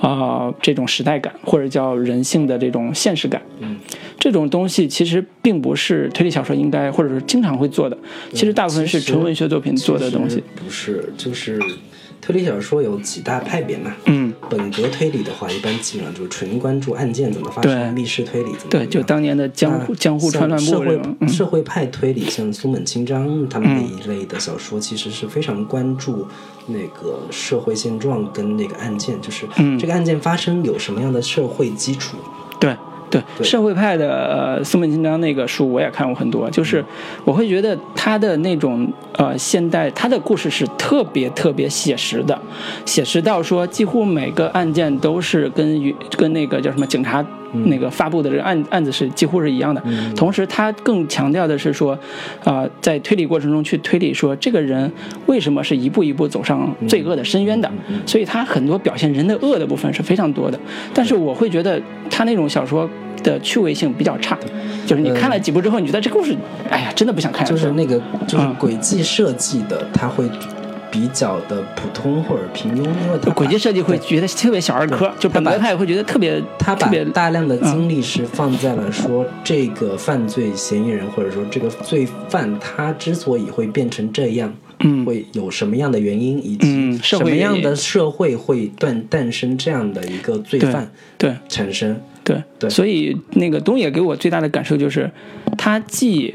[0.00, 3.40] 啊、这种时代感或者叫人性的这种现实感。
[3.60, 3.76] 嗯，
[4.18, 7.96] 这种东西其实并不是推理小说应该或者是经常会做的，
[8.32, 10.42] 其实大部分是纯文学作品做的东西。
[10.56, 11.62] 不是，就是
[12.26, 13.94] 推理小说有几大派别嘛。
[14.06, 26.26] 嗯，本格推理的话，一般基本上就是纯关注案件怎么发生，密室推理怎么对，就当年的江户江户川乱像社会社会派推理，像松本清张他们那一类的小说，其实是非常关注
[26.66, 29.78] 那个社会现状跟那个案件，就是嗯。
[29.78, 32.16] 这个案件发生有什么样的社会基础。
[32.58, 32.76] 对对，
[33.10, 36.84] 对社会派的呃松本清张那个书我也看过很多，就是
[37.24, 42.38] 我会觉得他的那种呃现代他的故事是特别特别写实的，
[42.84, 47.24] 写实到说几乎每个案件都是跟与跟那个叫什么警察。
[47.64, 49.82] 那个发布的这个案案子是几乎是一样的，
[50.14, 51.98] 同时他更强调的是说，
[52.44, 54.90] 啊、在推理过程中去推理说这个人
[55.26, 57.70] 为什么是一步一步走上罪恶的深渊的，
[58.04, 60.58] 所以他很多表现人的恶的部分是非常多的。
[60.92, 61.80] 但是我会觉得
[62.10, 62.88] 他那种小说
[63.22, 64.38] 的趣味性比较差，
[64.86, 66.34] 就是你看了几部之后，你觉得这故事，
[66.70, 67.46] 哎呀，真的不想看。
[67.46, 67.70] 就是。
[67.72, 68.56] 那个就是嗯。
[68.58, 70.24] 轨迹设计的，它会
[70.96, 85.04] 比较的普通或者平庸，因为轨迹设计会觉得特别小儿科，就本格派会觉得特别他把大量的精力是放在了说这个犯罪嫌疑人或者说这个罪犯他之所以会变成这样，嗯。
[85.04, 91.36] 会有什么样的原因，以及什么样的社会会诞诞生这样的一个罪犯对。
[91.46, 92.00] 产生。
[92.24, 92.70] 对对。
[92.70, 95.10] 所以那个东野给我最大的感受就是，
[95.58, 96.34] 他既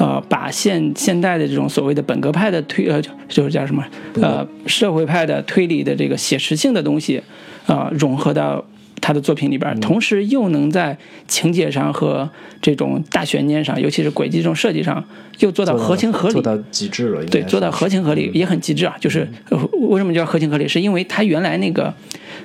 [0.00, 3.84] 呃把现现代的这种所谓的本格派的推呃就是叫什么
[4.20, 7.22] 呃社会派的推理的这个写实性的东西。
[7.66, 8.64] 呃融合到
[9.00, 10.96] 他的作品里边，同时又能在
[11.28, 12.28] 情节上和
[12.60, 15.04] 这种大悬念上，尤其是轨迹这种设计上，
[15.38, 16.42] 又做到合情合理做。
[16.42, 18.96] 到极致了，对，做到合情合理也很极致啊。
[18.98, 19.58] 就是呃
[19.88, 20.66] 为什么叫合情合理？
[20.66, 21.94] 是因为他原来那个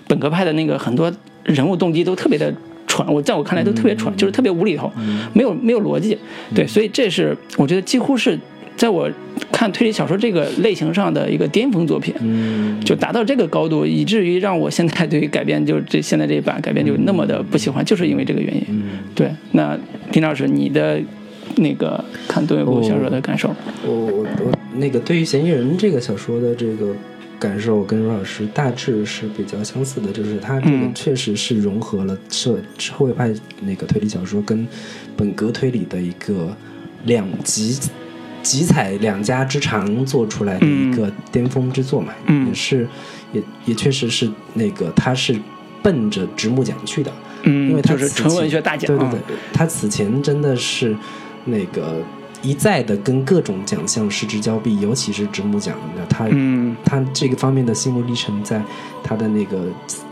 [0.08, 1.12] 本格派的那个很多
[1.44, 2.54] 人物动机都特别的
[2.96, 4.90] 蠢，我在我看来都特别蠢，就是特别无厘头，
[5.34, 6.18] 没有没有逻辑。
[6.54, 8.40] 对，所以这是我觉得几乎是
[8.78, 9.10] 在我
[9.52, 12.14] 看推理小说这个类型上的一个巅峰作品。
[12.22, 18.64] 嗯，就达到这个高度，以至于让我现在对于改编，就这现在这一版改编就那么的不喜欢，就是因为这个原因。
[19.14, 19.78] 对，那
[20.12, 21.02] 丁老师，你的
[21.58, 23.54] 那个看东野圭吾小说的感受？
[23.86, 26.94] 我我我那个对于嫌疑人这个小说的这个
[27.40, 34.68] 感受跟罗老师大致是比较相似的，就是他这个嗯确实是融合了社社会派那个推理小说跟
[35.16, 36.56] 本格推理的一个
[37.06, 37.78] 两极
[38.42, 42.88] 集采两家之长做出来的一个巅峰之作嘛，嗯也是
[43.34, 45.36] 也也确实是那个他是
[45.82, 47.12] 奔着直木奖去的，
[47.44, 48.88] 嗯，因为他就是纯文学大奖。
[48.88, 50.96] 对对对，他此前真的是
[51.46, 52.02] 那个
[52.46, 58.62] 一再的跟各种奖项失之交臂，尤其是直木奖，那他、嗯他这个方面的心路历程，在
[59.04, 59.58] 他的那个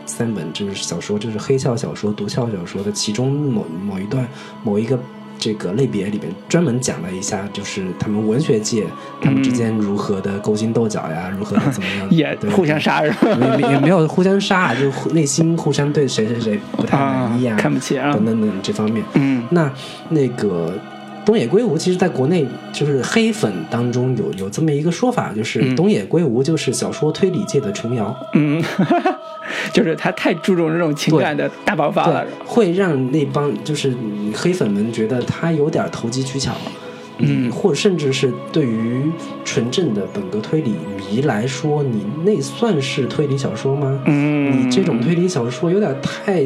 [0.06, 4.28] 三本就是小说，就是黑笑小说、毒笑小说的其中某某一段
[4.64, 5.00] 某一个。
[5.40, 8.86] 这个类别里边专门讲了一下，就是他们文学界
[9.20, 13.58] 他们之间如何的勾心斗角呀，如何的怎么样， 也对互相杀是吧？
[13.60, 19.04] 也也没有互相杀，就内心互相对谁谁谁不太满意啊，看不起啊等等等这方面。
[19.16, 19.70] 嗯那
[20.10, 20.80] 那个
[21.26, 28.64] 东野圭吾，其实在国内就是黑粉当中有有这么一个说法，就是嗯东野圭吾就是小说推理界的琼瑶，嗯，
[29.74, 33.96] 就是他太注重这种情感的大爆发了。，会让那帮就是
[34.36, 36.54] 黑粉们觉得他有点投机取巧。
[37.20, 39.04] 嗯或甚至是对于
[39.46, 44.02] 纯正的本格推理迷来说，你那算是推理小说吗？
[44.08, 46.44] 嗯，你这种推理小说有点太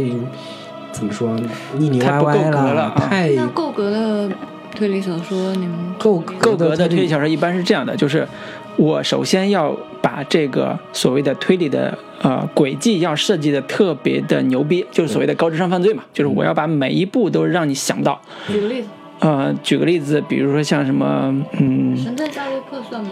[0.91, 1.39] 怎么说
[1.77, 4.29] 腻腻歪歪太够格了啊太那够格的
[4.77, 7.07] 推理小说，你们够够格的推理。
[7.07, 8.27] 小小说一般是这样的，就是
[8.75, 18.21] 我首先要把这个所谓的推理的呃轨迹要设计的特别的牛逼，就是所谓的高智商犯罪嘛，就是我要把每一步都让你想到。
[18.47, 18.87] 举个例子，
[19.19, 23.09] 呃，举个例子，比如说像什么，嗯，神探夏洛克算吗？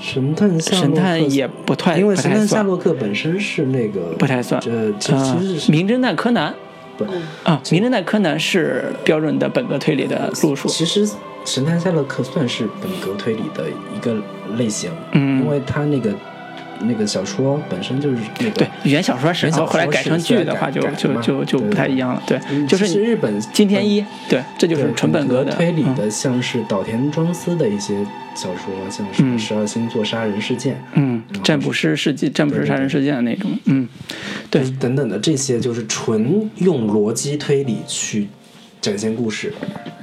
[0.00, 4.60] 神探夏洛克神探也不太，因为神探夏洛克本身是那个不太算。
[4.62, 6.52] 这其实是名侦探柯南
[7.04, 7.12] 不
[7.48, 10.68] 啊，名侦探柯南是标准的本格推理的路数。
[10.68, 11.08] 其实
[11.44, 14.16] 神探夏洛克算是本格推理的一个
[14.56, 15.40] 类型，嗯。
[15.42, 16.10] 因为他那个
[16.86, 22.22] 那个小说本身就是那个对，原小说是，然后后来改成剧的话就，就就就不太一样了。
[22.26, 27.94] 对，嗯就是日本金田一，对，这就是纯本格的嗯推理的，像是岛田庄司的一些
[28.34, 33.88] 小说，像什么嗯十二星座杀人事件，嗯，占卜师事件、占卜师杀人事件的那种，嗯，
[34.50, 38.28] 对等等的这些，就是纯用逻辑推理去
[38.82, 39.54] 展现故事，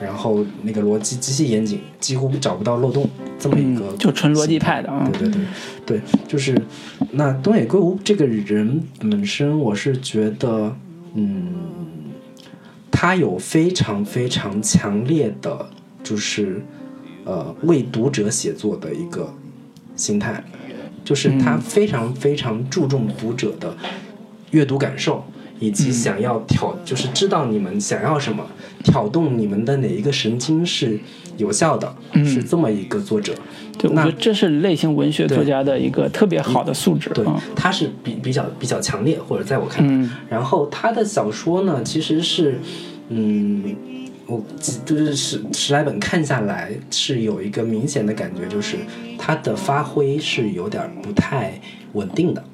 [0.02, 3.08] 然后那个逻辑极其严谨，几乎找不到漏洞，
[3.38, 5.42] 这么一个、嗯就纯逻辑派的啊对对对
[5.86, 6.60] 对，就是
[7.12, 10.74] 那东野圭吾这个人本身，我是觉得，
[11.14, 11.54] 嗯，
[12.90, 15.70] 他有非常非常强烈的，
[16.02, 16.62] 就是
[17.26, 19.34] 呃为读者写作的一个
[19.98, 20.42] 心态，
[21.04, 23.76] 就是他非常非常注重读者的
[24.52, 25.26] 阅读感受，
[25.60, 28.46] 以及想要挑，就是知道你们想要什么，
[28.84, 31.00] 挑动你们的哪一个神经是
[31.38, 31.96] 有效的，
[32.26, 33.34] 是这么一个作者。
[33.78, 42.60] 对，我那觉得这是类型文学作家的一个特别好的素质对啊。，他是比比较比较强烈，或者在我看来，嗯然后他的小说呢，其实是，
[43.08, 43.64] 嗯，
[44.26, 44.44] 我
[44.86, 48.76] 就是十十来本看下来，是有一个明显的感觉，就是
[49.18, 51.54] 他的发挥是有点不太
[51.94, 52.49] 稳定的，嗯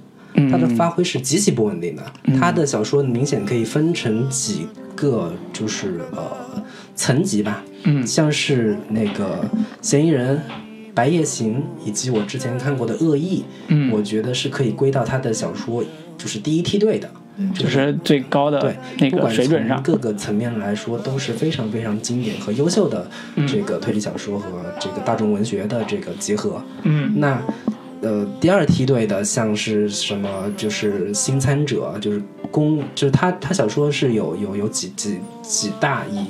[0.52, 2.03] 他的发挥是极其不稳定的。
[2.40, 6.64] 他的小说明显可以分成几个，就是呃
[6.95, 9.44] 层级吧，嗯像是那个
[9.82, 10.40] 嫌疑人。
[10.94, 15.84] 白夜行以及我之前看过的恶意，嗯我觉得是可以归到他的小说
[16.18, 17.12] 就是第一梯队的，
[17.53, 19.84] 就是最高的对那个不管水准上。
[19.84, 24.48] 各个层面来说都是非常非常经典和优秀的嗯这个推理小说和
[24.80, 26.64] 这个大众文学的这个结合。
[26.84, 27.41] 嗯那
[28.01, 36.26] 呃，第二梯队的像是什么，就是新参者，就是公，就是他他小说是有有有几几几大以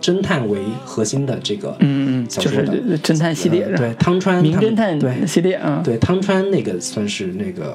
[0.00, 5.80] 侦探为核心的这个嗯嗯，就小说的是侦探系列呃对汤川名侦探对系列啊。
[5.84, 7.74] 对，汤川那个算是那个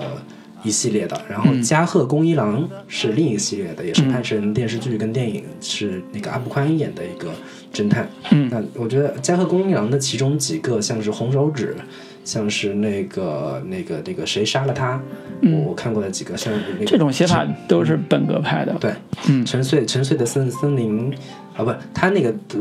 [0.64, 7.32] 一系列的，然后嗯加贺恭一郎是另一个系列的，也是拍成电视剧跟电影，是那个阿部宽演的一个
[7.74, 8.08] 侦探。
[8.30, 11.76] 嗯那我觉得加贺恭一郎的其中几个，像是红手指，
[12.24, 15.02] 像是那个那个那个谁杀了他，
[15.42, 18.74] 嗯我我看过的几个，像那个这种写法都是本格派的。
[18.80, 18.94] 对，
[19.28, 21.14] 嗯沉睡沉睡的森森林
[21.56, 22.60] 啊，不，他那个呃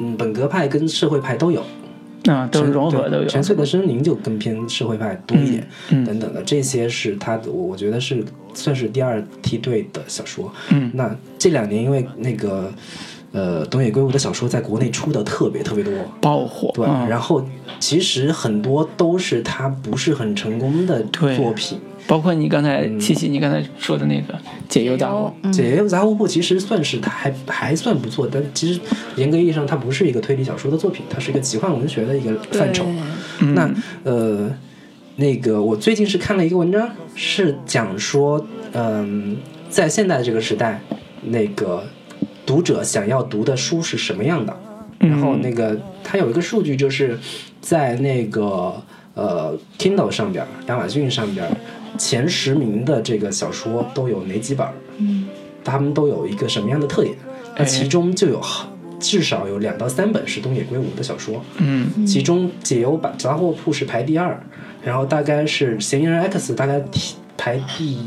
[0.00, 1.62] 嗯本格派跟社会派都有，
[2.26, 3.22] 啊，都是融合都有。
[3.22, 10.52] 对沉睡的森林就更偏社会派多一点，嗯等等的，这些是他的，我我觉得是算是第二梯队的小说。
[10.70, 12.72] 嗯那这两年因为那个
[13.34, 16.70] 呃东野圭吾的小说在国内出的特别特别多，爆火。
[16.72, 17.44] 对，嗯然后
[17.78, 21.02] 其实很多都是他不是很成功的
[21.36, 21.78] 作品。
[22.06, 24.34] 包括你刚才嗯七七，你刚才说的那个
[24.68, 28.78] 解忧杂货，嗯解忧杂货铺其实算是它还还算不错，但其实
[29.16, 32.84] 严格意义上它不是一个推理小说的作品，它是一个奇幻文学的一个范畴。
[33.40, 33.70] 对那
[34.04, 34.50] 呃，
[35.16, 39.38] 那个我最近是看了一个文章，是讲说，嗯、
[39.70, 40.80] 在现在这个时代，
[41.22, 41.82] 那个
[42.46, 44.56] 读者想要读的书是什么样的。
[44.98, 47.18] 然后那个它有一个数据，就是
[47.60, 48.82] 在那个
[49.14, 51.56] 呃 Kindle 上边儿，亚马逊上边儿
[51.98, 54.66] 前十名的这个小说都有哪几本？
[54.98, 55.26] 嗯，
[55.62, 57.16] 他们都有一个什么样的特点？
[57.56, 58.40] 那哎其中就有
[58.98, 64.42] 至少有两到三本是东野圭吾的小说，嗯其中解忧版杂货铺是排第二，
[64.82, 66.82] 然后大概是嫌疑人 X 大概
[67.36, 67.98] 排第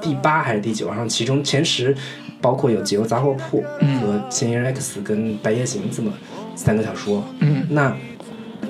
[0.00, 1.94] 第八还是第九，然后其中前十
[2.40, 3.62] 包括有解忧杂货铺
[4.00, 6.12] 和嫌疑人 X 跟白夜行这么
[6.54, 7.24] 三个小说。
[7.40, 7.64] 嗯。
[7.70, 7.96] 那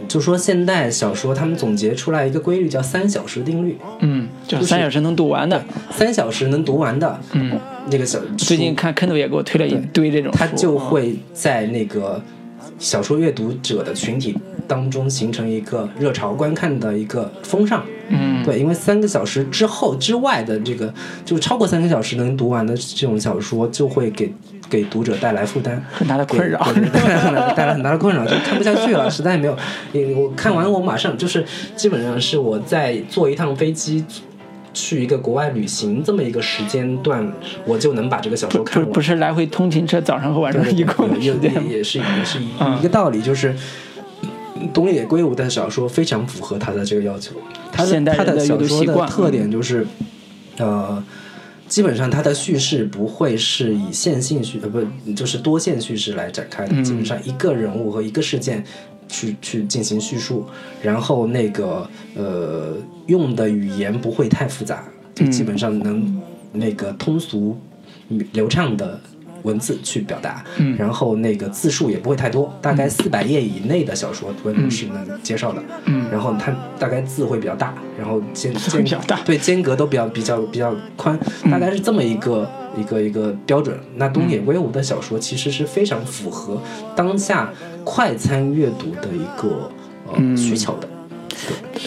[0.08, 5.60] 就说现代小说他们总结出来一个规律叫三小时定律，嗯，就是三小时能读完的。
[5.90, 7.58] 三小时能读完的嗯，
[7.90, 12.22] 那个小最近看 Kindle 也给我推了一堆这种他，就会在那个
[12.78, 14.36] 小说阅读者的群体
[14.68, 17.84] 当中形成一个热潮观看的一个风尚。
[18.08, 20.92] 嗯，对，因为三个小时之后之外的这个，
[21.24, 24.32] 就是超过三个小时能读完的这种小说，就会给
[24.70, 26.60] 给读者带来负担，很大的困扰。
[27.56, 29.56] 带来很大的困扰，就看不下去了，实在没有。
[29.92, 31.44] 也我看完我马上就是
[31.74, 34.04] 基本上是我在坐一趟飞机。
[34.76, 37.26] 去一个国外旅行这么一个时间段，
[37.64, 38.86] 我就能把这个小说看完。
[38.86, 43.56] 不不是来回通勤车早上和晚上一共的也时间也也是也是一嗯一个道理，就是
[44.74, 47.34] 东野圭吾的小说非常符合他的这个要求。
[47.72, 49.86] 他的现代他的小说的特点就是，
[50.58, 51.02] 呃，
[51.66, 58.62] 基本上他的叙事不会是以线性叙呃不就是多线叙事来展开的，嗯基本上一个人物和一个事件。
[59.08, 60.44] 去去进行叙述，
[60.82, 62.76] 然后那个呃
[63.06, 64.84] 用的语言不会太复杂，
[65.14, 66.20] 就基本上能
[66.52, 67.56] 那个通俗
[68.32, 69.00] 流畅的
[69.42, 70.76] 文字去表达，嗯。
[70.76, 76.06] 然后那个字数也不会太多，大概四百页以内的小说文是能接受的，嗯。
[76.10, 79.20] 然后它大概字会比较大，然后间间比较大。
[79.24, 81.18] 对间隔都比较比较比较宽，
[81.50, 83.78] 大概是这么一个、一个一个标准。
[83.96, 86.60] 那东野圭吾的小说其实是非常符合
[86.94, 87.50] 当下
[87.84, 89.70] 快餐阅读的一个
[90.08, 90.36] 呃、嗯。
[90.36, 90.88] 需求的，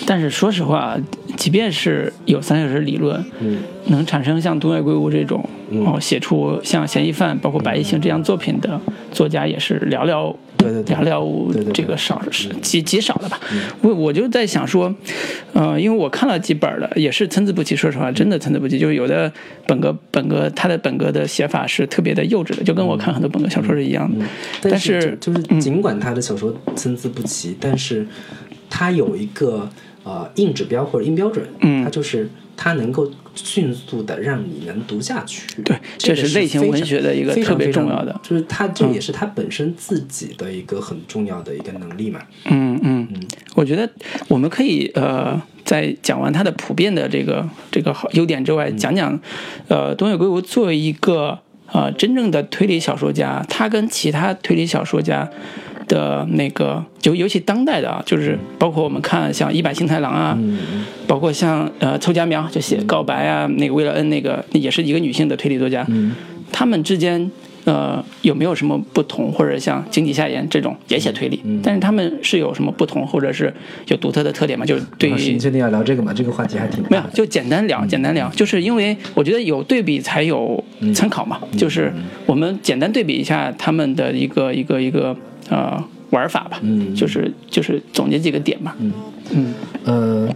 [0.06, 0.98] 但是说实话，
[1.38, 3.60] 即便是有三小时理论，嗯。
[3.88, 8.80] 能产生像东野圭吾这种、嗯哦写出像嫌疑犯、包括白夜行这样作品的
[9.12, 10.36] 作家也是寥寥。
[10.58, 13.40] 对对对寥寥这个少是极极少的吧，
[13.82, 14.94] 我我就在想说，
[15.54, 17.78] 呃，因为我看了几本了，也是参差不齐。
[17.78, 18.78] 说实话，真的参差不齐。
[18.78, 19.32] 就是有的
[19.66, 24.26] 本格本格他的本格的写法是特别的幼稚的，就跟我看很多本格小说是一样的。
[24.62, 28.06] 但但是就就是尽管他的小说参差不齐，但是
[28.70, 29.70] 他有一个
[30.04, 33.10] 呃硬指标或者硬标准，嗯它就是他能够
[33.44, 35.62] 迅速的让你能读下去。
[35.64, 42.20] 对这是类型文学的一个特别重要的就是它这嗯也是它本身自己的一个很重要的一个能力嘛。
[42.46, 43.08] 嗯嗯，
[43.56, 43.90] 我觉得
[44.28, 49.20] 我们可以呃，在讲完它的普遍的这个这个好优点之外，讲讲
[49.68, 51.40] 呃东野圭吾作为一个
[51.72, 55.30] 呃真正的推理小说家，他跟其他推理小说家。
[55.90, 66.14] 的那个，就尤其当代的啊，就是包括我们看像一坂幸太郎啊，嗯包括像呃凑佳苗就写告白啊，那个为了恩那个也是一个女性的推理作家，嗯。
[66.52, 67.30] 他们之间
[67.66, 73.54] 呃有没有什么不同，或者像井底下言这种也写推理，嗯但是他们是有什么不同，或者是
[73.88, 74.66] 有独特的特点吗？
[74.66, 76.12] 就是对于你确定要聊这个吗？
[76.12, 80.64] 这个话题还挺没有，就简单聊，简单聊，就是因为我觉得有对比才有
[80.96, 81.94] 参考嘛，就是
[82.26, 85.16] 我们简单对比一下他们的一个一个一个
[85.50, 86.96] 呃玩法吧，嗯。
[86.96, 88.94] 就是就是总结几个点吧，嗯。
[89.32, 89.54] 嗯。
[89.84, 90.30] 呃，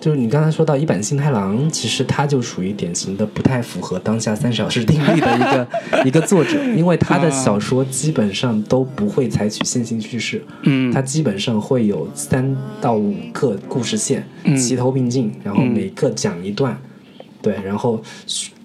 [0.00, 5.68] 就是你刚才说到一坂幸太郎，其实他就属于典型的不太符合当下三小时定律的一个
[6.06, 10.92] 一个作者，因为他的小说基本上都不会采取线性叙事，嗯。
[10.92, 14.56] 他基本上会有三到五个故事线嗯。
[14.56, 16.78] 齐头并进，然后每个讲一段，
[17.42, 18.00] 对，然后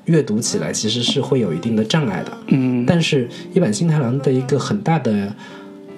[0.06, 2.38] 阅读起来其实是会有一定的障碍的。
[2.48, 2.86] 嗯。
[2.86, 5.34] 但是，一坂新太郎的一个很大的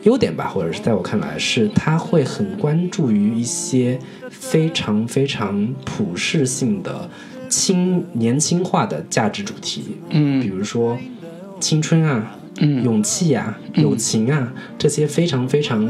[0.06, 3.99] 优点吧，或者是在我看来是他会很关注于一些
[4.30, 7.10] 非常非常普世性的
[7.49, 10.40] 轻年轻化的价值主题，嗯。
[10.40, 10.98] 比如说
[11.60, 12.84] 青春啊、嗯。
[12.84, 15.86] 勇气啊、友情啊这些非常非常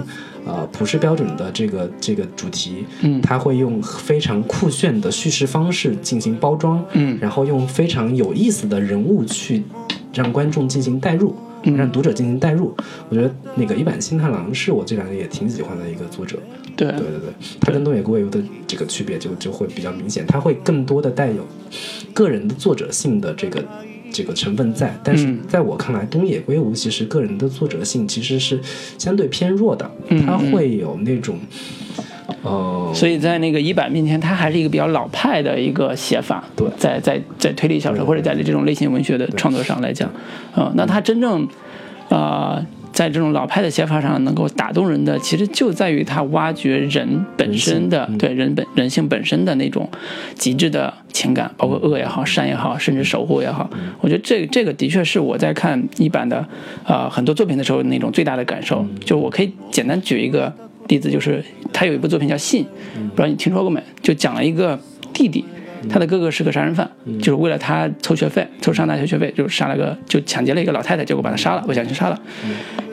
[0.46, 3.22] 呃普世标准的这个这个主题，嗯。
[3.22, 7.18] 他会用非常酷炫的叙事方式进行包装，嗯。
[7.20, 9.62] 然后用非常有意思的人物去
[10.14, 12.76] 让观众进行代入，嗯让读者进行代入。
[13.10, 16.38] 我觉得那个一坂新太郎是我这两年也挺喜欢的一个作者。
[16.76, 16.88] 对。
[16.90, 21.46] 对对对，他跟东野圭吾的这个区别就就会比较明显，他会更多的带有
[22.14, 23.64] 个人的作者性的这个
[24.12, 25.40] 这个成分在，但是嗯。
[25.48, 28.60] 在我看来，东野圭吾其实个人的作者性其实是
[28.98, 31.40] 相对偏弱的，嗯他会有那种
[32.46, 36.44] 呃，所以在那个一版面前，它还是一个比较老派的一个写法。
[36.56, 40.10] 对在在在推理小说或者在这种类型文学的创作上来讲，
[40.54, 41.48] 啊、那它真正，
[42.10, 49.90] 呃，在这种老派的写法上能够打动人的，其实就在于它挖掘人本身的对人本人性本身的那种
[50.36, 53.70] 极致的情感，包括恶也好、善也好，甚至守护也好。
[53.74, 56.48] 嗯我觉得这这个的确是我在看一版的
[56.86, 58.86] 呃很多作品的时候那种最大的感受。
[59.04, 60.54] 就我可以简单举一个
[60.88, 61.44] 例子，就是
[61.74, 62.64] 他有一部作品叫《信》，
[63.10, 63.82] 不知道你听说过没？
[64.02, 64.80] 就讲了一个
[65.14, 65.44] 弟弟。
[65.90, 66.90] 他的哥哥是个杀人犯，
[67.20, 72.22] 就是为了他凑学费，凑上大学学费，就杀了个，就抢劫了一个老太太，结果把他杀了，不小心杀了。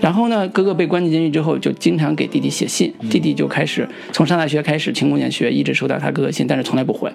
[0.00, 7.10] 然后呢，哥哥被关进监狱之后，就经常给弟弟写信，弟弟就开始从上大学开始勤工俭学，一直收到他哥哥信，但是从来不回。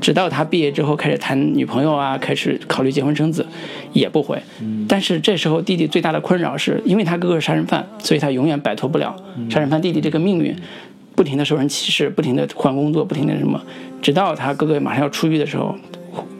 [0.00, 3.46] 直到他毕业之后开始谈女朋友啊，开始考虑结婚生子，
[3.92, 4.40] 也不回。
[4.88, 9.14] 但是这时候弟弟最大的困扰是因为他哥哥是杀人犯，所以他永远摆脱不了
[9.50, 10.54] 杀人犯弟弟这个命运。
[11.16, 13.60] 不停的受人歧视，不停的换工作，不停的什么，
[14.00, 15.74] 直到他哥哥马上要出狱的时候，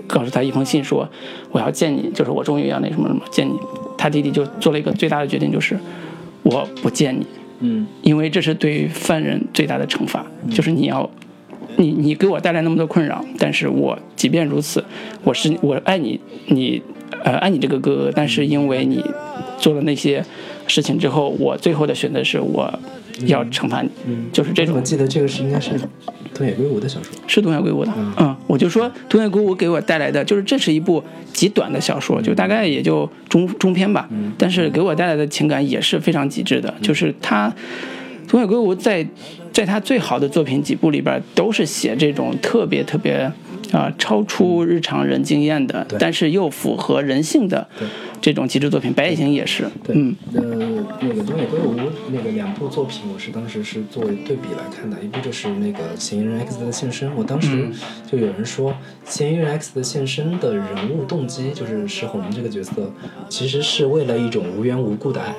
[0.06, 1.08] 告诉他一封信说
[1.50, 3.54] 我要见你，就是我终于要那什么什么见你。
[3.98, 5.76] 他弟弟就做了一个最大的决定，就是
[6.42, 7.26] 我不见你，
[7.60, 11.08] 嗯因为这是对于犯人最大的惩罚，就是你要，
[11.76, 14.84] 你你给我带来那么多困扰，但是我即便如此，
[15.24, 16.82] 我是我爱你，你
[17.24, 19.02] 呃爱你这个哥哥，但是因为你
[19.58, 20.22] 做了那些
[20.66, 22.78] 事情之后，我最后的选择是我
[23.26, 24.76] 要惩罚你，嗯，就是这种。
[24.76, 25.70] 我记得这个是应该是
[26.34, 27.12] 东野圭吾的小说？
[27.26, 31.02] 是东野圭吾的，嗯，我就说东野圭吾给我带来的就是这是一部
[31.32, 37.52] 极短的小说，就大概也就中中篇吧，但是给我带来的情感也是非常极致的，就是他
[38.28, 39.06] 东野圭吾在
[39.52, 43.32] 在他最好的作品几部里边都是写这种特别特别
[43.72, 45.98] 啊、超出日常人经验的，对。
[45.98, 47.88] 但是又符合人性的对。
[48.20, 50.16] 这种极致作品，《白夜行》也是，对，嗯。
[50.34, 50.42] 呃，
[51.00, 51.74] 那个东野圭吾
[52.10, 57.74] 那个两部作品，我是当时是作为对比来看的，一部就是那个《嫌疑人 X 的现身》，我当时嗯。
[58.10, 58.72] 就有人说，
[59.04, 62.90] 《嫌疑人 X 的现身》的人物动机就是石红这个角色，
[63.28, 65.34] 其实是为了一种无缘无故的爱，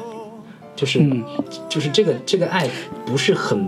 [0.75, 1.23] 就是、嗯。
[1.67, 2.69] 就是这个这个爱
[3.05, 3.67] 不是很。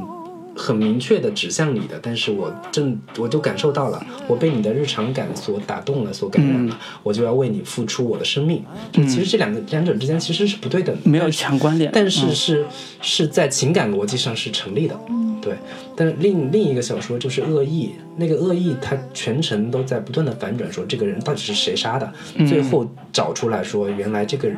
[0.59, 8.61] 很明确的指向你的，但是我正我就感受到了，我被你的日常感所打动了，所感染了，我就要为你付出我的生命。
[8.91, 12.65] 就其实这两个两者之间其实是不对等的，没有强关联，但是嗯是
[13.01, 14.99] 是在情感逻辑上是成立的，
[15.41, 15.53] 对。
[15.95, 17.87] 但是另另一个小说就是《恶意》，
[18.17, 22.13] 那个恶意它全程都在不断的反转，说这个人到底是谁杀的，
[22.47, 24.49] 最后找出来说原来这个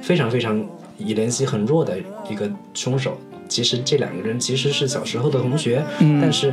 [0.00, 0.66] 非常非常
[0.96, 1.98] 以怜惜很弱的
[2.30, 3.18] 一个凶手，
[3.48, 6.52] 其实这两个人其实是小时候的同学，嗯但是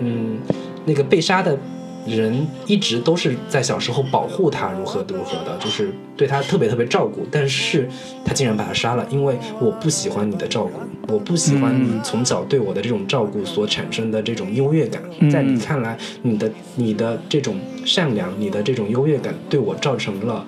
[0.00, 0.38] 嗯，
[0.84, 1.58] 那个被杀的。
[2.06, 7.88] 人一直都是在小时候保护他如何如何的，就是对他特别特别照顾，但是
[8.22, 17.56] 他竟然把他杀了，因为我不喜欢你的照顾，我不喜欢你从小对我的这种照顾所产生的这种优越感，在你看来，你的你的这种
[17.86, 20.44] 善良，你的这种优越感对我造成了。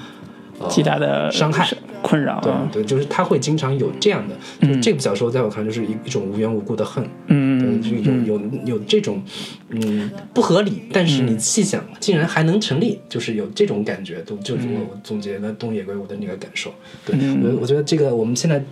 [0.59, 1.69] 呃极大的伤害
[2.07, 9.23] 困扰啊，对对，就是他会经常有这样的，就是这部小说在我看来就是一一种无缘无故的恨，嗯对，就有有有这种
[9.70, 16.73] 嗯不合理，但是你细想，竟然还能成立，就是有这种感觉，都就是我我总结了东野圭吾的那个感受。
[17.05, 18.62] 对，我我觉得这个我们现在。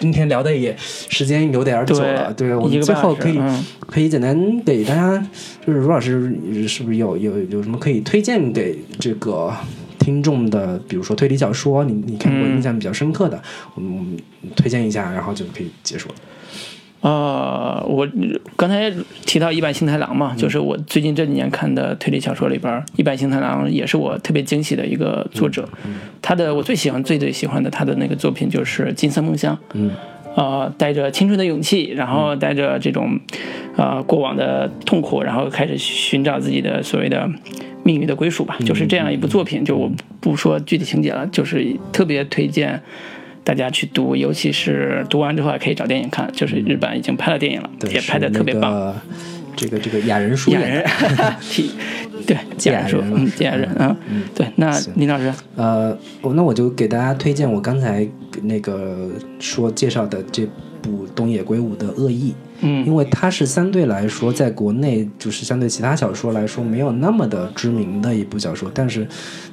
[0.00, 3.62] 今天聊的也时间有点久了，对对我们最后可以、嗯。
[3.86, 5.26] 可以简单给大家，
[5.66, 6.34] 就是卢老师
[6.66, 9.52] 是不是有有有什么可以推荐给这个
[10.02, 10.78] 听众的？
[10.88, 13.40] 比如说推理小说，你你看过嗯印象比较深刻的，
[13.74, 14.16] 我们我们
[14.56, 16.14] 推荐一下，然后就可以结束了。
[17.00, 18.06] 呃，我
[18.56, 18.92] 刚才
[19.26, 25.68] 提到一坂幸太郎嘛，就是我最近这几年看的推理小说里边，一坂幸太郎也是我特别惊喜的一个作者。
[26.20, 29.52] 他的我最喜欢、最最喜欢的他的那个作品就是《金色梦乡》。
[29.74, 29.90] 嗯，
[30.34, 33.18] 呃，带着青春的勇气，然后带着这种
[33.76, 37.28] 呃过往的痛苦，然后开始寻找自己的所谓的
[37.82, 39.64] 命运的归属吧，就是这样一部作品。
[39.64, 39.90] 就我
[40.20, 42.80] 不说具体情节了，就是特别推荐
[43.44, 48.94] 大家去读，尤其是读完之后还可以找电影看，就是日本已经拍了电影了，对，也拍的特别棒。
[49.54, 51.70] 这个这个雅人书雅演 人的，体
[52.26, 53.96] 对芥雅雅人说，人嗯，芥雅人啊，
[54.34, 58.06] 对，那林老师，呃，我那我就给大家推荐我刚才
[58.42, 60.46] 那个说介绍的这
[60.80, 62.30] 部东野圭吾的《恶意》。
[62.62, 69.06] 因为它是相对来说在国内就是相对其他小说来说没有那么的知名的一部小说，但是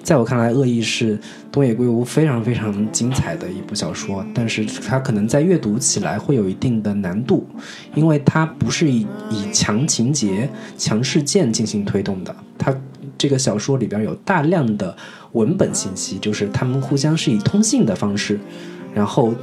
[0.03, 1.19] 在我看来，《恶意》是
[1.51, 7.47] 东野圭吾非常非常精彩的一部小说，但是它可能在阅读起来会有一定的难度，
[7.95, 12.75] 因为它不是以以强情节、强事件进行推动的，它
[13.17, 14.95] 这个小说里边有大量的
[15.33, 18.39] 文本信息，就是他们互相是以通信的方式，
[18.93, 19.33] 然后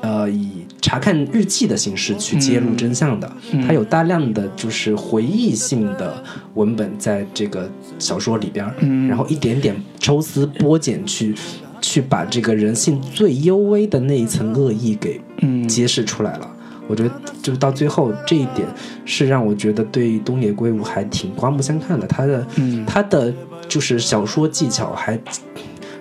[0.00, 3.28] 呃以查看日记的形式去揭露真相的。
[3.66, 6.22] 它有大量的就是回忆性的
[6.54, 7.68] 文本在这个
[7.98, 8.72] 小说里边儿，
[9.08, 11.34] 然后一点点抽丝剥茧去。
[11.82, 16.50] 去把这个人性最幽微的那一层恶意给嗯揭示出来了。
[16.88, 17.10] 我觉得
[17.42, 18.66] 就是到最后这一点
[19.04, 22.06] 是让我觉得对东野圭吾还挺刮目相看的。
[22.06, 23.32] 他的、嗯他的
[23.68, 25.20] 就是小说技巧还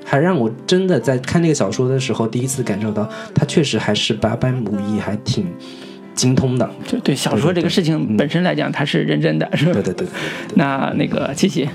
[0.06, 5.52] 还让我真的在看那个小说的时候，第一次感受到他确实还是八般武艺还挺
[6.14, 6.70] 精通的。
[6.88, 9.74] 就对小说这个事情本身来讲，他是认真的，是吧？
[9.74, 10.14] 对对对对
[10.54, 11.68] 那那个七七，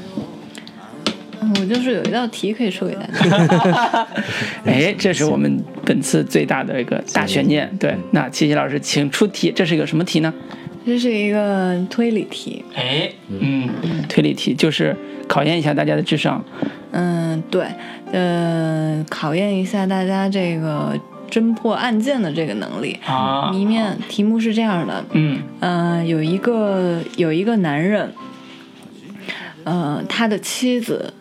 [1.40, 4.06] 嗯我就是有一道题可以说给大家。
[4.64, 7.68] 哎，这是我们本次最大的一个大悬念。
[7.78, 10.32] 对，那七七老师，请出题，这是一个什么题呢？
[10.90, 12.64] 这是一个推理题。
[12.74, 13.68] 哎，嗯，
[14.08, 14.96] 推理题就是
[15.28, 16.44] 考验一下大家的智商。
[16.90, 17.64] 嗯，对，
[18.10, 20.98] 呃，考验一下大家这个
[21.30, 22.98] 侦破案件的这个能力。
[23.06, 28.12] 啊谜面题目是这样的，嗯呃，有一个有一个男人，
[29.62, 31.14] 呃，他的妻子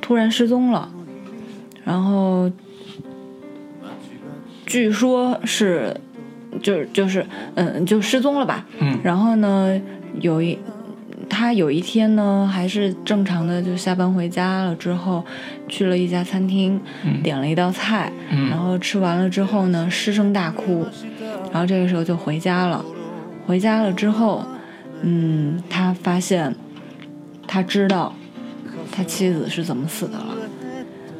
[0.00, 0.88] 突然失踪了，
[1.84, 2.48] 然后
[4.66, 6.00] 据说是
[6.62, 7.24] 就就是
[7.54, 9.80] 嗯就失踪了吧，嗯然后呢
[10.20, 10.58] 有一。
[11.32, 15.24] 他有一天呢，还是正常的，就下班回家了之后，
[15.68, 16.80] 去了一家餐厅，
[17.22, 18.12] 点了一道菜，
[18.50, 20.84] 然后吃完了之后呢，失声大哭，
[21.52, 22.84] 然后这个时候就回家了。
[23.46, 24.44] 回家了之后，
[25.02, 26.52] 嗯，他发现，
[27.46, 28.12] 他知道
[28.90, 30.36] 他妻子是怎么死的了。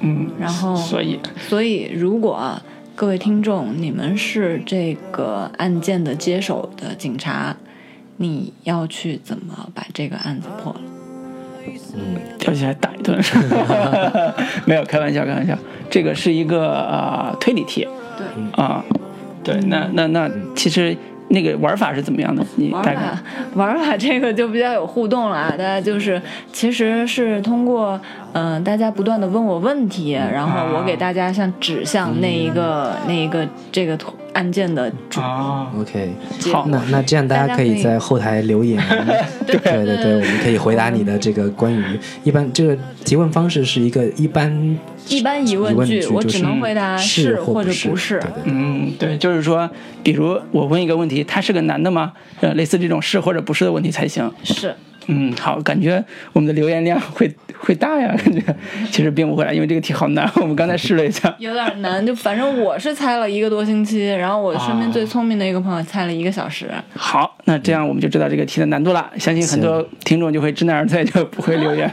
[0.01, 2.61] 嗯，然后，所以所以如果
[3.01, 7.57] 各位听众你们是这个案件的接手的警察，
[8.19, 10.81] 你要去怎么把这个案子破了？
[11.95, 13.19] 嗯跳起来打一顿，
[14.69, 15.57] 没有开玩笑，开玩笑。
[15.89, 18.85] 这个是一个呃推理题对，啊，
[19.43, 20.95] 对，那那那其实
[21.31, 22.45] 那个玩法是怎么样的？
[22.57, 22.95] 你大概。
[22.95, 23.23] 玩法
[23.55, 26.21] 玩法这个就比较有互动了啊，大家就是
[26.53, 28.01] 其实是通过
[28.33, 36.13] 嗯、呃大家不断的问我问题，然后我给大家像指向那一个、那一个这个图案件的主啊，，OK。
[36.53, 38.83] 好那那这样大家可以在后台留言，
[39.47, 41.83] 对对对，我们可以回答你的这个关于
[42.25, 44.79] 一般这个提问方式是一个一般
[45.09, 48.19] 一般疑问句，我只就是能回答是或者不不是。
[48.21, 49.69] 对对对嗯，对，就是说，
[50.03, 52.13] 比如我问一个问题，他是个男的吗？
[52.41, 54.31] 呃，类似这种是或者不是的问题才行。
[54.45, 54.75] 是，
[55.11, 58.41] 嗯，好，感觉我们的留言量会会大呀，感觉
[58.91, 61.35] 其实并不会来，因为这个题好难，我们刚才试了一下。
[61.39, 66.71] 有点难，就反正我是猜了一个多星期，然后我身边最聪明的一个朋友猜了一个小时。
[66.95, 71.91] 好，那这样我们就知道这个题的难度了，相信很多听众就会知难而退，就不会留言。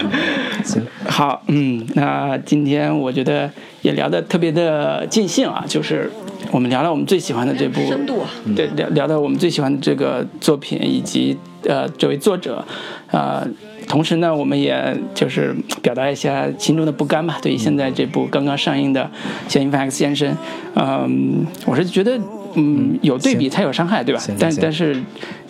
[0.64, 3.50] 行，好，嗯，那今天我觉得
[3.82, 6.10] 也聊得特别的尽兴啊，就是
[6.50, 11.36] 我们聊聊我们最喜欢的这部深度啊，对，聊聊到我们最喜欢的这个作品以及
[11.68, 12.64] 呃这位作者，
[13.10, 13.46] 呃，
[13.88, 19.10] 同时呢，我们也就是表达一下心中的不甘吧，对于现在这部刚刚上映的
[19.52, 20.32] 《嫌疑犯 X 先生》，
[20.74, 22.18] 嗯、我是觉得
[22.54, 25.00] 嗯有对比才有伤害，对吧但但是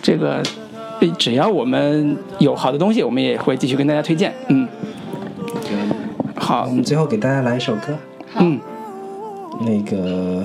[0.02, 0.43] 这个
[1.18, 4.68] 只要我们有好的东西，我们也会继续跟大家推荐，嗯。
[6.38, 7.98] 好我，们最后给大家来一首歌，
[8.36, 8.60] 嗯，
[9.62, 10.44] 那个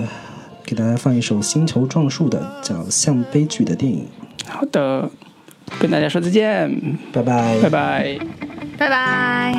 [0.66, 4.06] 给大家放一首星球撞树的叫《像悲剧的电影。
[4.48, 5.08] 好的，
[5.80, 6.70] 跟大家说再见，》，
[7.12, 8.18] 拜拜，拜拜。
[8.78, 9.54] 拜拜。